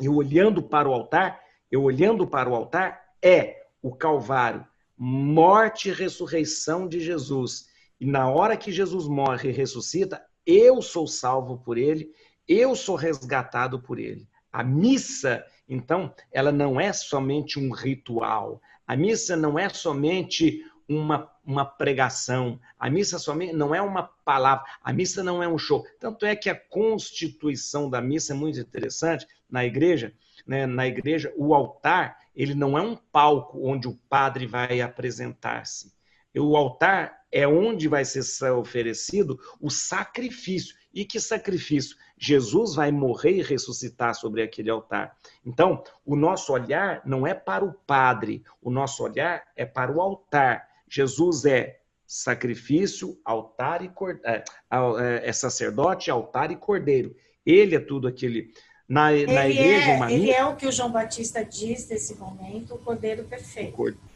eu 0.00 0.14
olhando 0.14 0.62
para 0.62 0.88
o 0.88 0.92
altar, 0.94 1.38
eu 1.70 1.82
olhando 1.82 2.26
para 2.26 2.48
o 2.48 2.54
altar, 2.54 2.98
é 3.20 3.66
o 3.82 3.94
Calvário, 3.94 4.66
morte 4.96 5.90
e 5.90 5.92
ressurreição 5.92 6.88
de 6.88 6.98
Jesus. 6.98 7.68
E 8.00 8.06
na 8.06 8.28
hora 8.28 8.56
que 8.56 8.72
Jesus 8.72 9.06
morre 9.06 9.50
e 9.50 9.52
ressuscita, 9.52 10.24
eu 10.46 10.82
sou 10.82 11.06
salvo 11.06 11.58
por 11.58 11.78
ele, 11.78 12.10
eu 12.48 12.74
sou 12.74 12.96
resgatado 12.96 13.80
por 13.80 13.98
ele. 13.98 14.26
A 14.52 14.62
missa, 14.62 15.44
então, 15.68 16.14
ela 16.30 16.52
não 16.52 16.80
é 16.80 16.92
somente 16.92 17.58
um 17.58 17.72
ritual. 17.72 18.60
A 18.86 18.96
missa 18.96 19.36
não 19.36 19.58
é 19.58 19.68
somente 19.68 20.62
uma, 20.88 21.30
uma 21.44 21.64
pregação. 21.64 22.60
A 22.78 22.90
missa 22.90 23.18
somente 23.18 23.54
não 23.54 23.74
é 23.74 23.80
uma 23.80 24.02
palavra. 24.02 24.64
A 24.82 24.92
missa 24.92 25.22
não 25.22 25.42
é 25.42 25.48
um 25.48 25.58
show. 25.58 25.86
Tanto 25.98 26.26
é 26.26 26.36
que 26.36 26.50
a 26.50 26.54
constituição 26.54 27.88
da 27.88 28.00
missa 28.00 28.32
é 28.32 28.36
muito 28.36 28.58
interessante 28.58 29.26
na 29.48 29.64
igreja. 29.64 30.12
Né? 30.46 30.66
Na 30.66 30.86
igreja, 30.86 31.32
o 31.36 31.54
altar 31.54 32.18
ele 32.34 32.54
não 32.54 32.76
é 32.76 32.82
um 32.82 32.96
palco 32.96 33.66
onde 33.66 33.86
o 33.86 33.98
padre 34.08 34.46
vai 34.46 34.80
apresentar-se. 34.80 35.92
O 36.36 36.56
altar 36.56 37.22
é 37.30 37.48
onde 37.48 37.88
vai 37.88 38.04
ser 38.04 38.22
oferecido 38.52 39.40
o 39.60 39.70
sacrifício. 39.70 40.76
E 40.92 41.04
que 41.04 41.18
sacrifício? 41.18 41.96
Jesus 42.18 42.74
vai 42.74 42.92
morrer 42.92 43.38
e 43.38 43.42
ressuscitar 43.42 44.14
sobre 44.14 44.42
aquele 44.42 44.70
altar. 44.70 45.16
Então, 45.44 45.82
o 46.04 46.14
nosso 46.14 46.52
olhar 46.52 47.00
não 47.06 47.26
é 47.26 47.32
para 47.32 47.64
o 47.64 47.72
padre, 47.72 48.44
o 48.60 48.70
nosso 48.70 49.02
olhar 49.02 49.42
é 49.56 49.64
para 49.64 49.90
o 49.90 50.00
altar. 50.00 50.68
Jesus 50.88 51.46
é 51.46 51.80
sacrifício, 52.06 53.18
altar 53.24 53.82
e 53.82 53.88
cordeiro, 53.88 54.28
é, 54.28 54.44
é, 54.70 55.28
é 55.28 55.32
sacerdote, 55.32 56.10
altar 56.10 56.50
e 56.50 56.56
cordeiro. 56.56 57.16
Ele 57.44 57.74
é 57.74 57.80
tudo 57.80 58.06
aquele. 58.06 58.52
Na, 58.86 59.10
na 59.10 59.48
igreja, 59.48 59.90
é, 59.90 59.96
uma 59.96 60.12
ele 60.12 60.30
é 60.30 60.44
o 60.44 60.54
que 60.54 60.66
o 60.66 60.72
João 60.72 60.92
Batista 60.92 61.42
diz 61.42 61.88
nesse 61.88 62.14
momento, 62.16 62.74
o 62.74 62.78
cordeiro 62.78 63.24
perfeito. 63.24 63.72
O 63.72 63.76
cordeiro 63.76 64.11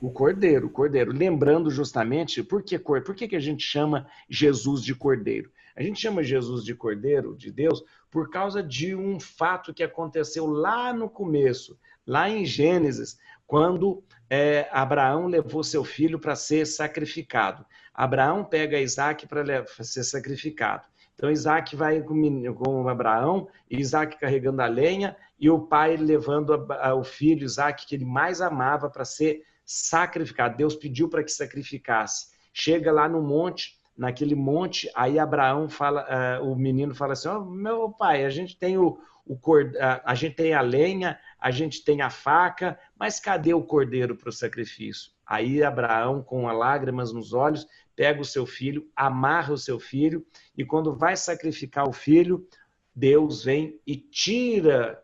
o 0.00 0.10
cordeiro, 0.10 0.66
o 0.66 0.70
cordeiro. 0.70 1.12
Lembrando 1.12 1.70
justamente, 1.70 2.42
por 2.42 2.62
que, 2.62 2.78
por 2.78 3.14
que, 3.14 3.28
que 3.28 3.36
a 3.36 3.40
gente 3.40 3.62
chama 3.62 4.06
Jesus 4.28 4.82
de 4.82 4.94
cordeiro? 4.94 5.50
A 5.76 5.82
gente 5.82 6.00
chama 6.00 6.22
Jesus 6.22 6.64
de 6.64 6.74
cordeiro 6.74 7.36
de 7.36 7.52
Deus 7.52 7.82
por 8.10 8.30
causa 8.30 8.62
de 8.62 8.94
um 8.94 9.20
fato 9.20 9.72
que 9.72 9.82
aconteceu 9.82 10.46
lá 10.46 10.92
no 10.92 11.08
começo, 11.08 11.78
lá 12.06 12.28
em 12.28 12.44
Gênesis, 12.44 13.18
quando 13.46 14.02
é, 14.28 14.68
Abraão 14.72 15.26
levou 15.26 15.62
seu 15.62 15.84
filho 15.84 16.18
para 16.18 16.34
ser 16.34 16.66
sacrificado. 16.66 17.64
Abraão 17.92 18.44
pega 18.44 18.80
Isaac 18.80 19.26
para 19.26 19.44
ser 19.82 20.04
sacrificado. 20.04 20.86
Então 21.14 21.30
Isaac 21.30 21.76
vai 21.76 22.00
com, 22.00 22.54
com 22.54 22.88
Abraão, 22.88 23.48
Isaac 23.70 24.18
carregando 24.18 24.62
a 24.62 24.66
lenha 24.66 25.16
e 25.38 25.50
o 25.50 25.58
pai 25.58 25.96
levando 25.96 26.54
a, 26.54 26.88
a, 26.88 26.94
o 26.94 27.04
filho 27.04 27.44
Isaac 27.44 27.86
que 27.86 27.94
ele 27.94 28.06
mais 28.06 28.40
amava 28.40 28.88
para 28.88 29.04
ser 29.04 29.42
sacrificado. 29.70 30.56
Deus 30.56 30.74
pediu 30.74 31.08
para 31.08 31.22
que 31.22 31.30
sacrificasse. 31.30 32.26
Chega 32.52 32.90
lá 32.90 33.08
no 33.08 33.22
monte, 33.22 33.78
naquele 33.96 34.34
monte, 34.34 34.90
aí 34.96 35.16
Abraão 35.16 35.68
fala, 35.68 36.40
uh, 36.40 36.50
o 36.50 36.56
menino 36.56 36.92
fala 36.92 37.12
assim: 37.12 37.28
oh, 37.28 37.44
meu 37.44 37.88
pai, 37.90 38.24
a 38.24 38.30
gente 38.30 38.58
tem 38.58 38.76
o, 38.76 38.98
o 39.24 39.38
a, 39.78 40.10
a 40.10 40.14
gente 40.16 40.34
tem 40.34 40.54
a 40.54 40.60
lenha, 40.60 41.16
a 41.38 41.52
gente 41.52 41.84
tem 41.84 42.02
a 42.02 42.10
faca, 42.10 42.76
mas 42.98 43.20
cadê 43.20 43.54
o 43.54 43.62
cordeiro 43.62 44.16
para 44.16 44.30
o 44.30 44.32
sacrifício? 44.32 45.12
Aí 45.24 45.62
Abraão, 45.62 46.20
com 46.20 46.46
lágrimas 46.46 47.12
nos 47.12 47.32
olhos, 47.32 47.64
pega 47.94 48.20
o 48.20 48.24
seu 48.24 48.46
filho, 48.46 48.90
amarra 48.96 49.52
o 49.52 49.58
seu 49.58 49.78
filho, 49.78 50.26
e 50.58 50.64
quando 50.64 50.96
vai 50.96 51.16
sacrificar 51.16 51.88
o 51.88 51.92
filho, 51.92 52.44
Deus 52.92 53.44
vem 53.44 53.80
e 53.86 53.96
tira 53.96 55.00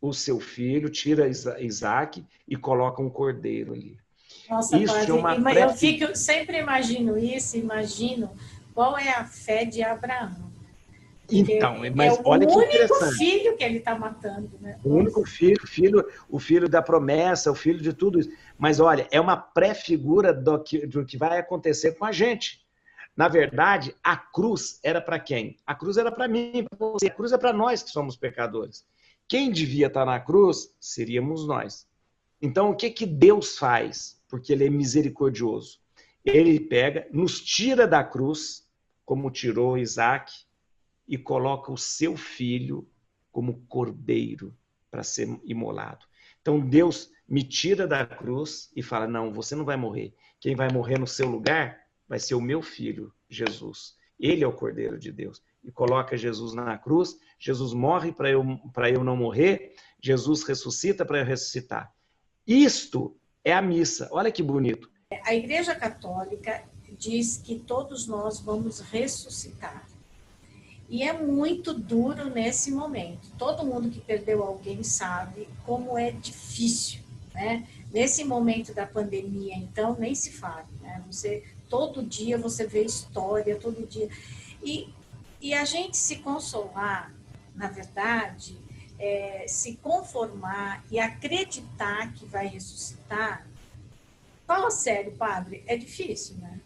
o 0.00 0.12
seu 0.12 0.38
filho, 0.38 0.88
tira 0.88 1.28
Isaac 1.60 2.24
e 2.46 2.56
coloca 2.56 3.02
um 3.02 3.10
cordeiro 3.10 3.72
ali. 3.72 3.98
Nossa, 4.48 4.78
isso 4.78 4.96
é 4.96 5.12
uma 5.12 5.40
pré... 5.40 5.64
eu 5.64 5.70
fico, 5.70 6.16
sempre 6.16 6.58
imagino 6.58 7.18
isso, 7.18 7.56
imagino 7.56 8.30
qual 8.74 8.96
é 8.96 9.10
a 9.10 9.24
fé 9.24 9.64
de 9.64 9.82
Abraão. 9.82 10.48
Então, 11.30 11.76
mas 11.94 12.16
é 12.16 12.22
olha 12.24 12.46
que 12.46 12.52
interessante. 12.52 12.92
O 12.92 12.96
único 12.96 13.16
filho 13.18 13.56
que 13.56 13.64
ele 13.64 13.78
está 13.78 13.98
matando, 13.98 14.50
né? 14.60 14.78
O 14.82 14.94
único 14.94 15.26
filho, 15.26 15.66
filho, 15.66 16.08
o 16.28 16.38
filho 16.38 16.68
da 16.68 16.80
promessa, 16.80 17.52
o 17.52 17.54
filho 17.54 17.80
de 17.80 17.92
tudo 17.92 18.18
isso. 18.18 18.30
Mas 18.56 18.80
olha, 18.80 19.06
é 19.10 19.20
uma 19.20 19.36
pré-figura 19.36 20.32
do 20.32 20.58
que, 20.62 20.86
do 20.86 21.04
que 21.04 21.18
vai 21.18 21.38
acontecer 21.38 21.92
com 21.92 22.06
a 22.06 22.12
gente. 22.12 22.66
Na 23.14 23.28
verdade, 23.28 23.94
a 24.02 24.16
cruz 24.16 24.78
era 24.82 25.00
para 25.00 25.18
quem? 25.18 25.58
A 25.66 25.74
cruz 25.74 25.98
era 25.98 26.10
para 26.10 26.26
mim, 26.26 26.64
para 26.64 26.78
você. 26.78 27.08
A 27.08 27.10
cruz 27.10 27.32
é 27.32 27.36
para 27.36 27.52
nós 27.52 27.82
que 27.82 27.90
somos 27.90 28.16
pecadores. 28.16 28.86
Quem 29.28 29.52
devia 29.52 29.88
estar 29.88 30.06
na 30.06 30.18
cruz 30.18 30.74
seríamos 30.80 31.46
nós. 31.46 31.86
Então, 32.40 32.70
o 32.70 32.76
que 32.76 32.90
que 32.90 33.04
Deus 33.04 33.58
faz? 33.58 34.18
porque 34.28 34.52
ele 34.52 34.66
é 34.66 34.70
misericordioso. 34.70 35.80
Ele 36.24 36.60
pega, 36.60 37.08
nos 37.10 37.40
tira 37.40 37.88
da 37.88 38.04
cruz, 38.04 38.68
como 39.04 39.30
tirou 39.30 39.78
Isaac, 39.78 40.32
e 41.06 41.16
coloca 41.16 41.72
o 41.72 41.78
seu 41.78 42.16
filho 42.16 42.86
como 43.32 43.62
cordeiro 43.66 44.54
para 44.90 45.02
ser 45.02 45.40
imolado. 45.44 46.04
Então 46.42 46.60
Deus 46.60 47.10
me 47.26 47.42
tira 47.42 47.86
da 47.86 48.04
cruz 48.06 48.70
e 48.76 48.82
fala: 48.82 49.06
Não, 49.06 49.32
você 49.32 49.56
não 49.56 49.64
vai 49.64 49.76
morrer. 49.76 50.14
Quem 50.38 50.54
vai 50.54 50.68
morrer 50.70 50.98
no 50.98 51.06
seu 51.06 51.28
lugar 51.28 51.80
vai 52.06 52.18
ser 52.18 52.34
o 52.34 52.40
meu 52.40 52.60
filho, 52.60 53.12
Jesus. 53.28 53.96
Ele 54.20 54.44
é 54.44 54.46
o 54.46 54.52
cordeiro 54.52 54.98
de 54.98 55.10
Deus. 55.10 55.42
E 55.68 55.70
coloca 55.70 56.16
Jesus 56.16 56.54
na 56.54 56.78
cruz. 56.78 57.18
Jesus 57.38 57.74
morre 57.74 58.10
para 58.10 58.30
eu, 58.30 58.42
eu 58.90 59.04
não 59.04 59.14
morrer. 59.14 59.74
Jesus 60.02 60.42
ressuscita 60.42 61.04
para 61.04 61.18
eu 61.18 61.26
ressuscitar. 61.26 61.92
Isto 62.46 63.14
é 63.44 63.52
a 63.52 63.60
missa. 63.60 64.08
Olha 64.10 64.32
que 64.32 64.42
bonito. 64.42 64.90
A 65.26 65.34
Igreja 65.34 65.74
Católica 65.74 66.64
diz 66.98 67.36
que 67.36 67.58
todos 67.58 68.06
nós 68.06 68.40
vamos 68.40 68.80
ressuscitar. 68.80 69.86
E 70.88 71.02
é 71.02 71.12
muito 71.12 71.74
duro 71.74 72.30
nesse 72.30 72.70
momento. 72.70 73.28
Todo 73.36 73.62
mundo 73.62 73.90
que 73.90 74.00
perdeu 74.00 74.42
alguém 74.42 74.82
sabe 74.82 75.50
como 75.66 75.98
é 75.98 76.10
difícil, 76.10 77.00
né? 77.34 77.68
Nesse 77.92 78.24
momento 78.24 78.72
da 78.72 78.86
pandemia, 78.86 79.54
então, 79.54 79.94
nem 79.98 80.14
se 80.14 80.32
fala, 80.32 80.66
né? 80.80 81.04
Você 81.10 81.44
todo 81.68 82.02
dia 82.02 82.38
você 82.38 82.66
vê 82.66 82.84
história, 82.84 83.56
todo 83.56 83.86
dia. 83.86 84.08
E, 84.62 84.88
e 85.40 85.54
a 85.54 85.64
gente 85.64 85.96
se 85.96 86.16
consolar, 86.16 87.14
na 87.54 87.68
verdade, 87.68 88.58
é, 88.98 89.44
se 89.46 89.76
conformar 89.76 90.84
e 90.90 90.98
acreditar 90.98 92.12
que 92.14 92.26
vai 92.26 92.46
ressuscitar, 92.46 93.46
fala 94.46 94.70
sério, 94.70 95.12
padre, 95.12 95.62
é 95.66 95.76
difícil, 95.76 96.36
né? 96.38 96.60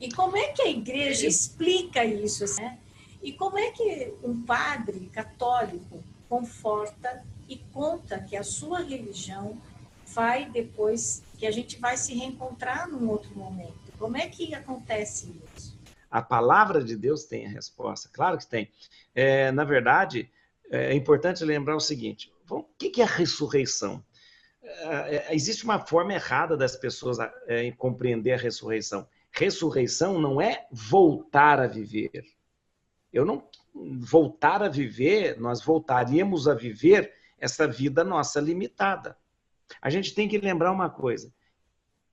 E 0.00 0.12
como 0.12 0.36
é 0.36 0.48
que 0.52 0.62
a 0.62 0.68
igreja 0.68 1.26
explica 1.26 2.04
isso? 2.04 2.44
Né? 2.60 2.78
E 3.22 3.32
como 3.32 3.58
é 3.58 3.70
que 3.72 4.14
um 4.22 4.42
padre 4.42 5.06
católico 5.12 6.02
conforta 6.28 7.24
e 7.48 7.56
conta 7.56 8.20
que 8.20 8.36
a 8.36 8.44
sua 8.44 8.80
religião 8.80 9.60
vai 10.06 10.48
depois, 10.48 11.22
que 11.36 11.46
a 11.46 11.50
gente 11.50 11.78
vai 11.78 11.96
se 11.96 12.14
reencontrar 12.14 12.88
num 12.88 13.08
outro 13.08 13.34
momento? 13.36 13.92
Como 13.98 14.16
é 14.16 14.28
que 14.28 14.54
acontece 14.54 15.34
isso? 15.56 15.77
A 16.10 16.22
palavra 16.22 16.82
de 16.82 16.96
Deus 16.96 17.24
tem 17.24 17.46
a 17.46 17.50
resposta, 17.50 18.08
claro 18.12 18.38
que 18.38 18.46
tem. 18.46 18.70
É, 19.14 19.50
na 19.52 19.64
verdade, 19.64 20.30
é 20.70 20.94
importante 20.94 21.44
lembrar 21.44 21.76
o 21.76 21.80
seguinte: 21.80 22.32
o 22.48 22.62
que 22.62 23.00
é 23.00 23.04
a 23.04 23.06
ressurreição? 23.06 24.02
É, 24.62 25.16
é, 25.16 25.34
existe 25.34 25.64
uma 25.64 25.78
forma 25.78 26.12
errada 26.12 26.56
das 26.56 26.76
pessoas 26.76 27.18
é, 27.46 27.70
compreender 27.72 28.32
a 28.32 28.36
ressurreição. 28.36 29.08
Ressurreição 29.30 30.20
não 30.20 30.40
é 30.40 30.66
voltar 30.70 31.60
a 31.60 31.66
viver. 31.66 32.24
Eu 33.12 33.24
não 33.24 33.48
voltar 33.74 34.62
a 34.62 34.68
viver, 34.68 35.38
nós 35.38 35.62
voltaríamos 35.62 36.48
a 36.48 36.54
viver 36.54 37.14
essa 37.38 37.66
vida 37.66 38.02
nossa 38.02 38.40
limitada. 38.40 39.16
A 39.80 39.90
gente 39.90 40.14
tem 40.14 40.28
que 40.28 40.38
lembrar 40.38 40.72
uma 40.72 40.90
coisa. 40.90 41.32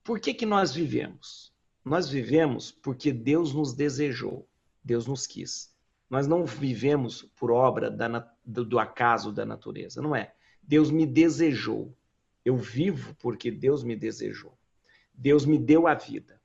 Por 0.04 0.20
que, 0.20 0.34
que 0.34 0.46
nós 0.46 0.72
vivemos? 0.74 1.54
Nós 1.86 2.10
vivemos 2.10 2.72
porque 2.72 3.14
Deus 3.14 3.54
nos 3.54 3.72
desejou, 3.72 4.50
Deus 4.84 5.06
nos 5.06 5.28
quis. 5.28 5.72
Nós 6.10 6.28
não 6.28 6.44
vivemos 6.44 7.22
por 7.36 7.52
obra 7.52 7.92
da, 7.92 8.28
do, 8.44 8.66
do 8.66 8.80
acaso 8.80 9.32
da 9.32 9.46
natureza, 9.46 10.02
não 10.02 10.16
é. 10.16 10.34
Deus 10.64 10.90
me 10.90 11.06
desejou. 11.06 11.96
Eu 12.44 12.58
vivo 12.58 13.16
porque 13.20 13.52
Deus 13.52 13.84
me 13.84 13.96
desejou. 13.96 14.58
Deus 15.14 15.46
me 15.46 15.60
deu 15.60 15.88
a 15.88 15.94
vida. 15.94 16.42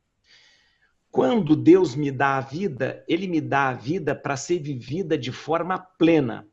Quando 1.11 1.57
Deus 1.57 1.97
me 1.97 2.11
dá 2.11 2.37
a 2.37 2.41
vida, 2.41 3.05
Ele 3.09 3.27
me 3.27 3.41
dá 3.41 3.71
a 3.71 3.75
vida 3.75 4.15
para 4.15 4.37
ser 4.37 4.61
vivida 4.61 5.17
de 5.17 5.33
forma 5.33 5.79
plena. 5.79 6.47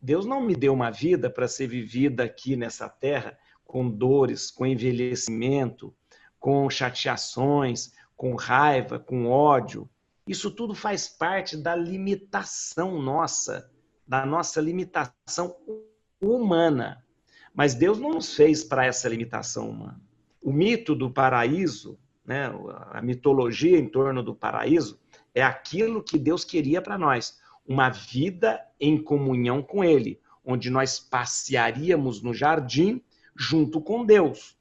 Deus 0.00 0.24
não 0.24 0.40
me 0.40 0.54
deu 0.54 0.72
uma 0.72 0.90
vida 0.90 1.28
para 1.28 1.48
ser 1.48 1.66
vivida 1.66 2.24
aqui 2.24 2.54
nessa 2.54 2.88
terra 2.88 3.36
com 3.64 3.90
dores, 3.90 4.50
com 4.50 4.66
envelhecimento, 4.66 5.94
com 6.38 6.70
chateações, 6.70 7.92
com 8.20 8.34
raiva, 8.34 8.98
com 8.98 9.30
ódio. 9.30 9.88
Isso 10.26 10.50
tudo 10.50 10.74
faz 10.74 11.08
parte 11.08 11.56
da 11.56 11.74
limitação 11.74 13.00
nossa, 13.00 13.72
da 14.06 14.26
nossa 14.26 14.60
limitação 14.60 15.56
humana. 16.20 17.02
Mas 17.54 17.72
Deus 17.72 17.98
não 17.98 18.10
nos 18.10 18.34
fez 18.34 18.62
para 18.62 18.84
essa 18.84 19.08
limitação 19.08 19.70
humana. 19.70 19.98
O 20.38 20.52
mito 20.52 20.94
do 20.94 21.10
paraíso, 21.10 21.98
né, 22.22 22.52
a 22.90 23.00
mitologia 23.00 23.78
em 23.78 23.88
torno 23.88 24.22
do 24.22 24.34
paraíso, 24.34 25.00
é 25.34 25.42
aquilo 25.42 26.02
que 26.02 26.18
Deus 26.18 26.44
queria 26.44 26.82
para 26.82 26.98
nós: 26.98 27.40
uma 27.66 27.88
vida 27.88 28.60
em 28.78 29.02
comunhão 29.02 29.62
com 29.62 29.82
Ele, 29.82 30.20
onde 30.44 30.68
nós 30.68 31.00
passearíamos 31.00 32.20
no 32.20 32.34
jardim 32.34 33.02
junto 33.34 33.80
com 33.80 34.04
Deus. 34.04 34.58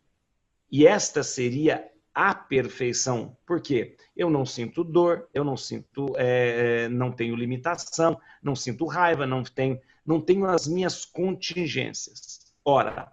E 0.72 0.88
esta 0.88 1.24
seria 1.24 1.91
a 2.14 2.34
perfeição. 2.34 3.38
Por 3.45 3.62
quê? 3.62 3.95
Eu 4.16 4.30
não 4.30 4.45
sinto 4.45 4.84
dor, 4.84 5.28
eu 5.34 5.43
não 5.43 5.55
sinto, 5.55 6.14
é, 6.18 6.86
é, 6.86 6.89
não 6.89 7.12
tenho 7.12 7.36
limitação, 7.36 8.20
não 8.41 8.55
sinto 8.55 8.86
raiva, 8.86 9.26
não 9.26 9.43
tenho, 9.43 9.80
não 10.05 10.20
tenho 10.20 10.45
as 10.45 10.68
minhas 10.68 11.05
contingências. 11.05 12.53
Ora, 12.64 13.12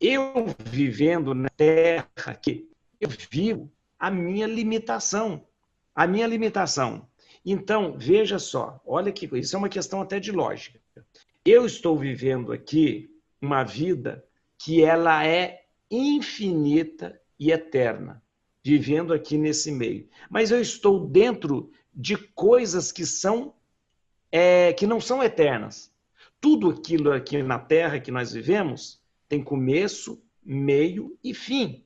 eu 0.00 0.46
vivendo 0.64 1.34
na 1.34 1.48
terra 1.50 2.34
que 2.40 2.68
eu 3.00 3.08
vivo 3.30 3.70
a 3.98 4.10
minha 4.10 4.46
limitação, 4.46 5.46
a 5.94 6.06
minha 6.06 6.26
limitação. 6.26 7.06
Então, 7.44 7.96
veja 7.98 8.38
só, 8.38 8.80
olha 8.86 9.12
que 9.12 9.28
isso 9.38 9.56
é 9.56 9.58
uma 9.58 9.68
questão 9.68 10.00
até 10.00 10.20
de 10.20 10.30
lógica. 10.30 10.80
Eu 11.44 11.66
estou 11.66 11.98
vivendo 11.98 12.52
aqui 12.52 13.10
uma 13.40 13.64
vida 13.64 14.24
que 14.58 14.82
ela 14.82 15.26
é 15.26 15.64
infinita 15.90 17.19
e 17.40 17.50
eterna, 17.50 18.22
vivendo 18.62 19.14
aqui 19.14 19.38
nesse 19.38 19.72
meio. 19.72 20.06
Mas 20.28 20.50
eu 20.50 20.60
estou 20.60 21.08
dentro 21.08 21.72
de 21.92 22.16
coisas 22.16 22.92
que 22.92 23.06
são 23.06 23.54
é, 24.30 24.74
que 24.74 24.86
não 24.86 25.00
são 25.00 25.22
eternas. 25.22 25.90
Tudo 26.38 26.70
aquilo 26.70 27.10
aqui 27.10 27.42
na 27.42 27.58
Terra 27.58 27.98
que 27.98 28.10
nós 28.10 28.32
vivemos 28.32 29.00
tem 29.26 29.42
começo, 29.42 30.22
meio 30.44 31.18
e 31.24 31.32
fim. 31.32 31.84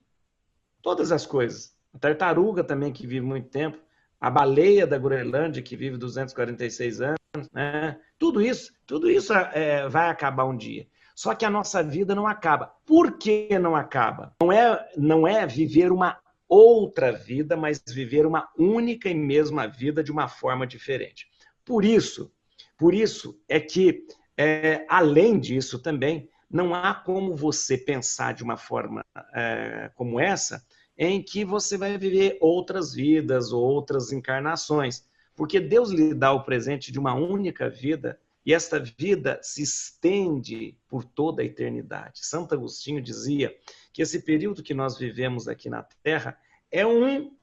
Todas 0.83 1.13
as 1.13 1.25
coisas. 1.25 1.75
A 1.93 1.99
tartaruga 1.99 2.65
também 2.65 2.93
que 2.93 3.07
vive 3.07 3.25
muito 3.25 3.49
tempo, 3.49 3.79
a 4.21 4.29
baleia 4.29 4.87
da 4.87 4.99
Groenlândia 4.99 5.63
que 5.63 5.77
vive 5.77 5.97
246 5.97 7.01
anos, 7.01 7.51
né? 7.53 8.01
Tudo 8.19 8.43
isso, 8.43 8.73
tudo 8.87 9.11
isso 9.11 9.33
é, 9.33 9.89
vai 9.89 10.09
acabar 10.09 10.45
um 10.45 10.57
dia. 10.57 10.87
Só 11.15 11.35
que 11.35 11.45
a 11.45 11.51
nossa 11.51 11.83
vida 11.83 12.15
não 12.15 12.27
acaba. 12.27 12.75
Por 12.85 13.19
que 13.19 13.57
não 13.59 13.77
acaba? 13.77 14.35
Não 14.41 14.51
é, 14.51 14.91
não 14.97 15.27
é 15.27 15.47
viver 15.47 15.93
uma 15.93 16.19
outra 16.49 17.12
vida, 17.12 17.57
mas 17.57 17.83
viver 17.87 18.27
uma 18.27 18.49
única 18.59 19.09
e 19.09 19.15
mesma 19.15 19.67
vida 19.67 20.03
de 20.03 20.11
uma 20.11 20.29
forma 20.29 20.67
diferente. 20.67 21.27
Por 21.65 21.85
isso, 21.85 22.33
por 22.77 22.93
isso 22.93 23.41
é 23.49 23.61
que, 23.61 24.07
é, 24.37 24.85
além 24.89 25.39
disso 25.39 25.79
também, 25.79 26.29
não 26.51 26.75
há 26.75 26.95
como 26.95 27.35
você 27.35 27.79
pensar 27.79 28.35
de 28.35 28.43
uma 28.43 28.57
forma 28.57 29.05
é, 29.35 29.91
como 29.95 30.21
essa, 30.21 30.65
em 30.97 31.23
que 31.23 31.45
você 31.45 31.77
vai 31.77 31.97
viver 31.99 32.39
outras 32.41 32.95
vidas, 32.95 33.53
outras 33.53 34.12
encarnações. 34.12 35.05
Porque 35.35 35.59
Deus 35.59 35.91
lhe 35.91 36.15
dá 36.15 36.33
o 36.33 36.45
presente 36.45 36.93
de 36.93 36.99
uma 36.99 37.15
única 37.15 37.69
vida 37.69 38.19
e 38.45 38.53
esta 38.53 38.79
vida 38.79 39.41
se 39.43 39.63
estende 39.63 40.79
por 40.89 41.05
toda 41.05 41.43
a 41.43 41.45
eternidade. 41.45 42.27
Santo 42.27 42.55
Agostinho 42.55 43.01
dizia 43.01 43.55
que 43.93 44.03
esse 44.03 44.23
período 44.23 44.63
que 44.63 44.75
nós 44.75 44.99
vivemos 44.99 45.49
aqui 45.49 45.71
na 45.71 45.83
Terra 46.03 46.39
é 46.71 46.87
um 46.87 47.35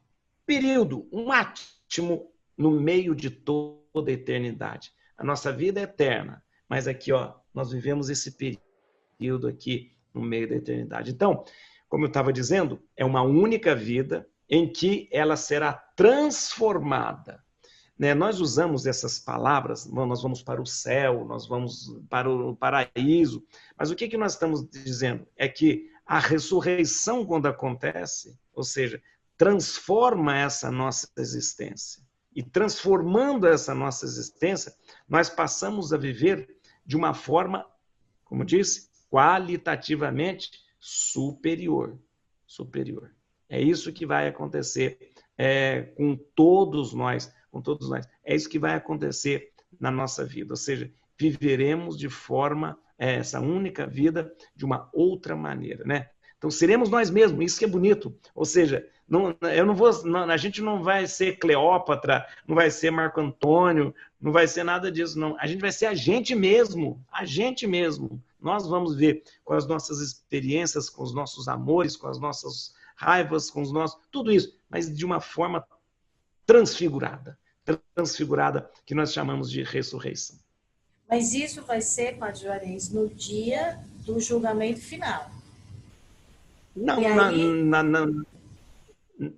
período, 0.45 1.07
um 1.11 1.31
átimo 1.31 2.31
no 2.57 2.71
meio 2.71 3.15
de 3.15 3.29
toda 3.29 4.11
a 4.11 4.13
eternidade. 4.13 4.91
A 5.17 5.23
nossa 5.23 5.51
vida 5.51 5.79
é 5.79 5.83
eterna, 5.83 6.43
mas 6.69 6.87
aqui, 6.87 7.11
ó, 7.11 7.33
nós 7.53 7.71
vivemos 7.71 8.09
esse 8.09 8.37
período 8.37 9.47
aqui 9.47 9.95
no 10.13 10.21
meio 10.21 10.47
da 10.47 10.55
eternidade. 10.55 11.11
Então, 11.11 11.43
como 11.87 12.05
eu 12.05 12.09
estava 12.09 12.31
dizendo, 12.31 12.81
é 12.95 13.03
uma 13.03 13.21
única 13.21 13.75
vida 13.75 14.27
em 14.49 14.71
que 14.71 15.09
ela 15.11 15.35
será 15.35 15.73
transformada. 15.73 17.43
Né? 18.01 18.15
Nós 18.15 18.41
usamos 18.41 18.87
essas 18.87 19.19
palavras, 19.19 19.85
nós 19.85 20.23
vamos 20.23 20.41
para 20.41 20.59
o 20.59 20.65
céu, 20.65 21.23
nós 21.23 21.47
vamos 21.47 21.95
para 22.09 22.27
o 22.27 22.55
paraíso, 22.55 23.45
mas 23.77 23.91
o 23.91 23.95
que, 23.95 24.07
que 24.07 24.17
nós 24.17 24.33
estamos 24.33 24.67
dizendo? 24.67 25.27
É 25.37 25.47
que 25.47 25.87
a 26.03 26.17
ressurreição, 26.17 27.23
quando 27.23 27.45
acontece, 27.45 28.35
ou 28.55 28.63
seja, 28.63 28.99
transforma 29.37 30.35
essa 30.35 30.71
nossa 30.71 31.11
existência. 31.15 32.01
E 32.35 32.41
transformando 32.41 33.45
essa 33.45 33.75
nossa 33.75 34.03
existência, 34.03 34.73
nós 35.07 35.29
passamos 35.29 35.93
a 35.93 35.97
viver 35.97 36.57
de 36.83 36.97
uma 36.97 37.13
forma, 37.13 37.67
como 38.25 38.43
disse, 38.43 38.89
qualitativamente 39.11 40.49
superior. 40.79 41.99
Superior. 42.47 43.13
É 43.47 43.61
isso 43.61 43.93
que 43.93 44.07
vai 44.07 44.27
acontecer 44.27 45.11
é, 45.37 45.83
com 45.95 46.17
todos 46.35 46.93
nós, 46.93 47.31
com 47.51 47.61
todos 47.61 47.89
nós. 47.89 48.07
É 48.23 48.35
isso 48.35 48.49
que 48.49 48.57
vai 48.57 48.73
acontecer 48.73 49.51
na 49.79 49.91
nossa 49.91 50.25
vida. 50.25 50.53
Ou 50.53 50.57
seja, 50.57 50.91
viveremos 51.17 51.97
de 51.97 52.09
forma 52.09 52.79
é, 52.97 53.15
essa 53.15 53.39
única 53.39 53.85
vida 53.85 54.33
de 54.55 54.65
uma 54.65 54.89
outra 54.93 55.35
maneira, 55.35 55.83
né? 55.83 56.09
Então 56.37 56.49
seremos 56.49 56.89
nós 56.89 57.11
mesmos. 57.11 57.45
Isso 57.45 57.59
que 57.59 57.65
é 57.65 57.67
bonito. 57.67 58.17
Ou 58.33 58.45
seja, 58.45 58.87
não, 59.07 59.35
eu 59.53 59.65
não 59.65 59.75
vou, 59.75 59.91
não, 60.05 60.23
a 60.23 60.37
gente 60.37 60.59
não 60.59 60.81
vai 60.81 61.05
ser 61.05 61.37
Cleópatra, 61.37 62.25
não 62.47 62.55
vai 62.55 62.71
ser 62.71 62.89
Marco 62.89 63.21
Antônio, 63.21 63.93
não 64.19 64.31
vai 64.31 64.47
ser 64.47 64.63
nada 64.63 64.91
disso, 64.91 65.19
não. 65.19 65.37
A 65.39 65.45
gente 65.45 65.61
vai 65.61 65.71
ser 65.71 65.85
a 65.85 65.93
gente 65.93 66.33
mesmo, 66.33 67.03
a 67.11 67.25
gente 67.25 67.67
mesmo. 67.67 68.23
Nós 68.39 68.67
vamos 68.67 68.95
ver 68.95 69.21
com 69.43 69.53
as 69.53 69.67
nossas 69.67 69.99
experiências, 69.99 70.89
com 70.89 71.03
os 71.03 71.13
nossos 71.13 71.47
amores, 71.47 71.95
com 71.95 72.07
as 72.07 72.19
nossas 72.19 72.73
raivas, 72.95 73.51
com 73.51 73.61
os 73.61 73.71
nossos. 73.71 73.99
Tudo 74.09 74.31
isso, 74.31 74.57
mas 74.67 74.91
de 74.91 75.05
uma 75.05 75.19
forma 75.19 75.63
transfigurada 76.45 77.37
transfigurada, 77.95 78.69
que 78.85 78.95
nós 78.95 79.13
chamamos 79.13 79.49
de 79.49 79.63
ressurreição. 79.63 80.37
Mas 81.09 81.33
isso 81.33 81.61
vai 81.63 81.81
ser, 81.81 82.17
Padre 82.17 82.41
Juarez, 82.41 82.89
no 82.89 83.09
dia 83.09 83.79
do 84.05 84.19
julgamento 84.19 84.79
final. 84.79 85.29
Não, 86.75 86.97
aí... 86.97 87.63
na, 87.63 87.83
na, 87.83 88.05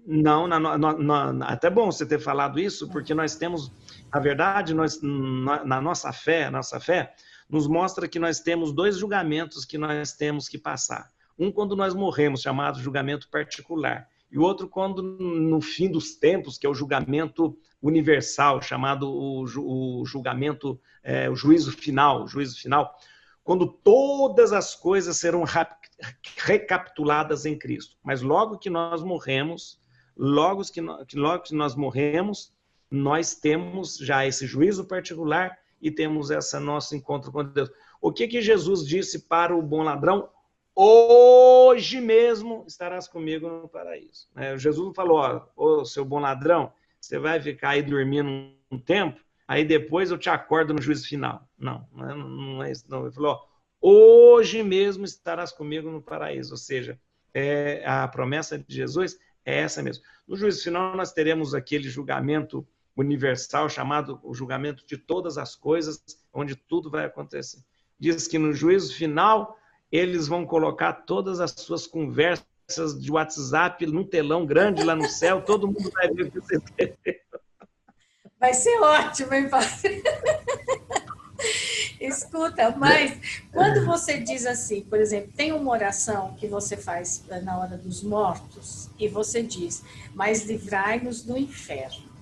na, 0.06 0.48
não, 0.78 1.34
na, 1.34 1.48
até 1.48 1.70
bom 1.70 1.92
você 1.92 2.06
ter 2.06 2.20
falado 2.20 2.60
isso, 2.60 2.90
porque 2.90 3.14
nós 3.14 3.36
temos, 3.36 3.72
na 4.14 4.20
verdade, 4.20 4.74
nós, 4.74 5.00
na, 5.02 5.82
nossa 5.82 6.14
fé, 6.14 6.50
nossa 6.50 6.80
fé, 6.80 7.14
nos 7.50 7.68
mostra 7.68 8.08
que 8.08 8.20
nós 8.20 8.40
temos 8.40 8.72
dois 8.72 8.98
julgamentos 8.98 9.66
que 9.66 9.78
nós 9.78 10.14
temos 10.14 10.48
que 10.48 10.58
passar. 10.58 11.12
Um 11.38 11.52
quando 11.52 11.76
nós 11.76 11.94
morremos, 11.94 12.42
chamado 12.42 12.80
julgamento 12.80 13.28
particular, 13.30 14.08
e 14.34 14.40
o 14.40 14.42
outro 14.42 14.68
quando 14.68 15.04
no 15.04 15.62
fim 15.62 15.88
dos 15.88 16.16
tempos, 16.16 16.58
que 16.58 16.66
é 16.66 16.70
o 16.70 16.74
julgamento 16.74 17.56
universal, 17.80 18.64
chamado 18.64 19.08
o, 19.08 19.44
o 19.44 20.06
julgamento, 20.08 20.82
é, 21.04 21.30
o 21.30 21.36
juízo 21.36 21.72
final, 21.72 22.24
o 22.24 22.28
juízo 22.28 22.60
final, 22.60 22.96
quando 23.44 23.68
todas 23.68 24.52
as 24.52 24.74
coisas 24.74 25.18
serão 25.18 25.44
recapituladas 26.38 27.46
em 27.46 27.56
Cristo. 27.56 27.96
Mas 28.04 28.24
logo 28.24 28.58
que 28.58 28.72
nós 28.72 29.04
morremos, 29.04 29.80
logo 30.18 30.64
que, 30.64 30.82
nós, 30.82 31.06
logo 31.14 31.44
que 31.44 31.54
nós 31.54 31.76
morremos, 31.76 32.52
nós 32.90 33.36
temos 33.36 33.98
já 33.98 34.26
esse 34.26 34.48
juízo 34.48 34.86
particular 34.86 35.56
e 35.80 35.92
temos 35.92 36.32
esse 36.32 36.58
nosso 36.58 36.96
encontro 36.96 37.32
com 37.32 37.44
Deus. 37.44 37.70
O 38.02 38.12
que, 38.12 38.28
que 38.28 38.42
Jesus 38.42 38.84
disse 38.84 39.28
para 39.28 39.56
o 39.56 39.62
bom 39.62 39.84
ladrão? 39.84 40.28
Hoje 40.76 42.02
mesmo 42.02 42.64
estarás 42.68 43.08
comigo 43.08 43.48
no 43.48 43.68
paraíso. 43.68 44.28
É, 44.36 44.58
Jesus 44.58 44.96
falou, 44.96 45.18
ó, 45.18 45.48
ô 45.56 45.86
seu 45.86 46.04
bom 46.04 46.20
ladrão, 46.20 46.74
você 47.00 47.20
vai 47.20 47.40
ficar 47.40 47.72
aí 47.72 47.84
dormindo 47.84 48.56
um 48.72 48.80
tempo, 48.80 49.20
aí 49.48 49.64
depois 49.64 50.10
eu 50.10 50.18
te 50.18 50.30
acordo 50.30 50.74
no 50.74 50.82
juízo 50.82 51.08
final. 51.08 51.48
Não, 51.58 51.88
não 51.92 52.10
é, 52.10 52.16
não 52.16 52.64
é 52.64 52.72
isso. 52.72 52.86
Não. 52.90 53.04
Ele 53.04 53.12
falou, 53.12 53.34
ó, 53.34 53.46
hoje 53.82 54.64
mesmo 54.64 55.06
estarás 55.06 55.52
comigo 55.52 55.92
no 55.92 56.02
paraíso. 56.02 56.54
Ou 56.54 56.58
seja, 56.58 57.00
é, 57.34 57.84
a 57.86 58.08
promessa 58.08 58.58
de 58.58 58.76
Jesus 58.76 59.20
é 59.46 59.60
essa 59.60 59.84
mesmo. 59.84 60.04
No 60.28 60.36
juízo 60.36 60.64
final, 60.64 60.96
nós 60.96 61.12
teremos 61.12 61.54
aquele 61.54 61.88
julgamento 61.88 62.66
universal 62.96 63.70
chamado 63.70 64.20
o 64.24 64.34
julgamento 64.34 64.86
de 64.88 64.98
todas 64.98 65.38
as 65.38 65.56
coisas, 65.56 66.04
onde 66.34 66.56
tudo 66.56 66.90
vai 66.90 67.06
acontecer. 67.06 67.60
Diz 68.00 68.28
que 68.28 68.40
no 68.40 68.54
juízo 68.54 68.96
final 68.96 69.58
eles 69.94 70.28
vão 70.28 70.44
colocar 70.44 70.92
todas 70.92 71.40
as 71.40 71.52
suas 71.52 71.86
conversas 71.86 73.00
de 73.00 73.12
WhatsApp 73.12 73.86
num 73.86 74.04
telão 74.04 74.44
grande 74.44 74.82
lá 74.84 74.96
no 74.96 75.08
céu, 75.08 75.44
todo 75.44 75.68
mundo 75.68 75.92
vai 75.94 76.10
ver 76.10 76.24
o 76.24 76.32
que 76.32 76.40
você 76.40 76.56
escreveu. 76.56 77.22
Vai 78.40 78.56
ser 78.56 78.76
ótimo, 78.82 79.36
hein, 79.36 79.48
padre? 79.48 80.02
Escuta, 82.02 82.72
mas 82.76 83.42
quando 83.52 83.86
você 83.86 84.18
diz 84.18 84.48
assim, 84.48 84.82
por 84.82 85.00
exemplo, 85.00 85.32
tem 85.38 85.54
uma 85.54 85.72
oração 85.72 86.34
que 86.40 86.48
você 86.48 86.76
faz 86.76 87.24
na 87.44 87.60
hora 87.60 87.78
dos 87.78 88.02
mortos 88.02 88.90
e 88.98 89.08
você 89.08 89.44
diz, 89.44 89.84
mas 90.16 90.44
livrai-nos 90.46 91.22
do 91.22 91.38
inferno. 91.38 92.13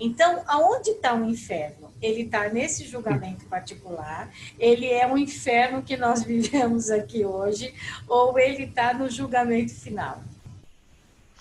Então, 0.00 0.42
aonde 0.46 0.90
está 0.90 1.14
o 1.14 1.24
inferno? 1.24 1.90
Ele 2.00 2.22
está 2.22 2.48
nesse 2.48 2.86
julgamento 2.86 3.44
particular, 3.44 4.30
ele 4.58 4.86
é 4.86 5.06
o 5.06 5.18
inferno 5.18 5.82
que 5.82 5.96
nós 5.96 6.22
vivemos 6.24 6.90
aqui 6.90 7.24
hoje, 7.24 7.74
ou 8.08 8.38
ele 8.38 8.64
está 8.64 8.94
no 8.94 9.10
julgamento 9.10 9.74
final? 9.74 10.22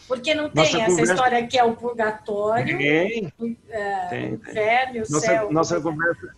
Porque 0.07 0.33
não 0.33 0.49
tem 0.49 0.63
nossa 0.63 0.77
essa 0.77 0.89
conversa... 0.89 1.13
história 1.13 1.47
que 1.47 1.57
é 1.57 1.63
o 1.63 1.75
purgatório, 1.75 2.77
tem, 2.77 3.33
o, 3.37 3.45
uh, 3.45 3.55
tem, 4.09 4.33
inferno 4.33 4.95
o 4.95 5.11
nossa, 5.11 5.19
céu. 5.19 5.51
Nossa 5.51 5.81
conversa, 5.81 6.35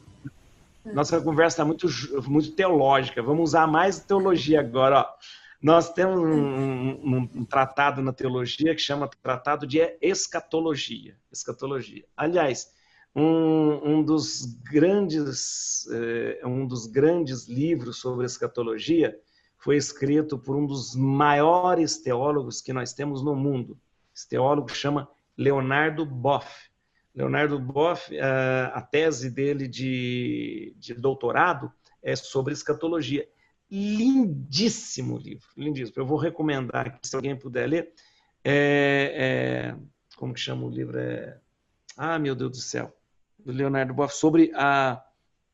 nossa 0.86 1.22
conversa 1.22 1.54
está 1.54 1.66
muito, 1.66 1.88
muito 2.30 2.52
teológica. 2.52 3.24
Vamos 3.24 3.50
usar 3.50 3.68
mais 3.68 3.98
teologia 4.00 4.60
agora. 4.60 5.00
Ó. 5.00 5.41
Nós 5.62 5.94
temos 5.94 6.20
um, 6.20 6.26
um, 6.26 7.30
um, 7.36 7.46
tratado 7.46 8.02
na 8.02 8.12
teologia 8.12 8.74
que 8.74 8.82
chama 8.82 9.08
Tratado 9.08 9.68
de 9.68 9.80
Escatologia. 10.02 11.16
Escatologia. 11.32 12.04
Aliás, 12.18 12.74
um, 13.16 13.98
um 13.98 14.04
dos 14.04 14.44
grandes 14.64 15.88
eh, 15.92 16.42
um 16.44 16.66
dos 16.66 16.88
grandes 16.88 17.48
livros 17.48 17.98
sobre 17.98 18.26
escatologia 18.26 19.16
foi 19.58 19.78
escrito 19.78 20.40
por 20.40 20.56
um 20.56 20.66
dos 20.66 20.96
maiores 20.96 22.00
teólogos 22.00 22.60
que 22.60 22.74
nós 22.74 22.94
temos 22.94 23.24
no 23.24 23.36
mundo. 23.36 23.78
Esse 24.16 24.28
teólogo 24.28 24.70
chama 24.70 25.08
Leonardo 25.38 26.06
Boff. 26.06 26.72
Leonardo 27.14 27.60
Boff, 27.60 28.16
eh, 28.16 28.72
a 28.74 28.82
tese 28.82 29.30
dele 29.30 29.68
de, 29.68 30.74
de 30.80 30.96
doutorado 30.96 31.72
é 32.02 32.16
sobre 32.16 32.52
escatologia 32.52 33.28
lindíssimo 33.72 35.18
livro, 35.18 35.48
lindíssimo. 35.56 36.02
Eu 36.02 36.06
vou 36.06 36.18
recomendar 36.18 36.88
aqui, 36.88 37.08
se 37.08 37.16
alguém 37.16 37.36
puder 37.36 37.68
ler. 37.68 37.94
É, 38.44 39.74
é, 39.74 39.76
como 40.18 40.34
que 40.34 40.40
chama 40.40 40.66
o 40.66 40.70
livro? 40.70 41.00
É, 41.00 41.40
ah, 41.96 42.20
meu 42.20 42.36
Deus 42.36 42.52
do 42.52 42.58
céu, 42.58 42.94
do 43.40 43.52
Leonardo 43.52 43.94
Boff, 43.94 44.16
sobre 44.16 44.52
a 44.56 45.02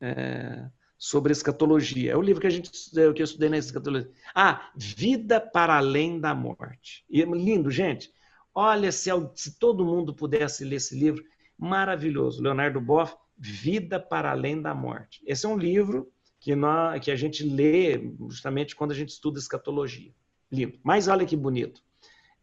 é, 0.00 0.68
sobre 0.98 1.32
escatologia. 1.32 2.12
É 2.12 2.16
o 2.16 2.22
livro 2.22 2.40
que 2.40 2.46
a 2.46 2.50
gente 2.50 2.70
que 2.90 2.98
eu 2.98 3.24
estudei 3.24 3.48
na 3.48 3.58
escatologia. 3.58 4.10
Ah, 4.34 4.70
Vida 4.74 5.40
para 5.40 5.76
além 5.76 6.18
da 6.20 6.34
morte. 6.34 7.04
E 7.08 7.22
é 7.22 7.24
lindo, 7.24 7.70
gente. 7.70 8.12
Olha, 8.52 8.90
se, 8.90 9.10
se 9.36 9.58
todo 9.58 9.84
mundo 9.84 10.12
pudesse 10.12 10.64
ler 10.64 10.76
esse 10.76 10.98
livro, 10.98 11.22
maravilhoso. 11.56 12.42
Leonardo 12.42 12.80
Boff, 12.80 13.14
Vida 13.36 14.00
para 14.00 14.32
além 14.32 14.60
da 14.60 14.74
morte. 14.74 15.22
Esse 15.24 15.46
é 15.46 15.48
um 15.48 15.56
livro 15.56 16.10
que, 16.40 16.54
nós, 16.54 17.02
que 17.04 17.10
a 17.10 17.16
gente 17.16 17.42
lê 17.44 18.12
justamente 18.28 18.76
quando 18.76 18.92
a 18.92 18.94
gente 18.94 19.10
estuda 19.10 19.38
escatologia. 19.38 20.12
Lindo. 20.50 20.78
Mas 20.82 21.08
olha 21.08 21.26
que 21.26 21.36
bonito. 21.36 21.82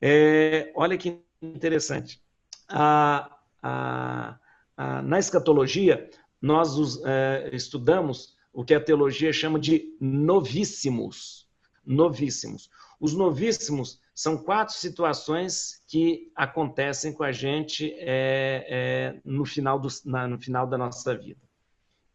É, 0.01 0.71
olha 0.75 0.97
que 0.97 1.19
interessante. 1.41 2.21
A, 2.67 3.37
a, 3.61 4.39
a, 4.77 5.01
na 5.01 5.19
escatologia, 5.19 6.09
nós 6.41 6.77
uh, 6.77 7.03
estudamos 7.51 8.35
o 8.53 8.63
que 8.63 8.73
a 8.73 8.79
teologia 8.79 9.33
chama 9.33 9.59
de 9.59 9.95
novíssimos. 9.99 11.47
Novíssimos. 11.85 12.69
Os 12.99 13.13
novíssimos 13.13 13.99
são 14.13 14.37
quatro 14.37 14.73
situações 14.73 15.83
que 15.87 16.31
acontecem 16.35 17.11
com 17.11 17.23
a 17.23 17.31
gente 17.31 17.93
é, 17.97 18.65
é, 18.67 19.21
no, 19.25 19.45
final 19.45 19.77
do, 19.77 19.89
na, 20.05 20.27
no 20.27 20.39
final 20.39 20.65
da 20.65 20.77
nossa 20.77 21.15
vida. 21.15 21.44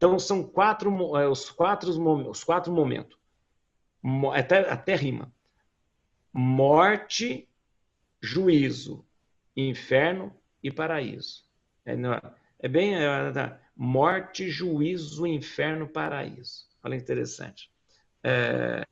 Então, 0.00 0.18
são 0.18 0.42
quatro, 0.42 1.14
é, 1.18 1.28
os, 1.28 1.50
quatro, 1.50 1.90
os 2.30 2.42
quatro 2.42 2.72
momentos. 2.72 3.18
Até, 4.32 4.60
até 4.60 4.94
rima. 4.94 5.30
Morte, 6.32 7.46
juízo, 8.18 9.04
inferno 9.54 10.34
e 10.62 10.70
paraíso. 10.70 11.44
É, 11.84 11.92
é 12.60 12.66
bem. 12.66 12.94
É, 12.94 13.30
tá. 13.30 13.60
morte, 13.76 14.48
juízo, 14.48 15.26
inferno, 15.26 15.86
paraíso. 15.86 16.66
Olha 16.82 16.96
interessante. 16.96 17.70
É, 18.24 18.86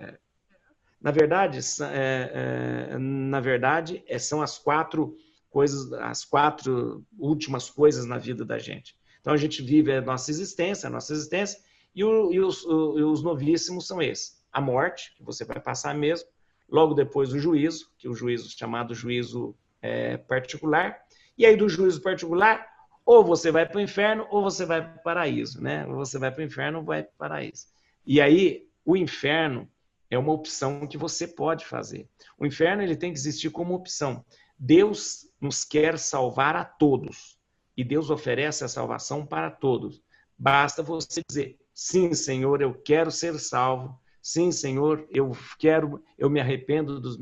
na 1.01 1.11
verdade, 1.11 1.59
é, 1.91 2.91
é, 2.93 2.99
na 2.99 3.41
verdade, 3.41 4.05
são 4.21 4.43
as 4.43 4.59
quatro 4.59 5.17
coisas, 5.49 5.91
as 5.95 6.23
quatro 6.23 7.03
últimas 7.19 7.71
coisas 7.71 8.05
na 8.05 8.19
vida 8.19 8.45
da 8.45 8.59
gente. 8.59 8.98
Então 9.29 9.35
a 9.35 9.39
gente 9.39 9.61
vive 9.61 9.93
a 9.93 10.01
nossa 10.01 10.31
existência, 10.31 10.87
a 10.87 10.91
nossa 10.91 11.13
existência, 11.13 11.61
e, 11.95 12.03
o, 12.03 12.33
e, 12.33 12.41
os, 12.41 12.65
o, 12.65 12.99
e 12.99 13.03
os, 13.03 13.23
novíssimos 13.23 13.87
são 13.87 14.01
esses: 14.01 14.43
a 14.51 14.59
morte, 14.59 15.15
que 15.19 15.23
você 15.23 15.45
vai 15.45 15.61
passar 15.61 15.95
mesmo, 15.95 16.27
logo 16.67 16.95
depois 16.95 17.31
o 17.35 17.39
juízo, 17.39 17.93
que 17.99 18.07
é 18.07 18.11
o 18.11 18.15
juízo 18.15 18.49
chamado 18.57 18.95
juízo 18.95 19.55
é, 19.83 20.17
particular, 20.17 20.99
e 21.37 21.45
aí 21.45 21.57
do 21.57 21.69
juízo 21.69 22.01
particular, 22.01 22.67
ou 23.05 23.23
você 23.23 23.53
vai 23.53 23.69
para 23.69 23.77
o 23.77 23.83
inferno, 23.83 24.27
ou 24.31 24.43
você 24.43 24.65
vai 24.65 24.81
para 24.81 24.99
o 24.99 25.03
paraíso, 25.03 25.63
né? 25.63 25.87
Ou 25.87 25.97
você 25.97 26.19
vai 26.19 26.31
para 26.31 26.41
o 26.41 26.45
inferno, 26.47 26.79
ou 26.79 26.85
vai 26.87 27.03
para 27.03 27.13
o 27.13 27.19
paraíso. 27.19 27.67
E 28.07 28.23
aí 28.23 28.67
o 28.83 28.97
inferno 28.97 29.71
é 30.11 30.17
uma 30.17 30.33
opção 30.33 30.87
que 30.87 30.97
você 30.97 31.29
pode 31.29 31.67
fazer. 31.67 32.09
O 32.39 32.47
inferno 32.47 32.83
ele 32.83 32.97
tem 32.97 33.13
que 33.13 33.19
existir 33.19 33.51
como 33.51 33.75
opção. 33.75 34.25
Deus 34.59 35.27
nos 35.39 35.67
quer 35.67 35.99
salvar 35.99 36.57
a 36.57 36.65
todos 36.65 37.38
e 37.79 37.85
Deus 37.85 38.11
oferece 38.11 38.65
a 38.65 38.69
salvação 38.69 39.25
para 39.25 39.53
todos. 39.53 40.03
Basta 40.37 40.83
você 40.83 41.23
dizer: 41.29 41.57
"Sim, 41.73 42.13
Senhor, 42.13 42.61
eu 42.61 42.75
quero 42.75 43.09
ser 43.09 43.39
salvo. 43.39 43.97
Sim, 44.21 44.51
Senhor, 44.51 45.07
eu 45.13 45.31
quero, 45.61 46.03
eu 46.19 46.29
me 46.29 46.41
arrependo 46.41 47.01
dos 47.01 47.17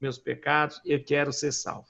meus 0.00 0.18
pecados, 0.18 0.80
eu 0.84 1.04
quero 1.04 1.32
ser 1.32 1.52
salvo". 1.52 1.86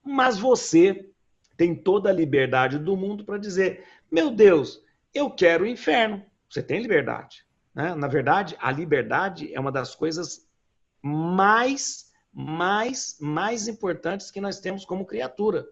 Mas 0.00 0.38
você 0.38 1.10
tem 1.56 1.74
toda 1.74 2.08
a 2.08 2.12
liberdade 2.12 2.78
do 2.78 2.96
mundo 2.96 3.24
para 3.24 3.36
dizer: 3.36 3.84
"Meu 4.12 4.30
Deus, 4.30 4.80
eu 5.12 5.28
quero 5.28 5.64
o 5.64 5.66
inferno". 5.66 6.24
Você 6.48 6.62
tem 6.62 6.80
liberdade. 6.80 7.44
Né? 7.74 7.96
Na 7.96 8.06
verdade, 8.06 8.56
a 8.60 8.70
liberdade 8.70 9.52
é 9.52 9.58
uma 9.58 9.72
das 9.72 9.92
coisas 9.92 10.46
mais, 11.02 12.12
mais, 12.32 13.16
mais 13.20 13.66
importantes 13.66 14.30
que 14.30 14.40
nós 14.40 14.60
temos 14.60 14.84
como 14.84 15.04
criatura. 15.04 15.66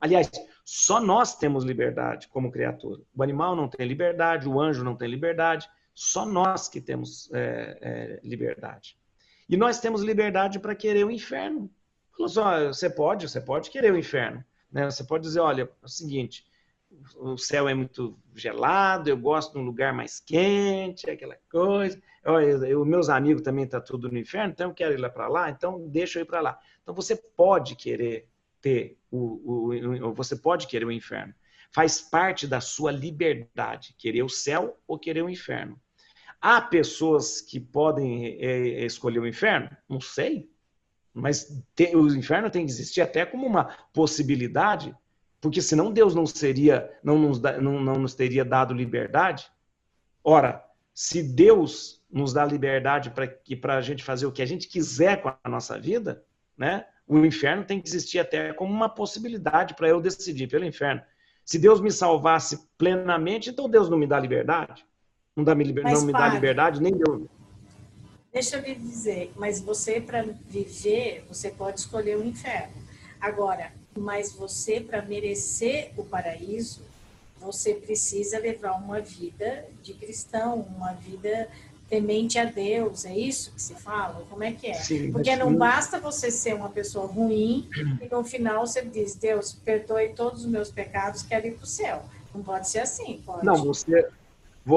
Aliás, 0.00 0.28
só 0.68 1.00
nós 1.00 1.36
temos 1.36 1.62
liberdade 1.62 2.26
como 2.26 2.50
criatura. 2.50 3.00
O 3.14 3.22
animal 3.22 3.54
não 3.54 3.68
tem 3.68 3.86
liberdade, 3.86 4.48
o 4.48 4.60
anjo 4.60 4.82
não 4.82 4.96
tem 4.96 5.08
liberdade, 5.08 5.70
só 5.94 6.26
nós 6.26 6.68
que 6.68 6.80
temos 6.80 7.30
é, 7.32 7.78
é, 7.80 8.20
liberdade. 8.26 8.98
E 9.48 9.56
nós 9.56 9.78
temos 9.78 10.02
liberdade 10.02 10.58
para 10.58 10.74
querer 10.74 11.06
o 11.06 11.10
inferno. 11.10 11.70
Falou 12.10 12.26
assim, 12.26 12.66
você 12.66 12.90
pode, 12.90 13.28
você 13.28 13.40
pode 13.40 13.70
querer 13.70 13.92
o 13.92 13.96
inferno. 13.96 14.44
Né? 14.72 14.90
Você 14.90 15.04
pode 15.04 15.22
dizer, 15.22 15.38
olha, 15.38 15.62
é 15.62 15.84
o 15.84 15.88
seguinte, 15.88 16.44
o 17.14 17.38
céu 17.38 17.68
é 17.68 17.74
muito 17.74 18.18
gelado, 18.34 19.08
eu 19.08 19.16
gosto 19.16 19.52
de 19.52 19.58
um 19.58 19.64
lugar 19.64 19.92
mais 19.92 20.18
quente, 20.18 21.08
aquela 21.08 21.36
coisa. 21.48 21.96
Os 22.76 22.86
meus 22.88 23.08
amigos 23.08 23.42
também 23.42 23.66
estão 23.66 23.78
tá 23.78 23.86
tudo 23.86 24.10
no 24.10 24.18
inferno, 24.18 24.50
então 24.50 24.70
eu 24.70 24.74
quero 24.74 24.94
ir 24.94 25.00
lá 25.00 25.08
para 25.08 25.28
lá, 25.28 25.48
então 25.48 25.86
deixa 25.86 26.18
eu 26.18 26.24
ir 26.24 26.26
para 26.26 26.40
lá. 26.40 26.58
Então 26.82 26.92
você 26.92 27.14
pode 27.14 27.76
querer 27.76 28.28
ter 28.66 28.98
o, 29.10 29.70
o, 29.70 30.08
o, 30.08 30.14
você 30.14 30.34
pode 30.36 30.66
querer 30.66 30.84
o 30.84 30.92
inferno. 30.92 31.34
Faz 31.72 32.00
parte 32.00 32.46
da 32.46 32.60
sua 32.60 32.90
liberdade, 32.90 33.94
querer 33.98 34.22
o 34.22 34.28
céu 34.28 34.78
ou 34.86 34.98
querer 34.98 35.22
o 35.22 35.30
inferno. 35.30 35.80
Há 36.40 36.60
pessoas 36.60 37.40
que 37.40 37.60
podem 37.60 38.26
é, 38.40 38.82
é 38.82 38.86
escolher 38.86 39.20
o 39.20 39.26
inferno? 39.26 39.70
Não 39.88 40.00
sei. 40.00 40.50
Mas 41.12 41.62
tem, 41.74 41.94
o 41.96 42.14
inferno 42.14 42.50
tem 42.50 42.64
que 42.64 42.70
existir 42.70 43.00
até 43.00 43.24
como 43.24 43.46
uma 43.46 43.64
possibilidade 43.92 44.94
porque 45.40 45.62
senão 45.62 45.92
Deus 45.92 46.14
não 46.14 46.26
seria, 46.26 46.90
não 47.04 47.18
nos, 47.18 47.40
não, 47.40 47.80
não 47.80 47.94
nos 47.94 48.14
teria 48.14 48.44
dado 48.44 48.74
liberdade. 48.74 49.46
Ora, 50.24 50.64
se 50.92 51.22
Deus 51.22 52.02
nos 52.10 52.32
dá 52.32 52.44
liberdade 52.44 53.12
para 53.60 53.76
a 53.76 53.80
gente 53.80 54.02
fazer 54.02 54.26
o 54.26 54.32
que 54.32 54.42
a 54.42 54.46
gente 54.46 54.66
quiser 54.66 55.22
com 55.22 55.28
a 55.28 55.48
nossa 55.48 55.78
vida, 55.78 56.24
né? 56.56 56.84
O 57.06 57.24
inferno 57.24 57.64
tem 57.64 57.80
que 57.80 57.88
existir 57.88 58.18
até 58.18 58.52
como 58.52 58.72
uma 58.72 58.88
possibilidade 58.88 59.74
para 59.74 59.88
eu 59.88 60.00
decidir 60.00 60.48
pelo 60.48 60.64
inferno. 60.64 61.02
Se 61.44 61.58
Deus 61.58 61.80
me 61.80 61.92
salvasse 61.92 62.66
plenamente, 62.76 63.50
então 63.50 63.68
Deus 63.68 63.88
não 63.88 63.96
me 63.96 64.06
dá 64.06 64.18
liberdade. 64.18 64.84
Não, 65.36 65.44
dá, 65.44 65.54
não 65.54 66.04
me 66.04 66.12
dá 66.12 66.28
liberdade, 66.28 66.82
nem 66.82 66.92
Deus. 66.92 67.22
Deixa 68.32 68.56
eu 68.56 68.62
lhe 68.62 68.74
dizer, 68.74 69.32
mas 69.36 69.60
você, 69.60 70.00
para 70.00 70.22
viver, 70.22 71.24
você 71.28 71.50
pode 71.50 71.80
escolher 71.80 72.16
o 72.16 72.24
inferno. 72.24 72.74
Agora, 73.20 73.72
mas 73.96 74.32
você, 74.32 74.80
para 74.80 75.00
merecer 75.02 75.92
o 75.96 76.04
paraíso, 76.04 76.82
você 77.38 77.74
precisa 77.74 78.38
levar 78.38 78.72
uma 78.72 79.00
vida 79.00 79.66
de 79.82 79.94
cristão, 79.94 80.66
uma 80.76 80.92
vida 80.92 81.48
temente 81.88 82.38
a 82.38 82.44
Deus, 82.44 83.04
é 83.04 83.16
isso 83.16 83.52
que 83.52 83.62
se 83.62 83.74
fala? 83.74 84.24
Como 84.28 84.42
é 84.42 84.52
que 84.52 84.68
é? 84.68 84.74
Sim, 84.74 85.12
Porque 85.12 85.34
não 85.36 85.54
basta 85.54 86.00
você 86.00 86.30
ser 86.30 86.54
uma 86.54 86.68
pessoa 86.68 87.06
ruim 87.06 87.68
e 88.00 88.08
no 88.12 88.24
final 88.24 88.66
você 88.66 88.82
diz, 88.84 89.14
Deus, 89.14 89.52
perdoe 89.52 90.08
todos 90.10 90.44
os 90.44 90.50
meus 90.50 90.70
pecados, 90.70 91.22
quero 91.22 91.46
ir 91.46 91.52
para 91.52 91.64
o 91.64 91.66
céu. 91.66 92.04
Não 92.34 92.42
pode 92.42 92.68
ser 92.68 92.80
assim, 92.80 93.22
pode? 93.24 93.46
Não, 93.46 93.56
você, 93.56 94.08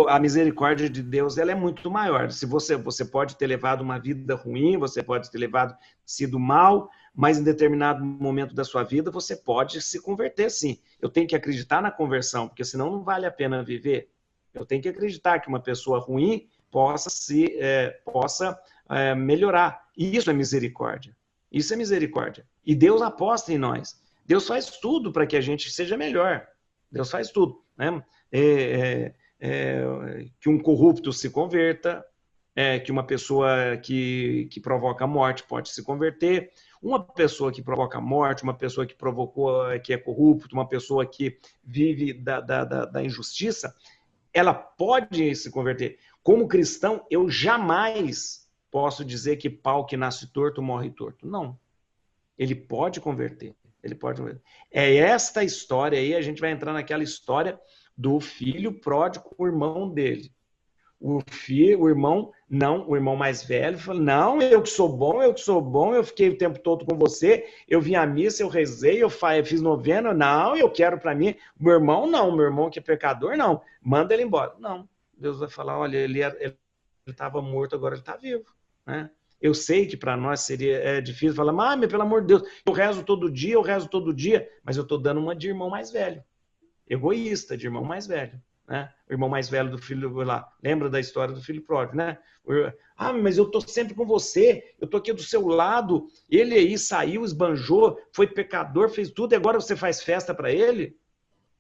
a 0.08 0.20
misericórdia 0.20 0.90
de 0.90 1.02
Deus 1.02 1.38
ela 1.38 1.52
é 1.52 1.56
muito 1.56 1.90
maior. 1.90 2.32
Se 2.32 2.46
você, 2.46 2.76
você 2.78 3.04
pode 3.04 3.36
ter 3.36 3.48
levado 3.48 3.82
uma 3.82 3.98
vida 3.98 4.36
ruim, 4.36 4.78
você 4.78 5.02
pode 5.02 5.32
ter 5.32 5.40
levado 5.40 5.76
sido 6.06 6.40
mal, 6.40 6.90
mas 7.14 7.40
em 7.40 7.44
determinado 7.44 8.06
momento 8.06 8.54
da 8.54 8.64
sua 8.64 8.84
vida 8.84 9.10
você 9.10 9.36
pode 9.36 9.82
se 9.82 10.00
converter 10.00 10.52
sim. 10.52 10.80
Eu 11.02 11.10
tenho 11.10 11.28
que 11.28 11.36
acreditar 11.36 11.82
na 11.82 11.92
conversão, 11.92 12.48
porque 12.48 12.64
senão 12.64 12.92
não 12.92 13.04
vale 13.04 13.26
a 13.26 13.32
pena 13.32 13.64
viver. 13.64 14.10
Eu 14.54 14.66
tenho 14.66 14.82
que 14.82 14.90
acreditar 14.90 15.40
que 15.40 15.48
uma 15.48 15.60
pessoa 15.60 16.00
ruim 16.00 16.48
possa 16.72 17.10
se 17.10 17.58
é, 17.60 17.90
possa 18.06 18.60
é, 18.90 19.16
melhorar. 19.16 19.88
E 19.98 20.16
isso 20.16 20.30
é 20.30 20.34
misericórdia. 20.34 21.16
Isso 21.52 21.74
é 21.74 21.78
misericórdia. 21.78 22.46
E 22.66 22.76
Deus 22.76 23.02
aposta 23.02 23.52
em 23.52 23.58
nós. 23.58 24.00
Deus 24.26 24.48
faz 24.48 24.78
tudo 24.78 25.12
para 25.12 25.26
que 25.26 25.36
a 25.36 25.42
gente 25.42 25.72
seja 25.72 25.98
melhor. 25.98 26.48
Deus 26.92 27.10
faz 27.10 27.32
tudo. 27.32 27.64
Né? 27.76 28.04
É, 28.32 28.42
é, 28.42 29.14
é 29.40 30.26
que 30.40 30.50
um 30.50 30.60
corrupto 30.60 31.12
se 31.12 31.30
converta, 31.30 32.06
é, 32.56 32.80
que 32.80 32.92
uma 32.92 33.04
pessoa 33.04 33.78
que, 33.78 34.48
que 34.52 34.60
provoca 34.60 35.08
morte 35.08 35.44
pode 35.44 35.70
se 35.70 35.84
converter, 35.84 36.52
uma 36.82 37.04
pessoa 37.04 37.52
que 37.52 37.62
provoca 37.62 38.00
morte, 38.00 38.44
uma 38.44 38.54
pessoa 38.54 38.86
que 38.86 38.96
provocou, 38.96 39.64
que 39.84 39.94
é 39.94 39.98
corrupto, 39.98 40.54
uma 40.54 40.68
pessoa 40.68 41.06
que 41.06 41.40
vive 41.64 42.14
da, 42.14 42.40
da, 42.40 42.64
da, 42.64 42.86
da 42.86 43.04
injustiça, 43.04 43.76
ela 44.34 44.54
pode 44.54 45.36
se 45.36 45.52
converter. 45.52 45.98
Como 46.24 46.48
cristão, 46.48 47.06
eu 47.10 47.30
jamais 47.30 48.48
posso 48.72 49.04
dizer 49.04 49.38
que 49.38 49.50
pau 49.50 49.86
que 49.86 49.98
nasce 49.98 50.32
torto 50.32 50.62
morre 50.62 50.92
torto. 50.92 51.28
Não. 51.28 51.58
Ele 52.38 52.56
pode 52.56 53.02
converter. 53.02 53.56
Ele 53.84 53.96
pode 53.96 54.20
converter. 54.20 54.44
É 54.72 54.96
esta 54.96 55.44
história 55.44 55.98
aí, 55.98 56.14
a 56.14 56.22
gente 56.22 56.42
vai 56.42 56.52
entrar 56.52 56.74
naquela 56.74 57.04
história 57.04 57.60
do 57.98 58.20
filho 58.20 58.80
pródigo, 58.80 59.34
o 59.38 59.46
irmão 59.48 59.90
dele 59.90 60.32
o 61.00 61.22
filho, 61.30 61.82
o 61.82 61.90
irmão, 61.90 62.32
não, 62.50 62.88
o 62.88 62.96
irmão 62.96 63.16
mais 63.16 63.44
velho, 63.44 63.78
falou: 63.78 64.02
Não, 64.02 64.42
eu 64.42 64.62
que 64.62 64.70
sou 64.70 64.90
bom, 64.90 65.24
eu 65.24 65.34
que 65.34 65.40
sou 65.40 65.62
bom, 65.62 65.96
eu 65.96 66.04
fiquei 66.04 66.30
o 66.30 66.38
tempo 66.38 66.60
todo 66.60 66.86
com 66.86 66.98
você, 66.98 67.48
eu 67.68 67.80
vim 67.80 67.96
à 67.96 68.06
missa, 68.06 68.44
eu 68.44 68.50
rezei, 68.50 69.02
eu 69.02 69.10
fiz 69.10 69.62
novena, 69.62 70.14
não, 70.14 70.58
eu 70.58 70.70
quero 70.70 71.00
para 71.00 71.16
mim. 71.16 71.36
Meu 71.58 71.74
irmão, 71.74 72.06
não, 72.06 72.36
meu 72.36 72.46
irmão 72.46 72.70
que 72.70 72.80
é 72.80 72.82
pecador, 72.82 73.38
não, 73.38 73.62
manda 73.82 74.14
ele 74.14 74.24
embora. 74.24 74.54
Não, 74.60 74.88
Deus 75.20 75.40
vai 75.40 75.50
falar: 75.50 75.78
Olha, 75.78 75.98
ele 75.98 76.22
estava 77.08 77.42
morto, 77.42 77.76
agora 77.76 77.96
ele 77.96 78.02
está 78.02 78.16
vivo, 78.16 78.46
né? 78.86 79.10
Eu 79.42 79.54
sei 79.54 79.86
que 79.86 79.96
para 79.96 80.18
nós 80.18 80.42
seria 80.42 80.78
é 80.78 81.00
difícil 81.00 81.36
falar, 81.36 81.54
mas 81.54 81.88
pelo 81.88 82.04
amor 82.04 82.22
de 82.22 82.28
Deus, 82.28 82.44
eu 82.66 82.74
rezo 82.74 83.04
todo 83.04 83.32
dia, 83.32 83.54
eu 83.54 83.62
rezo 83.62 83.88
todo 83.88 84.14
dia, 84.14 84.50
mas 84.64 84.76
eu 84.76 84.84
estou 84.84 84.98
dando 84.98 85.22
uma 85.22 85.36
de 85.36 85.48
irmão 85.48 85.70
mais 85.70 85.92
velho, 85.92 86.22
egoísta, 86.88 87.56
de 87.56 87.66
irmão 87.66 87.84
mais 87.84 88.06
velho 88.06 88.42
né? 88.70 88.94
O 89.10 89.14
irmão 89.14 89.28
mais 89.28 89.50
velho 89.50 89.72
do 89.72 89.80
filho 89.80 90.12
lá. 90.18 90.48
Lembra 90.64 90.90
da 90.90 91.00
história 91.00 91.34
do 91.34 91.42
filho 91.42 91.64
pródigo, 91.64 91.98
né? 91.98 92.20
Ah, 92.96 93.12
mas 93.12 93.38
eu 93.38 93.50
tô 93.50 93.60
sempre 93.60 93.96
com 93.96 94.06
você, 94.06 94.76
eu 94.80 94.88
tô 94.88 94.98
aqui 94.98 95.12
do 95.12 95.24
seu 95.24 95.48
lado. 95.48 96.08
Ele 96.30 96.54
aí 96.54 96.78
saiu, 96.78 97.26
esbanjou, 97.26 98.00
foi 98.14 98.28
pecador, 98.28 98.90
fez 98.90 99.10
tudo, 99.10 99.34
e 99.34 99.36
agora 99.36 99.60
você 99.60 99.76
faz 99.76 100.04
festa 100.04 100.36
para 100.36 100.52
ele? 100.52 100.96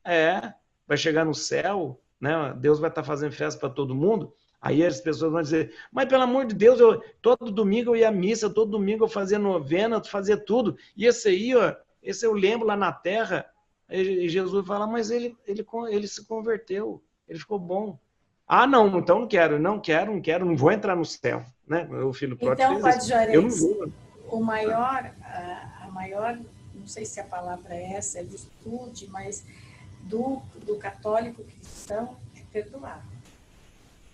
É, 0.06 0.54
vai 0.88 0.98
chegar 0.98 1.26
no 1.26 1.34
céu, 1.34 2.00
né? 2.20 2.54
Deus 2.58 2.80
vai 2.80 2.90
estar 2.90 3.04
fazendo 3.04 3.32
festa 3.32 3.60
para 3.60 3.70
todo 3.70 3.96
mundo. 3.96 4.34
Aí 4.62 4.86
as 4.86 5.00
pessoas 5.00 5.32
vão 5.32 5.42
dizer, 5.42 5.74
mas 5.92 6.08
pelo 6.10 6.24
amor 6.24 6.46
de 6.46 6.54
Deus, 6.54 6.80
eu, 6.80 7.02
todo 7.22 7.52
domingo 7.52 7.92
eu 7.92 7.96
ia 7.96 8.10
à 8.10 8.12
missa, 8.12 8.50
todo 8.50 8.72
domingo 8.72 9.06
eu 9.06 9.08
fazia 9.08 9.40
novena, 9.40 10.04
fazia 10.04 10.38
tudo. 10.38 10.78
E 10.98 11.06
esse 11.06 11.30
aí, 11.30 11.56
ó, 11.56 11.74
esse 12.04 12.26
eu 12.26 12.34
lembro 12.34 12.68
lá 12.68 12.76
na 12.76 12.92
terra. 12.92 13.46
E 13.90 14.28
Jesus 14.28 14.68
fala, 14.68 14.86
mas 14.86 15.10
ele, 15.10 15.36
ele, 15.48 15.66
ele 15.90 16.08
se 16.08 16.26
converteu, 16.26 17.02
ele 17.28 17.40
ficou 17.40 17.58
bom. 17.58 17.98
Ah, 18.46 18.68
não, 18.68 19.00
então 19.00 19.20
não 19.20 19.28
quero, 19.28 19.60
não 19.60 19.80
quero, 19.80 20.12
não 20.12 20.22
quero, 20.22 20.46
não 20.46 20.58
vou 20.58 20.72
entrar 20.72 20.96
no 20.96 21.06
céu. 21.06 21.44
Né? 21.68 21.88
O 22.04 22.12
filho 22.12 22.36
pródigo 22.36 22.70
então, 22.70 22.82
Padre 22.82 23.08
Juarez, 23.08 23.34
eu 23.34 23.42
não 23.44 23.50
vou. 23.50 23.92
o 24.32 24.44
maior, 24.44 25.12
a 25.82 25.88
maior, 25.92 26.38
não 26.74 26.88
sei 26.88 27.06
se 27.06 27.20
a 27.20 27.24
palavra 27.24 27.74
é 27.74 27.94
essa, 27.94 28.20
é 28.20 28.24
virtude, 28.24 29.08
mas 29.08 29.46
do, 30.02 30.42
do 30.66 30.76
católico 30.78 31.44
cristão 31.44 32.18
é 32.36 32.42
perdoar. 32.52 33.06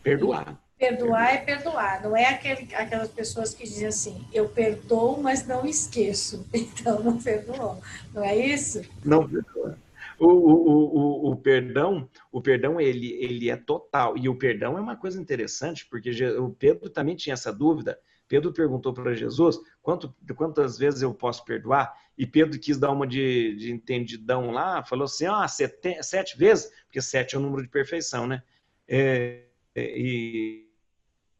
Perdoar. 0.04 0.60
perdoar 0.78 1.34
é 1.34 1.38
perdoar, 1.38 2.04
não 2.04 2.16
é 2.16 2.26
aquele, 2.26 2.74
aquelas 2.76 3.10
pessoas 3.10 3.54
que 3.54 3.64
dizem 3.64 3.88
assim, 3.88 4.28
eu 4.32 4.48
perdoo, 4.48 5.22
mas 5.22 5.48
não 5.48 5.66
esqueço. 5.66 6.46
Então 6.54 7.02
não 7.02 7.18
perdoou. 7.22 7.82
Não 8.14 8.24
é 8.24 8.36
isso? 8.36 8.82
Não 9.04 9.28
perdoa. 9.28 9.78
O, 10.18 10.28
o, 10.28 11.28
o, 11.28 11.32
o, 11.32 11.36
perdão, 11.36 12.10
o 12.32 12.42
perdão 12.42 12.80
ele, 12.80 13.14
ele 13.14 13.50
é 13.50 13.58
total. 13.58 14.18
E 14.18 14.30
o 14.30 14.36
perdão 14.36 14.78
é 14.78 14.82
uma 14.82 14.96
coisa 14.96 15.20
interessante, 15.20 15.86
porque 15.86 16.12
o 16.38 16.50
Pedro 16.52 16.90
também 16.90 17.16
tinha 17.16 17.34
essa 17.34 17.52
dúvida. 17.52 18.00
Pedro 18.28 18.54
perguntou 18.54 18.94
para 18.94 19.14
Jesus 19.14 19.60
quanto, 19.82 20.14
quantas 20.36 20.78
vezes 20.78 21.02
eu 21.02 21.14
posso 21.14 21.44
perdoar? 21.44 21.94
E 22.18 22.26
Pedro 22.26 22.59
quis 22.59 22.78
dar 22.78 22.91
uma 22.91 23.05
de, 23.05 23.55
de 23.55 23.72
entendidão 23.72 24.51
lá, 24.51 24.84
falou 24.84 25.05
assim: 25.05 25.26
ah, 25.26 25.47
sete, 25.47 26.01
sete 26.01 26.38
vezes, 26.38 26.72
porque 26.86 27.01
sete 27.01 27.36
é 27.36 27.39
o 27.39 27.41
número 27.41 27.63
de 27.63 27.70
perfeição, 27.70 28.26
né? 28.26 28.41
É, 28.88 29.43
é 29.74 29.99
e, 29.99 30.70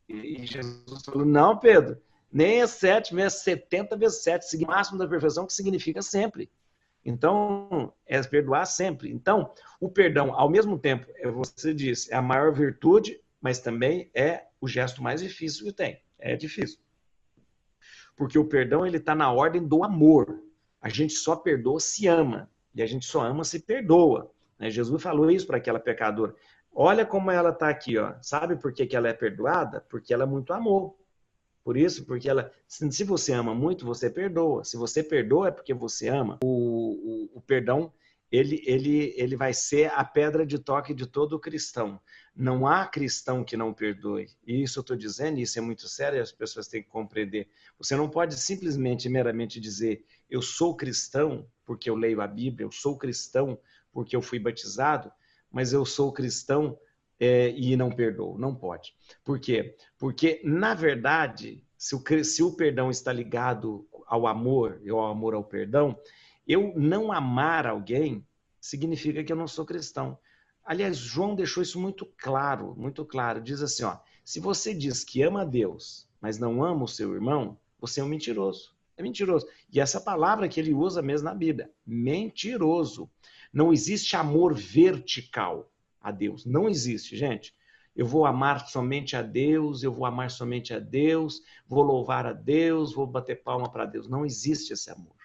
e, 0.10 0.46
Jesus 0.46 1.04
falou: 1.06 1.26
não, 1.26 1.58
Pedro, 1.58 2.02
nem 2.32 2.62
é 2.62 2.68
sete 2.68 3.16
vezes, 3.16 3.42
setenta 3.42 3.96
vezes 3.96 4.22
sete, 4.22 4.58
máximo 4.66 4.98
da 4.98 5.08
perfeição, 5.08 5.46
que 5.46 5.54
significa 5.54 6.02
sempre. 6.02 6.52
Então, 7.06 7.94
é 8.06 8.22
perdoar 8.24 8.66
sempre. 8.66 9.12
Então, 9.12 9.54
o 9.80 9.88
perdão, 9.88 10.34
ao 10.34 10.50
mesmo 10.50 10.78
tempo, 10.78 11.06
é, 11.18 11.30
você 11.30 11.72
disse, 11.74 12.12
é 12.12 12.16
a 12.16 12.22
maior 12.22 12.52
virtude, 12.52 13.22
mas 13.40 13.60
também 13.60 14.10
é 14.14 14.48
o 14.60 14.68
gesto 14.68 15.04
mais 15.04 15.22
difícil 15.22 15.66
que 15.66 15.72
tem. 15.72 16.02
É 16.18 16.36
difícil. 16.36 16.80
Porque 18.16 18.40
o 18.40 18.46
perdão, 18.46 18.86
ele 18.86 18.98
está 18.98 19.14
na 19.14 19.32
ordem 19.32 19.66
do 19.66 19.84
amor. 19.84 20.42
A 20.86 20.90
gente 20.90 21.14
só 21.16 21.36
perdoa 21.36 21.80
se 21.80 22.06
ama. 22.06 22.48
E 22.76 22.80
a 22.80 22.86
gente 22.86 23.08
só 23.08 23.22
ama 23.22 23.44
se 23.44 23.60
perdoa. 23.60 24.32
Né? 24.60 24.70
Jesus 24.70 25.02
falou 25.02 25.32
isso 25.32 25.48
para 25.48 25.58
aquela 25.58 25.80
pecadora. 25.80 26.36
Olha 26.72 27.04
como 27.04 27.32
ela 27.32 27.50
está 27.50 27.70
aqui, 27.70 27.98
ó. 27.98 28.14
Sabe 28.22 28.56
por 28.56 28.72
que, 28.72 28.86
que 28.86 28.96
ela 28.96 29.10
é 29.10 29.14
perdoada? 29.14 29.84
Porque 29.90 30.14
ela 30.14 30.28
muito 30.28 30.54
amou. 30.54 30.96
Por 31.64 31.76
isso, 31.76 32.06
porque 32.06 32.30
ela, 32.30 32.52
se 32.68 33.04
você 33.04 33.34
ama 33.34 33.56
muito, 33.56 33.84
você 33.84 34.12
perdoa. 34.12 34.64
Se 34.64 34.78
você 34.78 35.02
perdoa, 35.02 35.48
é 35.48 35.52
porque 35.52 35.74
você 35.74 36.08
ama. 36.08 36.38
O, 36.44 37.30
o, 37.34 37.38
o 37.40 37.42
perdão, 37.42 37.92
ele, 38.32 38.62
ele, 38.68 39.12
ele 39.18 39.36
vai 39.36 39.54
ser 39.54 39.92
a 39.96 40.04
pedra 40.04 40.46
de 40.46 40.60
toque 40.60 40.94
de 40.94 41.08
todo 41.08 41.40
cristão. 41.40 42.00
Não 42.36 42.68
há 42.68 42.86
cristão 42.86 43.44
que 43.44 43.58
não 43.58 43.74
perdoe. 43.74 44.28
E 44.46 44.62
isso 44.62 44.78
eu 44.78 44.82
estou 44.82 44.96
dizendo, 44.96 45.40
isso 45.40 45.58
é 45.58 45.62
muito 45.62 45.88
sério, 45.88 46.22
as 46.22 46.32
pessoas 46.32 46.68
têm 46.68 46.84
que 46.84 46.90
compreender. 46.90 47.48
Você 47.80 47.96
não 47.96 48.08
pode 48.10 48.36
simplesmente, 48.36 49.10
meramente 49.10 49.60
dizer, 49.60 50.06
eu 50.30 50.42
sou 50.42 50.76
cristão 50.76 51.48
porque 51.66 51.90
eu 51.90 51.96
leio 51.96 52.22
a 52.22 52.28
Bíblia, 52.28 52.66
eu 52.66 52.72
sou 52.72 52.98
cristão 52.98 53.60
porque 53.92 54.16
eu 54.16 54.22
fui 54.22 54.38
batizado, 54.38 55.12
mas 55.52 55.74
eu 55.74 55.86
sou 55.86 56.12
cristão 56.12 56.78
é, 57.20 57.50
e 57.52 57.76
não 57.76 57.90
perdoo. 57.90 58.38
Não 58.38 58.54
pode. 58.54 58.94
Por 59.24 59.40
quê? 59.40 59.76
Porque, 59.98 60.42
na 60.44 60.74
verdade, 60.74 61.64
se 61.78 61.96
o, 61.96 62.04
se 62.24 62.44
o 62.44 62.56
perdão 62.56 62.92
está 62.92 63.12
ligado 63.12 63.88
ao 64.06 64.28
amor, 64.28 64.82
ou 64.90 65.00
ao 65.00 65.12
amor 65.12 65.34
ao 65.34 65.44
perdão, 65.44 65.98
eu 66.48 66.74
não 66.76 67.12
amar 67.12 67.66
alguém 67.66 68.26
significa 68.60 69.24
que 69.24 69.32
eu 69.32 69.38
não 69.38 69.48
sou 69.48 69.66
cristão. 69.66 70.18
Aliás, 70.64 70.98
João 70.98 71.36
deixou 71.36 71.62
isso 71.62 71.80
muito 71.80 72.06
claro, 72.18 72.76
muito 72.76 73.06
claro. 73.06 73.40
Diz 73.40 73.62
assim, 73.62 73.84
ó, 73.84 73.98
se 74.24 74.40
você 74.40 74.74
diz 74.74 75.04
que 75.04 75.22
ama 75.22 75.44
a 75.44 75.46
Deus, 75.46 76.10
mas 76.20 76.40
não 76.40 76.64
ama 76.64 76.84
o 76.84 76.88
seu 76.88 77.14
irmão, 77.14 77.58
você 77.80 78.02
é 78.02 78.04
um 78.04 78.08
mentiroso. 78.08 78.75
É 78.98 79.04
mentiroso. 79.04 79.48
E 79.72 79.80
essa 79.80 80.00
palavra 80.00 80.48
que 80.48 80.60
ele 80.60 80.74
usa 80.74 81.02
mesmo 81.02 81.26
na 81.26 81.36
Bíblia, 81.36 81.70
mentiroso. 81.86 83.10
Não 83.52 83.72
existe 83.72 84.16
amor 84.16 84.54
vertical 84.54 85.72
a 86.00 86.12
Deus. 86.12 86.46
Não 86.46 86.70
existe, 86.70 87.16
gente. 87.16 87.54
Eu 87.96 88.06
vou 88.06 88.26
amar 88.26 88.68
somente 88.68 89.16
a 89.16 89.22
Deus, 89.22 89.82
eu 89.82 89.92
vou 89.92 90.06
amar 90.06 90.30
somente 90.30 90.74
a 90.74 90.80
Deus, 90.80 91.42
vou 91.66 91.82
louvar 91.82 92.26
a 92.26 92.34
Deus, 92.34 92.94
vou 92.94 93.08
bater 93.08 93.42
palma 93.42 93.72
para 93.72 93.86
Deus. 93.86 94.10
Não 94.10 94.26
existe 94.26 94.74
esse 94.74 94.92
amor. 94.92 95.16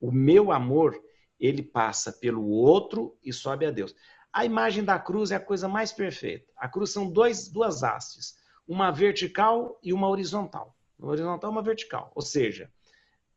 O 0.00 0.10
meu 0.10 0.50
amor, 0.50 1.00
ele 1.38 1.62
passa 1.62 2.12
pelo 2.12 2.48
outro 2.48 3.16
e 3.22 3.32
sobe 3.32 3.64
a 3.64 3.70
Deus. 3.70 3.94
A 4.32 4.44
imagem 4.44 4.82
da 4.82 4.98
cruz 4.98 5.30
é 5.30 5.36
a 5.36 5.40
coisa 5.40 5.68
mais 5.68 5.92
perfeita. 5.92 6.52
A 6.56 6.68
cruz 6.68 6.90
são 6.90 7.08
dois, 7.08 7.48
duas 7.48 7.84
hastes, 7.84 8.36
uma 8.66 8.90
vertical 8.90 9.78
e 9.80 9.92
uma 9.92 10.08
horizontal. 10.08 10.76
Uma 10.98 11.12
horizontal 11.12 11.50
e 11.50 11.52
uma 11.52 11.62
vertical. 11.62 12.10
Ou 12.16 12.22
seja, 12.22 12.68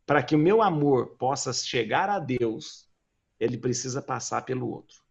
para 0.08 0.24
que 0.24 0.34
o 0.34 0.39
meu 0.39 0.62
amor 0.62 1.18
possa 1.20 1.51
chegar 1.51 2.10
a 2.10 2.18
Deus, 2.18 2.88
ele 3.38 3.58
precisa 3.58 4.01
passar 4.01 4.43
pelo 4.43 4.72
outro. 4.72 5.03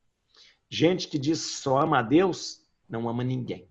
Gente 0.70 1.06
que 1.06 1.18
diz 1.18 1.38
só 1.38 1.78
ama 1.78 1.98
a 1.98 2.02
Deus, 2.02 2.62
não 2.88 3.06
ama 3.06 3.22
ninguém. 3.22 3.68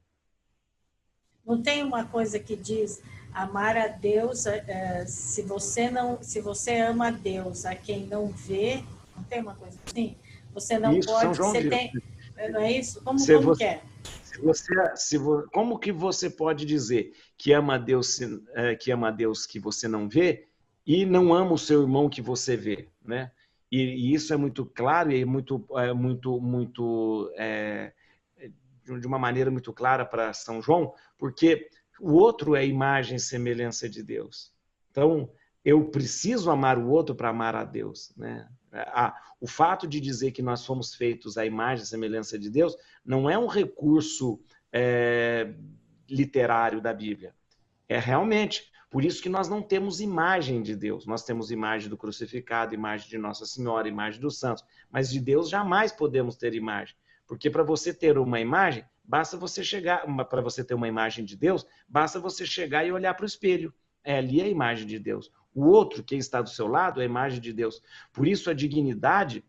Não 1.43 1.61
tem 1.61 1.83
uma 1.83 2.05
coisa 2.05 2.39
que 2.39 2.55
diz 2.55 3.01
amar 3.33 3.75
a 3.75 3.87
Deus, 3.87 4.45
é, 4.45 5.05
se 5.07 5.41
você 5.41 5.89
não, 5.89 6.21
se 6.21 6.39
você 6.39 6.77
ama 6.77 7.07
a 7.07 7.11
Deus, 7.11 7.65
a 7.65 7.75
quem 7.75 8.05
não 8.05 8.27
vê, 8.27 8.83
não 9.15 9.23
tem 9.23 9.41
uma 9.41 9.55
coisa 9.55 9.79
assim? 9.85 10.15
Você 10.53 10.77
não 10.77 10.95
isso, 10.95 11.09
pode, 11.09 11.37
você 11.37 11.67
tem, 11.67 11.91
não 12.51 12.61
é 12.61 12.71
isso? 12.71 13.03
Como, 13.03 13.19
se 13.19 13.33
como 13.33 13.47
você, 13.47 13.57
que 13.57 13.63
é? 13.63 13.83
Se 14.23 14.41
você, 14.41 14.95
se 14.95 15.19
como 15.51 15.79
que 15.79 15.91
você 15.91 16.29
pode 16.29 16.65
dizer 16.65 17.13
que 17.35 17.51
ama 17.51 17.75
a 17.75 17.77
Deus, 17.79 18.19
é, 18.53 18.75
que 18.75 18.91
ama 18.91 19.07
a 19.07 19.11
Deus 19.11 19.45
que 19.45 19.59
você 19.59 19.87
não 19.87 20.07
vê 20.07 20.47
e 20.85 21.05
não 21.05 21.33
ama 21.33 21.53
o 21.53 21.57
seu 21.57 21.81
irmão 21.81 22.09
que 22.09 22.21
você 22.21 22.55
vê, 22.55 22.89
né? 23.03 23.31
E, 23.71 23.81
e 23.81 24.13
isso 24.13 24.33
é 24.33 24.37
muito 24.37 24.65
claro 24.65 25.11
e 25.11 25.21
é 25.21 25.25
muito, 25.25 25.65
é, 25.75 25.91
muito, 25.93 26.39
muito 26.39 27.31
é, 27.35 27.91
de 28.83 29.07
uma 29.07 29.17
maneira 29.17 29.49
muito 29.49 29.73
clara 29.73 30.05
para 30.05 30.31
São 30.33 30.61
João, 30.61 30.93
porque 31.17 31.69
o 31.99 32.13
outro 32.13 32.55
é 32.55 32.65
imagem 32.65 33.17
e 33.17 33.19
semelhança 33.19 33.89
de 33.89 34.03
Deus. 34.03 34.53
Então, 34.91 35.29
eu 35.63 35.83
preciso 35.85 36.51
amar 36.51 36.77
o 36.77 36.89
outro 36.89 37.15
para 37.15 37.29
amar 37.29 37.55
a 37.55 37.63
Deus. 37.63 38.13
Né? 38.15 38.47
Ah, 38.71 39.15
o 39.41 39.47
fato 39.47 39.87
de 39.87 39.99
dizer 39.99 40.31
que 40.31 40.41
nós 40.41 40.59
somos 40.59 40.93
feitos 40.93 41.37
à 41.37 41.45
imagem 41.45 41.83
e 41.83 41.87
semelhança 41.87 42.37
de 42.37 42.49
Deus 42.49 42.77
não 43.03 43.29
é 43.29 43.37
um 43.37 43.47
recurso 43.47 44.39
é, 44.71 45.53
literário 46.07 46.79
da 46.79 46.93
Bíblia. 46.93 47.33
É 47.89 47.97
realmente. 47.97 48.71
Por 48.95 49.03
isso 49.03 49.21
que 49.21 49.27
nós 49.27 49.49
não 49.49 49.61
temos 49.61 49.99
imagem 49.99 50.61
de 50.61 50.73
Deus. 50.73 51.05
Nós 51.05 51.21
temos 51.21 51.51
imagem 51.51 51.89
do 51.89 51.97
crucificado, 51.97 52.73
imagem 52.73 53.09
de 53.09 53.17
Nossa 53.17 53.45
Senhora, 53.45 53.89
imagem 53.89 54.21
dos 54.21 54.39
santos. 54.39 54.63
Mas 54.89 55.09
de 55.09 55.19
Deus 55.19 55.49
jamais 55.49 55.91
podemos 55.91 56.37
ter 56.37 56.53
imagem. 56.53 56.95
Porque 57.27 57.49
para 57.49 57.61
você 57.61 57.93
ter 57.93 58.17
uma 58.17 58.39
imagem, 58.39 58.85
basta 59.03 59.35
você 59.35 59.65
chegar, 59.65 60.05
para 60.29 60.41
você 60.41 60.63
ter 60.63 60.75
uma 60.75 60.87
imagem 60.87 61.25
de 61.25 61.35
Deus, 61.35 61.65
basta 61.89 62.21
você 62.21 62.45
chegar 62.45 62.85
e 62.85 62.91
olhar 62.93 63.13
para 63.15 63.25
o 63.25 63.27
espelho. 63.27 63.73
É 64.01 64.17
ali 64.17 64.41
a 64.41 64.47
imagem 64.47 64.87
de 64.87 64.97
Deus. 64.97 65.29
O 65.53 65.65
outro, 65.65 66.01
quem 66.01 66.17
está 66.17 66.41
do 66.41 66.49
seu 66.49 66.65
lado, 66.65 67.01
é 67.01 67.03
a 67.03 67.05
imagem 67.05 67.41
de 67.41 67.51
Deus. 67.51 67.81
Por 68.13 68.25
isso 68.25 68.49
a 68.49 68.53
dignidade 68.53 69.43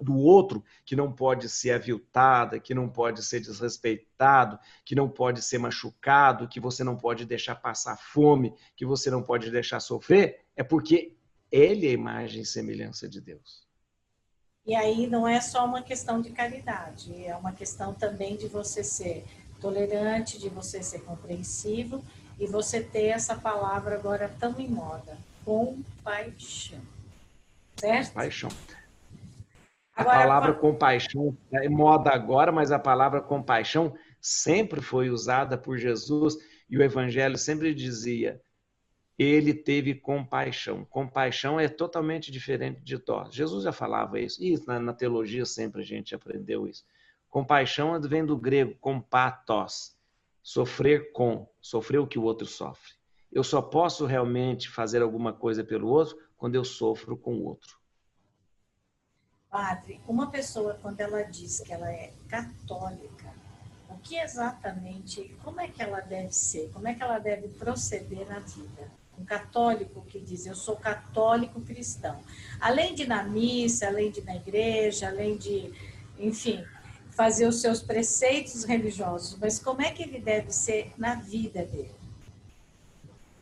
do 0.00 0.16
outro, 0.16 0.64
que 0.84 0.96
não 0.96 1.12
pode 1.12 1.48
ser 1.48 1.72
aviltada, 1.72 2.58
que 2.58 2.74
não 2.74 2.88
pode 2.88 3.24
ser 3.24 3.40
desrespeitado, 3.40 4.58
que 4.84 4.94
não 4.94 5.08
pode 5.08 5.42
ser 5.42 5.58
machucado, 5.58 6.48
que 6.48 6.60
você 6.60 6.82
não 6.82 6.96
pode 6.96 7.24
deixar 7.24 7.54
passar 7.56 7.96
fome, 7.96 8.54
que 8.76 8.84
você 8.84 9.10
não 9.10 9.22
pode 9.22 9.50
deixar 9.50 9.80
sofrer, 9.80 10.44
é 10.56 10.62
porque 10.62 11.14
ele 11.50 11.86
é 11.86 11.90
a 11.90 11.94
imagem 11.94 12.42
e 12.42 12.46
semelhança 12.46 13.08
de 13.08 13.20
Deus. 13.20 13.64
E 14.66 14.74
aí 14.74 15.06
não 15.06 15.28
é 15.28 15.40
só 15.40 15.64
uma 15.64 15.82
questão 15.82 16.20
de 16.20 16.30
caridade, 16.30 17.24
é 17.24 17.36
uma 17.36 17.52
questão 17.52 17.92
também 17.92 18.36
de 18.36 18.48
você 18.48 18.82
ser 18.82 19.24
tolerante, 19.60 20.38
de 20.38 20.48
você 20.48 20.82
ser 20.82 21.00
compreensivo 21.00 22.02
e 22.38 22.46
você 22.46 22.82
ter 22.82 23.08
essa 23.08 23.36
palavra 23.36 23.94
agora 23.94 24.34
tão 24.40 24.58
em 24.58 24.68
moda, 24.68 25.16
compaixão. 25.44 26.80
Certo? 27.76 28.08
Compaixão. 28.08 28.50
Agora, 29.94 30.16
a 30.16 30.20
palavra 30.22 30.54
compaixão 30.54 31.36
é 31.52 31.68
moda 31.68 32.10
agora, 32.10 32.50
mas 32.50 32.72
a 32.72 32.78
palavra 32.78 33.20
compaixão 33.20 33.94
sempre 34.20 34.80
foi 34.80 35.08
usada 35.08 35.56
por 35.56 35.78
Jesus 35.78 36.36
e 36.68 36.76
o 36.76 36.82
evangelho 36.82 37.38
sempre 37.38 37.72
dizia: 37.72 38.40
ele 39.18 39.54
teve 39.54 39.94
compaixão. 39.94 40.84
Compaixão 40.84 41.60
é 41.60 41.68
totalmente 41.68 42.32
diferente 42.32 42.80
de 42.82 42.96
dó. 42.96 43.28
Jesus 43.30 43.64
já 43.64 43.72
falava 43.72 44.18
isso. 44.18 44.42
E 44.42 44.60
na, 44.66 44.80
na, 44.80 44.92
teologia 44.92 45.46
sempre 45.46 45.82
a 45.82 45.84
gente 45.84 46.14
aprendeu 46.14 46.66
isso. 46.66 46.84
Compaixão 47.30 48.00
vem 48.00 48.24
do 48.24 48.36
grego 48.36 48.74
compatos, 48.80 49.96
sofrer 50.42 51.12
com, 51.12 51.48
sofrer 51.60 51.98
o 51.98 52.06
que 52.06 52.18
o 52.18 52.22
outro 52.22 52.46
sofre. 52.46 52.92
Eu 53.30 53.44
só 53.44 53.60
posso 53.62 54.06
realmente 54.06 54.68
fazer 54.68 55.02
alguma 55.02 55.32
coisa 55.32 55.62
pelo 55.62 55.88
outro 55.88 56.16
quando 56.36 56.54
eu 56.54 56.64
sofro 56.64 57.16
com 57.16 57.34
o 57.34 57.44
outro. 57.44 57.76
Padre, 59.54 60.00
uma 60.08 60.32
pessoa, 60.32 60.76
quando 60.82 61.00
ela 61.00 61.22
diz 61.22 61.60
que 61.60 61.72
ela 61.72 61.88
é 61.88 62.12
católica, 62.26 63.32
o 63.88 63.96
que 63.98 64.16
exatamente, 64.16 65.32
como 65.44 65.60
é 65.60 65.68
que 65.68 65.80
ela 65.80 66.00
deve 66.00 66.32
ser? 66.32 66.70
Como 66.72 66.88
é 66.88 66.94
que 66.94 67.00
ela 67.00 67.20
deve 67.20 67.46
proceder 67.50 68.26
na 68.26 68.40
vida? 68.40 68.90
Um 69.16 69.24
católico 69.24 70.04
que 70.06 70.18
diz, 70.18 70.44
eu 70.44 70.56
sou 70.56 70.74
católico 70.74 71.60
cristão. 71.60 72.20
Além 72.58 72.96
de 72.96 73.04
ir 73.04 73.06
na 73.06 73.22
missa, 73.22 73.86
além 73.86 74.10
de 74.10 74.18
ir 74.18 74.24
na 74.24 74.34
igreja, 74.34 75.06
além 75.06 75.36
de, 75.36 75.72
enfim, 76.18 76.64
fazer 77.12 77.46
os 77.46 77.60
seus 77.60 77.80
preceitos 77.80 78.64
religiosos, 78.64 79.38
mas 79.38 79.60
como 79.60 79.82
é 79.82 79.92
que 79.92 80.02
ele 80.02 80.18
deve 80.18 80.50
ser 80.50 80.92
na 80.98 81.14
vida 81.14 81.64
dele? 81.64 81.94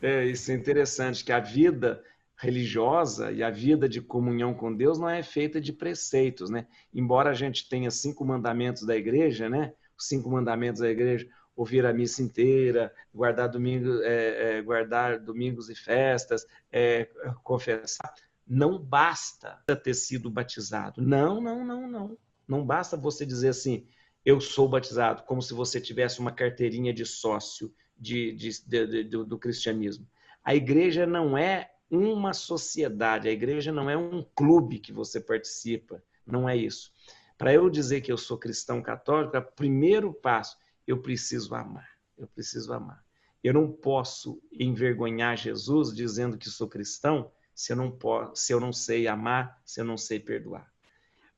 É, 0.03 0.27
isso 0.27 0.51
é 0.51 0.55
interessante, 0.55 1.25
que 1.25 1.33
a 1.33 1.41
vida 1.41 2.05
religiosa 2.43 3.31
e 3.31 3.41
a 3.41 3.51
vida 3.51 3.89
de 3.89 4.01
comunhão 4.01 4.53
com 4.53 4.75
Deus 4.75 4.99
não 4.99 5.09
é 5.09 5.23
feita 5.23 5.61
de 5.61 5.73
preceitos, 5.73 6.51
né? 6.51 6.67
Embora 6.93 7.31
a 7.31 7.35
gente 7.35 7.69
tenha 7.69 7.89
cinco 7.89 8.25
mandamentos 8.25 8.83
da 8.83 8.97
igreja, 8.97 9.49
né? 9.49 9.73
Os 9.97 10.09
cinco 10.09 10.29
mandamentos 10.29 10.81
da 10.81 10.91
igreja, 10.91 11.29
ouvir 11.55 11.87
a 11.87 11.93
missa 11.93 12.21
inteira, 12.21 12.93
guardar, 13.15 13.49
domingo, 13.49 14.03
é, 14.03 14.59
é, 14.59 14.63
guardar 14.63 15.21
domingos 15.21 15.71
e 15.71 15.77
festas, 15.77 16.45
é, 16.73 17.09
confessar. 17.45 18.13
Não 18.45 18.77
basta 18.77 19.63
ter 19.77 19.95
sido 19.95 20.29
batizado. 20.29 21.01
Não, 21.01 21.41
não, 21.41 21.65
não, 21.65 21.89
não. 21.89 22.19
Não 22.49 22.67
basta 22.67 22.97
você 22.97 23.25
dizer 23.25 23.51
assim, 23.51 23.87
eu 24.25 24.41
sou 24.41 24.69
batizado, 24.69 25.23
como 25.23 25.41
se 25.41 25.55
você 25.55 25.81
tivesse 25.81 26.19
uma 26.19 26.33
carteirinha 26.33 26.93
de 26.93 27.07
sócio 27.07 27.73
de, 27.97 28.33
de, 28.33 28.67
de, 28.67 29.05
do, 29.05 29.25
do 29.25 29.39
cristianismo. 29.39 30.09
A 30.43 30.57
igreja 30.57 31.07
não 31.07 31.39
é 31.39 31.72
uma 31.93 32.33
sociedade, 32.33 33.29
a 33.29 33.33
igreja 33.33 33.71
não 33.71 33.89
é 33.91 33.97
um 33.97 34.25
clube 34.35 34.79
que 34.79 34.93
você 34.93 35.21
participa, 35.21 36.03
não 36.27 36.49
é 36.49 36.57
isso. 36.57 36.91
Para 37.37 37.53
eu 37.53 37.69
dizer 37.69 38.01
que 38.01 38.11
eu 38.11 38.17
sou 38.17 38.39
cristão 38.39 38.81
católico, 38.81 39.37
é 39.37 39.41
o 39.41 39.53
primeiro 39.53 40.13
passo, 40.13 40.57
eu 40.87 41.03
preciso 41.03 41.55
amar. 41.55 41.89
Eu 42.17 42.27
preciso 42.27 42.73
amar. 42.73 43.05
Eu 43.45 43.53
não 43.53 43.71
posso 43.71 44.41
envergonhar 44.53 45.37
Jesus 45.37 45.95
dizendo 45.95 46.39
que 46.39 46.49
sou 46.49 46.69
cristão 46.69 47.31
se 47.55 47.73
eu 47.73 47.77
não, 47.77 47.91
posso, 47.91 48.37
se 48.37 48.53
eu 48.53 48.61
não 48.61 48.73
sei 48.73 49.07
amar, 49.07 49.61
se 49.65 49.81
eu 49.81 49.85
não 49.85 49.99
sei 49.99 50.19
perdoar. 50.19 50.73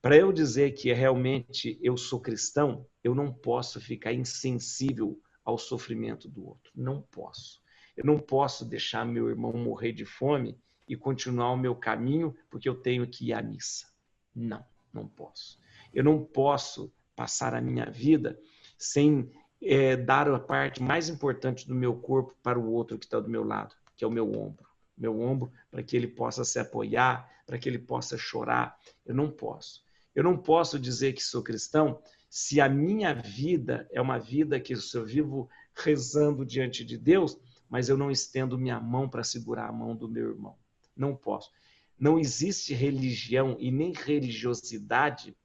Para 0.00 0.16
eu 0.16 0.32
dizer 0.32 0.72
que 0.72 0.92
realmente 0.92 1.78
eu 1.82 1.96
sou 1.96 2.20
cristão, 2.20 2.86
eu 3.02 3.14
não 3.14 3.32
posso 3.32 3.80
ficar 3.80 4.12
insensível 4.12 5.18
ao 5.42 5.56
sofrimento 5.56 6.28
do 6.28 6.46
outro. 6.46 6.70
Não 6.74 7.00
posso. 7.00 7.63
Eu 7.96 8.04
não 8.04 8.18
posso 8.18 8.64
deixar 8.64 9.04
meu 9.04 9.28
irmão 9.28 9.52
morrer 9.52 9.92
de 9.92 10.04
fome 10.04 10.58
e 10.88 10.96
continuar 10.96 11.52
o 11.52 11.56
meu 11.56 11.74
caminho 11.74 12.34
porque 12.50 12.68
eu 12.68 12.74
tenho 12.74 13.06
que 13.06 13.28
ir 13.28 13.32
à 13.32 13.42
missa. 13.42 13.86
Não, 14.34 14.64
não 14.92 15.08
posso. 15.08 15.58
Eu 15.92 16.04
não 16.04 16.24
posso 16.24 16.92
passar 17.14 17.54
a 17.54 17.60
minha 17.60 17.86
vida 17.86 18.38
sem 18.76 19.30
é, 19.62 19.96
dar 19.96 20.28
a 20.28 20.38
parte 20.38 20.82
mais 20.82 21.08
importante 21.08 21.66
do 21.66 21.74
meu 21.74 21.94
corpo 21.94 22.36
para 22.42 22.58
o 22.58 22.72
outro 22.72 22.98
que 22.98 23.04
está 23.04 23.20
do 23.20 23.30
meu 23.30 23.44
lado, 23.44 23.74
que 23.96 24.04
é 24.04 24.06
o 24.06 24.10
meu 24.10 24.32
ombro. 24.32 24.66
Meu 24.96 25.20
ombro, 25.20 25.52
para 25.70 25.82
que 25.82 25.96
ele 25.96 26.06
possa 26.06 26.44
se 26.44 26.58
apoiar, 26.58 27.28
para 27.46 27.58
que 27.58 27.68
ele 27.68 27.78
possa 27.78 28.18
chorar. 28.18 28.78
Eu 29.04 29.14
não 29.14 29.30
posso. 29.30 29.82
Eu 30.14 30.22
não 30.22 30.36
posso 30.36 30.78
dizer 30.78 31.12
que 31.12 31.22
sou 31.22 31.42
cristão 31.42 32.00
se 32.28 32.60
a 32.60 32.68
minha 32.68 33.14
vida 33.14 33.88
é 33.92 34.00
uma 34.00 34.18
vida 34.18 34.58
que 34.58 34.74
eu 34.74 35.04
vivo 35.04 35.48
rezando 35.74 36.44
diante 36.44 36.84
de 36.84 36.98
Deus, 36.98 37.38
mas 37.74 37.88
eu 37.88 37.96
não 37.96 38.08
estendo 38.08 38.56
minha 38.56 38.78
mão 38.78 39.08
para 39.08 39.24
segurar 39.24 39.68
a 39.68 39.72
mão 39.72 39.96
do 39.96 40.08
meu 40.08 40.28
irmão. 40.28 40.56
Não 40.96 41.16
posso. 41.16 41.50
Não 41.98 42.20
existe 42.20 42.72
religião 42.72 43.56
e 43.58 43.68
nem 43.68 43.92
religiosidade 43.92 45.36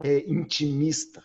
é, 0.00 0.20
intimista, 0.30 1.20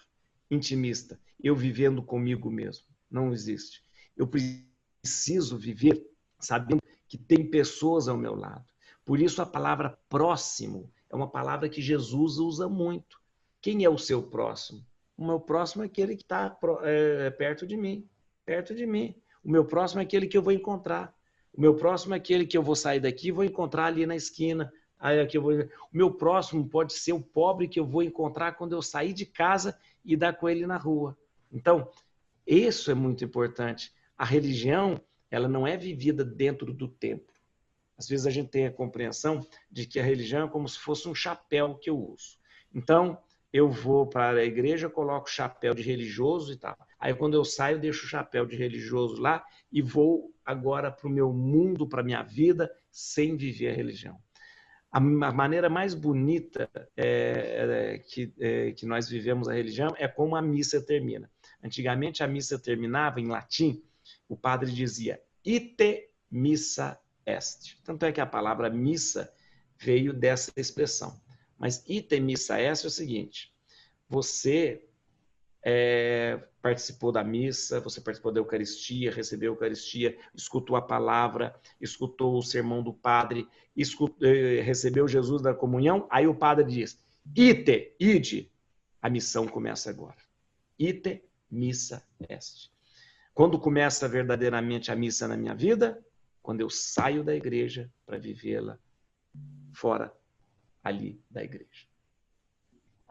intimista. 0.49 1.19
Eu 1.39 1.55
vivendo 1.55 2.01
comigo 2.01 2.49
mesmo. 2.49 2.84
Não 3.11 3.31
existe. 3.31 3.86
Eu 4.17 4.27
preciso 4.27 5.55
viver 5.55 6.03
sabendo 6.39 6.81
que 7.07 7.15
tem 7.19 7.47
pessoas 7.47 8.07
ao 8.07 8.17
meu 8.17 8.34
lado. 8.34 8.65
Por 9.05 9.19
isso 9.19 9.39
a 9.39 9.45
palavra 9.45 9.95
próximo 10.09 10.91
é 11.11 11.15
uma 11.15 11.29
palavra 11.29 11.69
que 11.69 11.79
Jesus 11.79 12.39
usa 12.39 12.67
muito. 12.67 13.21
Quem 13.61 13.84
é 13.84 13.89
o 13.89 13.99
seu 13.99 14.23
próximo? 14.23 14.84
O 15.15 15.27
meu 15.27 15.39
próximo 15.39 15.84
é 15.84 15.86
aquele 15.86 16.15
que 16.15 16.23
está 16.23 16.57
é, 16.81 17.29
perto 17.29 17.67
de 17.67 17.77
mim. 17.77 18.09
Perto 18.43 18.73
de 18.73 18.88
mim. 18.88 19.15
O 19.43 19.51
meu 19.51 19.65
próximo 19.65 20.01
é 20.01 20.03
aquele 20.03 20.27
que 20.27 20.37
eu 20.37 20.41
vou 20.41 20.53
encontrar. 20.53 21.13
O 21.53 21.61
meu 21.61 21.75
próximo 21.75 22.13
é 22.13 22.17
aquele 22.17 22.45
que 22.45 22.57
eu 22.57 22.63
vou 22.63 22.75
sair 22.75 22.99
daqui 22.99 23.27
e 23.27 23.31
vou 23.31 23.43
encontrar 23.43 23.85
ali 23.85 24.05
na 24.05 24.15
esquina. 24.15 24.71
Aí 24.99 25.19
aqui 25.19 25.37
eu 25.37 25.41
vou... 25.41 25.53
O 25.53 25.69
meu 25.91 26.11
próximo 26.11 26.67
pode 26.67 26.93
ser 26.93 27.13
o 27.13 27.21
pobre 27.21 27.67
que 27.67 27.79
eu 27.79 27.85
vou 27.85 28.01
encontrar 28.01 28.53
quando 28.53 28.73
eu 28.73 28.81
sair 28.81 29.13
de 29.13 29.25
casa 29.25 29.77
e 30.03 30.15
dar 30.15 30.33
com 30.33 30.47
ele 30.47 30.65
na 30.65 30.77
rua. 30.77 31.17
Então, 31.51 31.89
isso 32.47 32.89
é 32.89 32.93
muito 32.93 33.23
importante. 33.23 33.93
A 34.17 34.25
religião, 34.25 34.99
ela 35.29 35.47
não 35.47 35.67
é 35.67 35.77
vivida 35.77 36.23
dentro 36.23 36.73
do 36.73 36.87
templo. 36.87 37.33
Às 37.97 38.07
vezes 38.07 38.25
a 38.25 38.31
gente 38.31 38.49
tem 38.49 38.65
a 38.65 38.71
compreensão 38.71 39.45
de 39.69 39.85
que 39.85 39.99
a 39.99 40.03
religião 40.03 40.47
é 40.47 40.49
como 40.49 40.67
se 40.67 40.79
fosse 40.79 41.07
um 41.07 41.13
chapéu 41.13 41.75
que 41.75 41.89
eu 41.89 41.97
uso. 41.97 42.37
Então, 42.73 43.17
eu 43.51 43.69
vou 43.69 44.07
para 44.07 44.39
a 44.39 44.43
igreja, 44.43 44.89
coloco 44.89 45.27
o 45.27 45.31
chapéu 45.31 45.75
de 45.75 45.83
religioso 45.83 46.51
e 46.51 46.57
tal. 46.57 46.75
Aí 47.03 47.13
quando 47.13 47.33
eu 47.33 47.43
saio, 47.43 47.81
deixo 47.81 48.05
o 48.05 48.07
chapéu 48.07 48.45
de 48.45 48.55
religioso 48.55 49.21
lá 49.21 49.45
e 49.69 49.81
vou 49.81 50.33
agora 50.45 50.89
para 50.89 51.05
o 51.05 51.11
meu 51.11 51.33
mundo, 51.33 51.85
para 51.85 51.99
a 51.99 52.03
minha 52.03 52.23
vida, 52.23 52.73
sem 52.89 53.35
viver 53.35 53.71
a 53.71 53.73
religião. 53.73 54.17
A 54.89 55.01
maneira 55.01 55.69
mais 55.69 55.93
bonita 55.93 56.69
é, 56.95 57.03
é, 57.05 57.97
que, 57.97 58.33
é, 58.39 58.71
que 58.71 58.85
nós 58.85 59.09
vivemos 59.09 59.49
a 59.49 59.53
religião 59.53 59.93
é 59.97 60.07
como 60.07 60.37
a 60.37 60.41
missa 60.41 60.81
termina. 60.81 61.29
Antigamente 61.61 62.23
a 62.23 62.27
missa 62.27 62.57
terminava 62.57 63.19
em 63.19 63.27
latim, 63.27 63.83
o 64.29 64.37
padre 64.37 64.71
dizia 64.71 65.21
ite 65.43 66.09
missa 66.31 66.97
est. 67.25 67.77
Tanto 67.83 68.05
é 68.05 68.13
que 68.13 68.21
a 68.21 68.25
palavra 68.25 68.69
missa 68.69 69.29
veio 69.77 70.13
dessa 70.13 70.53
expressão. 70.55 71.19
Mas 71.59 71.83
itemissa 71.85 72.57
essa 72.57 72.85
é 72.85 72.87
o 72.87 72.91
seguinte: 72.91 73.53
você 74.07 74.87
é, 75.61 76.39
participou 76.64 77.11
da 77.11 77.26
missa, 77.26 77.82
você 77.82 77.99
participou 77.99 78.32
da 78.32 78.39
Eucaristia, 78.39 79.11
recebeu 79.11 79.51
a 79.51 79.55
Eucaristia, 79.55 80.18
escutou 80.34 80.78
a 80.78 80.82
palavra, 80.82 81.53
escutou 81.80 82.38
o 82.38 82.41
sermão 82.41 82.82
do 82.82 82.93
padre, 82.93 83.45
escutou, 83.76 84.26
eh, 84.26 84.61
recebeu 84.61 85.05
Jesus 85.05 85.41
da 85.41 85.53
comunhão, 85.53 86.07
aí 86.09 86.26
o 86.26 86.34
padre 86.34 86.64
diz: 86.64 86.97
ite, 87.36 87.93
ide, 87.99 88.49
a 89.01 89.09
missão 89.09 89.45
começa 89.45 89.89
agora. 89.89 90.16
Ite, 90.80 91.22
missa 91.51 92.01
est. 92.30 92.72
Quando 93.34 93.59
começa 93.59 94.07
verdadeiramente 94.07 94.89
a 94.89 94.95
missa 94.95 95.28
na 95.28 95.36
minha 95.36 95.53
vida? 95.53 96.01
Quando 96.41 96.61
eu 96.61 96.70
saio 96.70 97.26
da 97.26 97.36
igreja 97.36 97.91
para 98.05 98.18
vivê-la 98.18 98.80
fora 99.74 100.16
ali 100.82 101.22
da 101.30 101.43
igreja. 101.43 101.92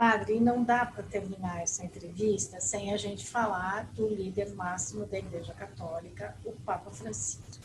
Padre, 0.02 0.40
não 0.40 0.64
dá 0.64 0.84
para 0.84 1.04
terminar 1.04 1.62
essa 1.62 1.84
entrevista 1.84 2.60
sem 2.60 2.92
a 2.92 2.96
gente 2.96 3.24
falar 3.24 3.84
do 3.94 4.08
líder 4.08 4.52
máximo 4.52 5.06
da 5.06 5.16
Igreja 5.16 5.54
Católica, 5.54 6.36
o 6.44 6.50
Papa 6.50 6.90
Francisco. 6.90 7.60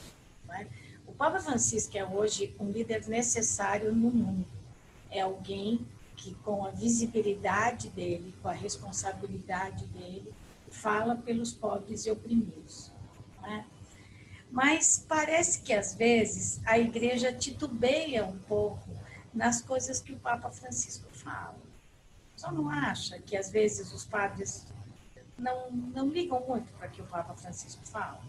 Né? 0.45 0.67
O 1.07 1.13
Papa 1.13 1.39
Francisco 1.39 1.97
é 1.97 2.05
hoje 2.05 2.55
um 2.59 2.69
líder 2.69 3.07
necessário 3.07 3.91
no 3.91 4.11
mundo. 4.11 4.45
É 5.09 5.21
alguém 5.21 5.83
que, 6.15 6.35
com 6.35 6.63
a 6.63 6.69
visibilidade 6.69 7.89
dele, 7.89 8.35
com 8.39 8.49
a 8.49 8.53
responsabilidade 8.53 9.87
dele, 9.87 10.31
fala 10.69 11.15
pelos 11.15 11.51
pobres 11.51 12.05
e 12.05 12.11
oprimidos. 12.11 12.91
Né? 13.41 13.65
Mas 14.51 15.03
parece 15.09 15.61
que, 15.61 15.73
às 15.73 15.95
vezes, 15.95 16.61
a 16.67 16.77
igreja 16.77 17.33
titubeia 17.33 18.23
um 18.25 18.37
pouco 18.37 18.91
nas 19.33 19.59
coisas 19.59 19.99
que 19.99 20.13
o 20.13 20.19
Papa 20.19 20.51
Francisco 20.51 21.07
fala. 21.11 21.66
Só 22.37 22.51
não 22.51 22.69
acha 22.69 23.19
que 23.19 23.35
às 23.35 23.49
vezes 23.51 23.91
os 23.91 24.05
padres 24.05 24.67
não, 25.37 25.71
não 25.71 26.07
ligam 26.07 26.39
muito 26.47 26.71
para 26.73 26.87
o 26.87 26.91
que 26.91 27.01
o 27.01 27.05
Papa 27.05 27.33
Francisco 27.35 27.85
fala? 27.87 28.21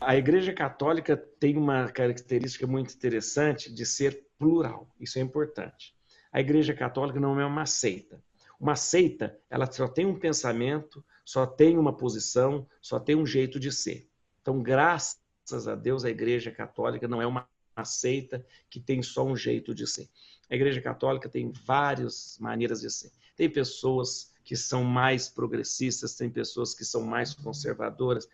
A 0.00 0.16
Igreja 0.16 0.52
Católica 0.52 1.16
tem 1.16 1.56
uma 1.56 1.88
característica 1.88 2.66
muito 2.66 2.92
interessante 2.92 3.72
de 3.72 3.86
ser 3.86 4.26
plural. 4.36 4.88
Isso 4.98 5.16
é 5.16 5.22
importante. 5.22 5.94
A 6.32 6.40
Igreja 6.40 6.74
Católica 6.74 7.20
não 7.20 7.40
é 7.40 7.46
uma 7.46 7.64
seita. 7.64 8.20
Uma 8.58 8.74
seita, 8.74 9.38
ela 9.48 9.70
só 9.70 9.86
tem 9.86 10.06
um 10.06 10.18
pensamento, 10.18 11.04
só 11.24 11.46
tem 11.46 11.78
uma 11.78 11.92
posição, 11.92 12.66
só 12.80 12.98
tem 12.98 13.14
um 13.14 13.24
jeito 13.24 13.60
de 13.60 13.70
ser. 13.70 14.08
Então, 14.40 14.60
graças 14.60 15.68
a 15.68 15.76
Deus, 15.76 16.04
a 16.04 16.10
Igreja 16.10 16.50
Católica 16.50 17.06
não 17.06 17.22
é 17.22 17.26
uma 17.26 17.46
seita 17.84 18.44
que 18.68 18.80
tem 18.80 19.02
só 19.02 19.24
um 19.24 19.36
jeito 19.36 19.72
de 19.72 19.86
ser. 19.86 20.08
A 20.50 20.56
Igreja 20.56 20.80
Católica 20.80 21.28
tem 21.28 21.52
várias 21.52 22.36
maneiras 22.40 22.80
de 22.80 22.90
ser. 22.90 23.12
Tem 23.36 23.48
pessoas 23.48 24.32
que 24.44 24.56
são 24.56 24.84
mais 24.84 25.28
progressistas, 25.28 26.16
tem 26.16 26.28
pessoas 26.28 26.74
que 26.74 26.84
são 26.84 27.02
mais 27.02 27.34
conservadoras, 27.34 28.28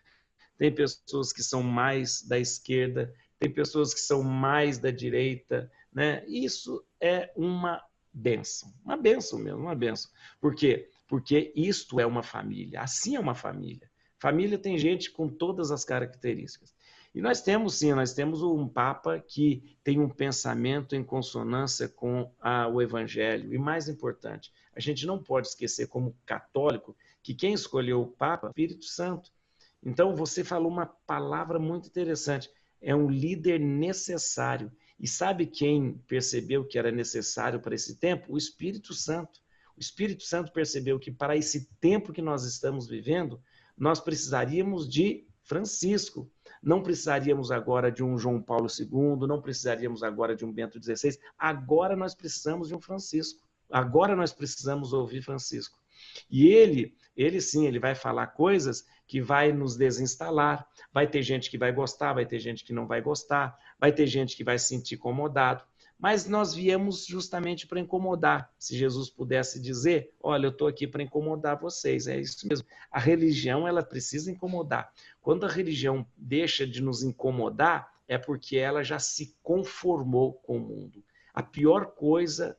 tem 0.57 0.75
pessoas 0.75 1.33
que 1.33 1.43
são 1.43 1.63
mais 1.63 2.23
da 2.23 2.39
esquerda, 2.39 3.15
tem 3.39 3.51
pessoas 3.51 3.95
que 3.95 4.01
são 4.01 4.23
mais 4.23 4.79
da 4.79 4.91
direita, 4.91 5.71
né? 5.93 6.25
Isso 6.27 6.85
é 7.01 7.31
uma 7.37 7.83
benção, 8.13 8.73
uma 8.85 8.97
benção 8.97 9.39
mesmo, 9.39 9.61
uma 9.61 9.75
benção. 9.75 10.11
Por 10.41 10.55
quê? 10.55 10.91
Porque 11.07 11.53
isto 11.55 12.01
é 12.01 12.07
uma 12.07 12.23
família, 12.23 12.81
assim 12.81 13.17
é 13.17 13.21
uma 13.21 13.35
família. 13.35 13.89
Família 14.19 14.59
tem 14.59 14.77
gente 14.77 15.11
com 15.13 15.29
todas 15.29 15.71
as 15.71 15.85
características. 15.85 16.75
E 17.15 17.21
nós 17.21 17.41
temos 17.41 17.77
sim, 17.77 17.93
nós 17.95 18.13
temos 18.13 18.43
um 18.43 18.69
Papa 18.69 19.19
que 19.19 19.77
tem 19.83 19.99
um 19.99 20.09
pensamento 20.09 20.95
em 20.95 21.03
consonância 21.03 21.89
com 21.89 22.31
a, 22.41 22.69
o 22.69 22.83
Evangelho. 22.83 23.53
E 23.55 23.59
mais 23.59 23.89
importante, 23.89 24.53
a 24.79 24.81
gente 24.81 25.05
não 25.05 25.21
pode 25.21 25.49
esquecer, 25.49 25.89
como 25.89 26.17
católico, 26.25 26.97
que 27.21 27.35
quem 27.35 27.53
escolheu 27.53 28.01
o 28.01 28.07
Papa 28.07 28.47
é 28.47 28.49
o 28.49 28.51
Espírito 28.51 28.85
Santo. 28.85 29.29
Então, 29.83 30.15
você 30.15 30.45
falou 30.45 30.71
uma 30.71 30.87
palavra 30.87 31.59
muito 31.59 31.89
interessante. 31.89 32.49
É 32.81 32.95
um 32.95 33.11
líder 33.11 33.59
necessário. 33.59 34.71
E 34.97 35.09
sabe 35.09 35.47
quem 35.47 35.95
percebeu 36.07 36.65
que 36.65 36.79
era 36.79 36.93
necessário 36.93 37.59
para 37.59 37.75
esse 37.75 37.97
tempo? 37.97 38.33
O 38.33 38.39
Espírito 38.39 38.95
Santo. 38.95 39.41
O 39.77 39.81
Espírito 39.81 40.23
Santo 40.23 40.53
percebeu 40.53 40.97
que 40.97 41.11
para 41.11 41.37
esse 41.37 41.69
tempo 41.81 42.13
que 42.13 42.23
nós 42.23 42.45
estamos 42.45 42.87
vivendo, 42.87 43.43
nós 43.77 43.99
precisaríamos 43.99 44.89
de 44.89 45.27
Francisco. 45.43 46.31
Não 46.63 46.85
precisaríamos 46.85 47.51
agora 47.51 47.91
de 47.91 48.05
um 48.05 48.17
João 48.17 48.41
Paulo 48.41 48.69
II, 48.79 49.27
não 49.27 49.43
precisaríamos 49.43 50.05
agora 50.05 50.37
de 50.37 50.45
um 50.45 50.53
Bento 50.53 50.81
XVI. 50.81 51.19
Agora 51.37 51.97
nós 51.97 52.15
precisamos 52.15 52.69
de 52.69 52.77
um 52.77 52.81
Francisco. 52.81 53.48
Agora 53.71 54.17
nós 54.17 54.33
precisamos 54.33 54.93
ouvir 54.93 55.23
Francisco. 55.23 55.79
E 56.31 56.49
ele, 56.49 56.95
ele 57.17 57.41
sim, 57.41 57.67
ele 57.67 57.79
vai 57.79 57.95
falar 57.95 58.29
coisas 58.29 58.87
que 59.07 59.21
vai 59.21 59.53
nos 59.53 59.77
desinstalar. 59.77 60.67
Vai 60.93 61.07
ter 61.07 61.23
gente 61.23 61.51
que 61.51 61.59
vai 61.59 61.73
gostar, 61.73 62.13
vai 62.13 62.27
ter 62.27 62.39
gente 62.39 62.65
que 62.65 62.73
não 62.73 62.87
vai 62.87 63.01
gostar, 63.01 63.59
vai 63.79 63.93
ter 63.93 64.07
gente 64.07 64.37
que 64.37 64.45
vai 64.45 64.59
se 64.59 64.69
sentir 64.69 64.95
incomodado 64.95 65.63
mas 65.99 66.29
nós 66.29 66.55
viemos 66.55 67.05
justamente 67.05 67.67
para 67.67 67.81
incomodar. 67.81 68.53
Se 68.57 68.77
Jesus 68.77 69.11
pudesse 69.11 69.61
dizer, 69.61 70.15
olha, 70.23 70.47
eu 70.47 70.51
estou 70.51 70.69
aqui 70.69 70.87
para 70.87 71.03
incomodar 71.03 71.59
vocês, 71.59 72.07
é 72.07 72.19
isso 72.19 72.47
mesmo. 72.47 72.67
A 72.91 73.01
religião, 73.01 73.67
ela 73.67 73.83
precisa 73.83 74.31
incomodar. 74.31 74.93
Quando 75.21 75.45
a 75.45 75.49
religião 75.49 76.07
deixa 76.17 76.65
de 76.65 76.81
nos 76.81 77.03
incomodar, 77.03 77.93
é 78.07 78.17
porque 78.17 78.57
ela 78.57 78.85
já 78.85 79.01
se 79.01 79.37
conformou 79.43 80.35
com 80.35 80.59
o 80.59 80.61
mundo. 80.61 81.05
A 81.35 81.43
pior 81.43 81.87
coisa 81.87 82.57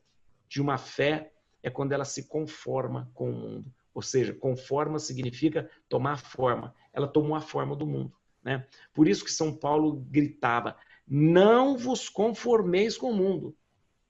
de 0.50 0.62
uma 0.62 0.78
fé 0.78 1.32
é 1.62 1.70
quando 1.70 1.92
ela 1.92 2.06
se 2.06 2.28
conforma 2.28 3.10
com 3.14 3.30
o 3.30 3.34
mundo. 3.34 3.74
Ou 3.94 4.02
seja, 4.02 4.34
conforma 4.34 4.98
significa 4.98 5.70
tomar 5.88 6.18
forma. 6.18 6.74
Ela 6.92 7.08
tomou 7.08 7.36
a 7.36 7.42
forma 7.42 7.76
do 7.76 7.86
mundo. 7.86 8.14
Né? 8.44 8.66
Por 8.94 9.08
isso 9.08 9.24
que 9.24 9.32
São 9.32 9.54
Paulo 9.54 10.06
gritava: 10.10 10.76
não 11.08 11.78
vos 11.78 12.10
conformeis 12.10 12.98
com 12.98 13.12
o 13.12 13.16
mundo. 13.16 13.56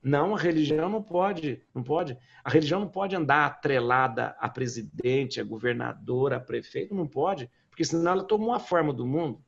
Não, 0.01 0.33
a 0.33 0.39
religião 0.39 0.87
não 0.87 1.03
pode, 1.03 1.61
não 1.75 1.83
pode. 1.83 2.17
A 2.41 2.49
religião 2.49 2.79
não 2.79 2.87
pode 2.87 3.15
andar 3.15 3.45
atrelada 3.45 4.35
a 4.39 4.47
presidente, 4.47 5.41
a 5.41 5.43
governadora, 5.43 6.37
a 6.37 6.39
prefeito, 6.39 6.95
não 6.95 7.05
pode, 7.05 7.51
porque 7.69 7.83
senão 7.83 8.13
ela 8.13 8.23
tomou 8.23 8.53
a 8.53 8.59
forma 8.59 8.93
do 8.93 9.05
mundo. 9.05 9.43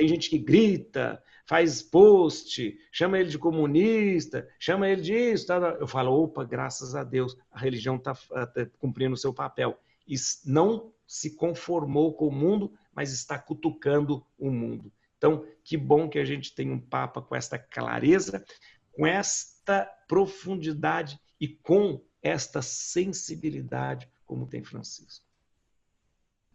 Tem 0.00 0.08
gente 0.08 0.30
que 0.30 0.38
grita, 0.38 1.22
faz 1.44 1.82
post, 1.82 2.74
chama 2.90 3.18
ele 3.18 3.28
de 3.28 3.38
comunista, 3.38 4.48
chama 4.58 4.88
ele 4.88 5.02
disso. 5.02 5.46
Tá, 5.46 5.60
tá. 5.60 5.76
Eu 5.78 5.86
falo, 5.86 6.10
opa, 6.22 6.42
graças 6.42 6.94
a 6.94 7.04
Deus, 7.04 7.36
a 7.50 7.58
religião 7.58 7.96
está 7.96 8.14
tá 8.14 8.64
cumprindo 8.78 9.12
o 9.12 9.18
seu 9.18 9.34
papel. 9.34 9.78
E 10.08 10.14
não 10.46 10.90
se 11.06 11.36
conformou 11.36 12.14
com 12.14 12.28
o 12.28 12.32
mundo, 12.32 12.72
mas 12.94 13.12
está 13.12 13.38
cutucando 13.38 14.26
o 14.38 14.50
mundo. 14.50 14.90
Então, 15.18 15.44
que 15.62 15.76
bom 15.76 16.08
que 16.08 16.18
a 16.18 16.24
gente 16.24 16.54
tem 16.54 16.70
um 16.70 16.80
Papa 16.80 17.20
com 17.20 17.36
esta 17.36 17.58
clareza, 17.58 18.42
com 18.90 19.06
esta 19.06 19.84
profundidade 20.08 21.20
e 21.38 21.46
com 21.46 22.02
esta 22.22 22.62
sensibilidade, 22.62 24.08
como 24.24 24.46
tem 24.46 24.64
Francisco. 24.64 25.29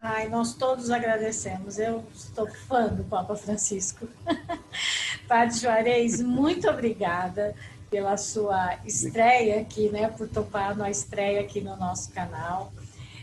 Ai, 0.08 0.28
nós 0.28 0.54
todos 0.54 0.88
agradecemos. 0.88 1.80
Eu 1.80 2.04
estou 2.14 2.46
fã 2.46 2.86
do 2.86 3.02
Papa 3.02 3.34
Francisco. 3.34 4.06
Padre 5.26 5.58
Juarez, 5.58 6.22
muito 6.22 6.70
obrigada 6.70 7.56
pela 7.90 8.16
sua 8.16 8.78
estreia 8.84 9.60
aqui, 9.60 9.88
né? 9.88 10.06
Por 10.06 10.28
topar 10.28 10.76
na 10.76 10.88
estreia 10.88 11.40
aqui 11.40 11.60
no 11.60 11.76
nosso 11.76 12.12
canal. 12.12 12.72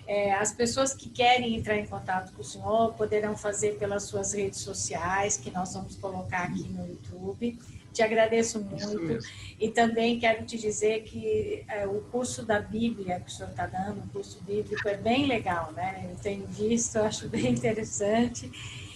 É, 0.05 0.34
as 0.34 0.51
pessoas 0.51 0.93
que 0.93 1.07
querem 1.09 1.55
entrar 1.55 1.77
em 1.77 1.86
contato 1.86 2.34
com 2.34 2.41
o 2.41 2.45
senhor 2.45 2.93
poderão 2.95 3.38
fazer 3.38 3.77
pelas 3.77 4.03
suas 4.03 4.34
redes 4.34 4.59
sociais, 4.59 5.38
que 5.38 5.49
nós 5.51 5.73
vamos 5.73 5.95
colocar 5.95 6.43
aqui 6.43 6.67
no 6.67 6.86
YouTube. 6.86 7.57
Te 7.93 8.01
agradeço 8.01 8.59
muito. 8.59 9.19
E 9.59 9.69
também 9.69 10.19
quero 10.19 10.43
te 10.45 10.57
dizer 10.57 11.03
que 11.03 11.63
é, 11.67 11.87
o 11.87 12.01
curso 12.11 12.43
da 12.43 12.59
Bíblia 12.59 13.19
que 13.19 13.29
o 13.29 13.31
senhor 13.31 13.51
está 13.51 13.67
dando, 13.67 13.99
o 13.99 14.07
curso 14.09 14.41
bíblico, 14.41 14.87
é 14.87 14.97
bem 14.97 15.27
legal, 15.27 15.71
né? 15.71 16.09
Eu 16.09 16.15
tenho 16.17 16.45
visto, 16.47 16.97
eu 16.97 17.05
acho 17.05 17.29
bem 17.29 17.51
interessante. 17.51 18.51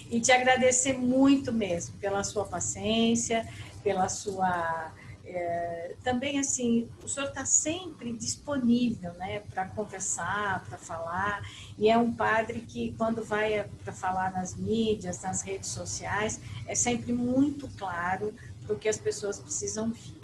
E 0.10 0.20
te 0.20 0.32
agradecer 0.32 0.94
muito 0.94 1.54
mesmo 1.54 1.96
pela 1.98 2.24
sua 2.24 2.46
paciência, 2.46 3.48
pela 3.84 4.10
sua 4.10 4.92
é, 5.30 5.96
também 6.04 6.40
assim, 6.40 6.88
o 7.04 7.08
senhor 7.08 7.28
está 7.28 7.46
sempre 7.46 8.14
disponível, 8.14 9.14
né, 9.16 9.42
para 9.54 9.66
conversar, 9.66 10.64
para 10.66 10.78
falar, 10.78 11.42
e 11.78 11.90
é 11.90 11.98
um 11.98 12.14
padre 12.14 12.62
que 12.62 12.96
quando 12.98 13.24
vai 13.24 13.66
para 13.84 13.92
falar 13.92 14.32
nas 14.32 14.56
mídias, 14.56 15.22
nas 15.22 15.42
redes 15.42 15.70
sociais, 15.70 16.40
é 16.66 16.74
sempre 16.74 17.12
muito 17.12 17.68
claro 17.78 18.34
para 18.68 18.76
o 18.76 18.80
que 18.80 18.90
as 18.90 18.98
pessoas 18.98 19.40
precisam 19.40 19.92
vir. 19.92 20.20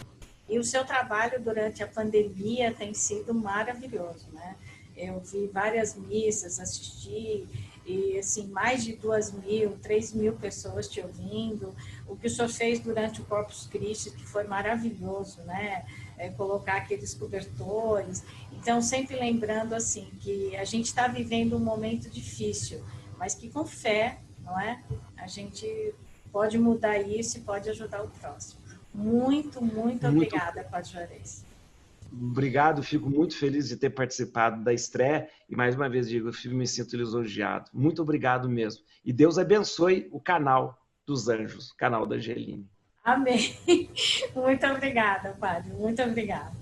E 0.46 0.58
o 0.58 0.64
seu 0.64 0.84
trabalho 0.84 1.42
durante 1.42 1.82
a 1.82 1.86
pandemia 1.86 2.72
tem 2.72 2.92
sido 2.92 3.32
maravilhoso, 3.32 4.28
né? 4.32 4.56
Eu 4.94 5.18
vi 5.18 5.48
várias 5.48 5.96
missas, 5.96 6.60
assisti, 6.60 7.48
e 7.84 8.18
assim, 8.18 8.46
mais 8.48 8.84
de 8.84 8.94
duas 8.94 9.32
mil, 9.32 9.76
três 9.78 10.12
mil 10.12 10.34
pessoas 10.34 10.88
te 10.88 11.00
ouvindo. 11.00 11.74
O 12.06 12.14
que 12.14 12.26
o 12.26 12.30
senhor 12.30 12.48
fez 12.48 12.78
durante 12.78 13.20
o 13.20 13.24
Corpus 13.24 13.66
Christi, 13.66 14.10
que 14.10 14.24
foi 14.24 14.44
maravilhoso, 14.44 15.42
né? 15.42 15.84
É, 16.16 16.28
colocar 16.28 16.76
aqueles 16.76 17.12
cobertores. 17.14 18.22
Então, 18.52 18.80
sempre 18.80 19.16
lembrando 19.16 19.74
assim 19.74 20.08
que 20.20 20.54
a 20.56 20.64
gente 20.64 20.86
está 20.86 21.08
vivendo 21.08 21.56
um 21.56 21.60
momento 21.60 22.08
difícil, 22.08 22.84
mas 23.18 23.34
que 23.34 23.50
com 23.50 23.66
fé, 23.66 24.20
não 24.44 24.58
é? 24.60 24.80
A 25.16 25.26
gente 25.26 25.66
pode 26.34 26.58
mudar 26.58 26.98
isso 26.98 27.38
e 27.38 27.40
pode 27.42 27.70
ajudar 27.70 28.02
o 28.02 28.08
próximo. 28.08 28.60
Muito, 28.92 29.62
muito, 29.62 29.72
muito 29.72 30.06
obrigada, 30.08 30.64
Padre 30.64 30.90
Juarez. 30.90 31.44
Obrigado, 32.12 32.82
fico 32.82 33.08
muito 33.08 33.36
feliz 33.36 33.68
de 33.68 33.76
ter 33.76 33.90
participado 33.90 34.62
da 34.64 34.72
estreia 34.72 35.28
e 35.48 35.54
mais 35.54 35.76
uma 35.76 35.88
vez 35.88 36.08
digo, 36.08 36.30
eu 36.44 36.50
me 36.52 36.66
sinto 36.66 36.96
lisonjeado. 36.96 37.70
Muito 37.72 38.02
obrigado 38.02 38.48
mesmo. 38.48 38.82
E 39.04 39.12
Deus 39.12 39.38
abençoe 39.38 40.08
o 40.10 40.20
canal 40.20 40.76
dos 41.06 41.28
anjos, 41.28 41.72
canal 41.72 42.04
da 42.04 42.16
Angeline. 42.16 42.66
Amém. 43.04 43.56
Muito 44.34 44.66
obrigada, 44.66 45.36
Padre. 45.38 45.72
Muito 45.72 46.02
obrigada. 46.02 46.52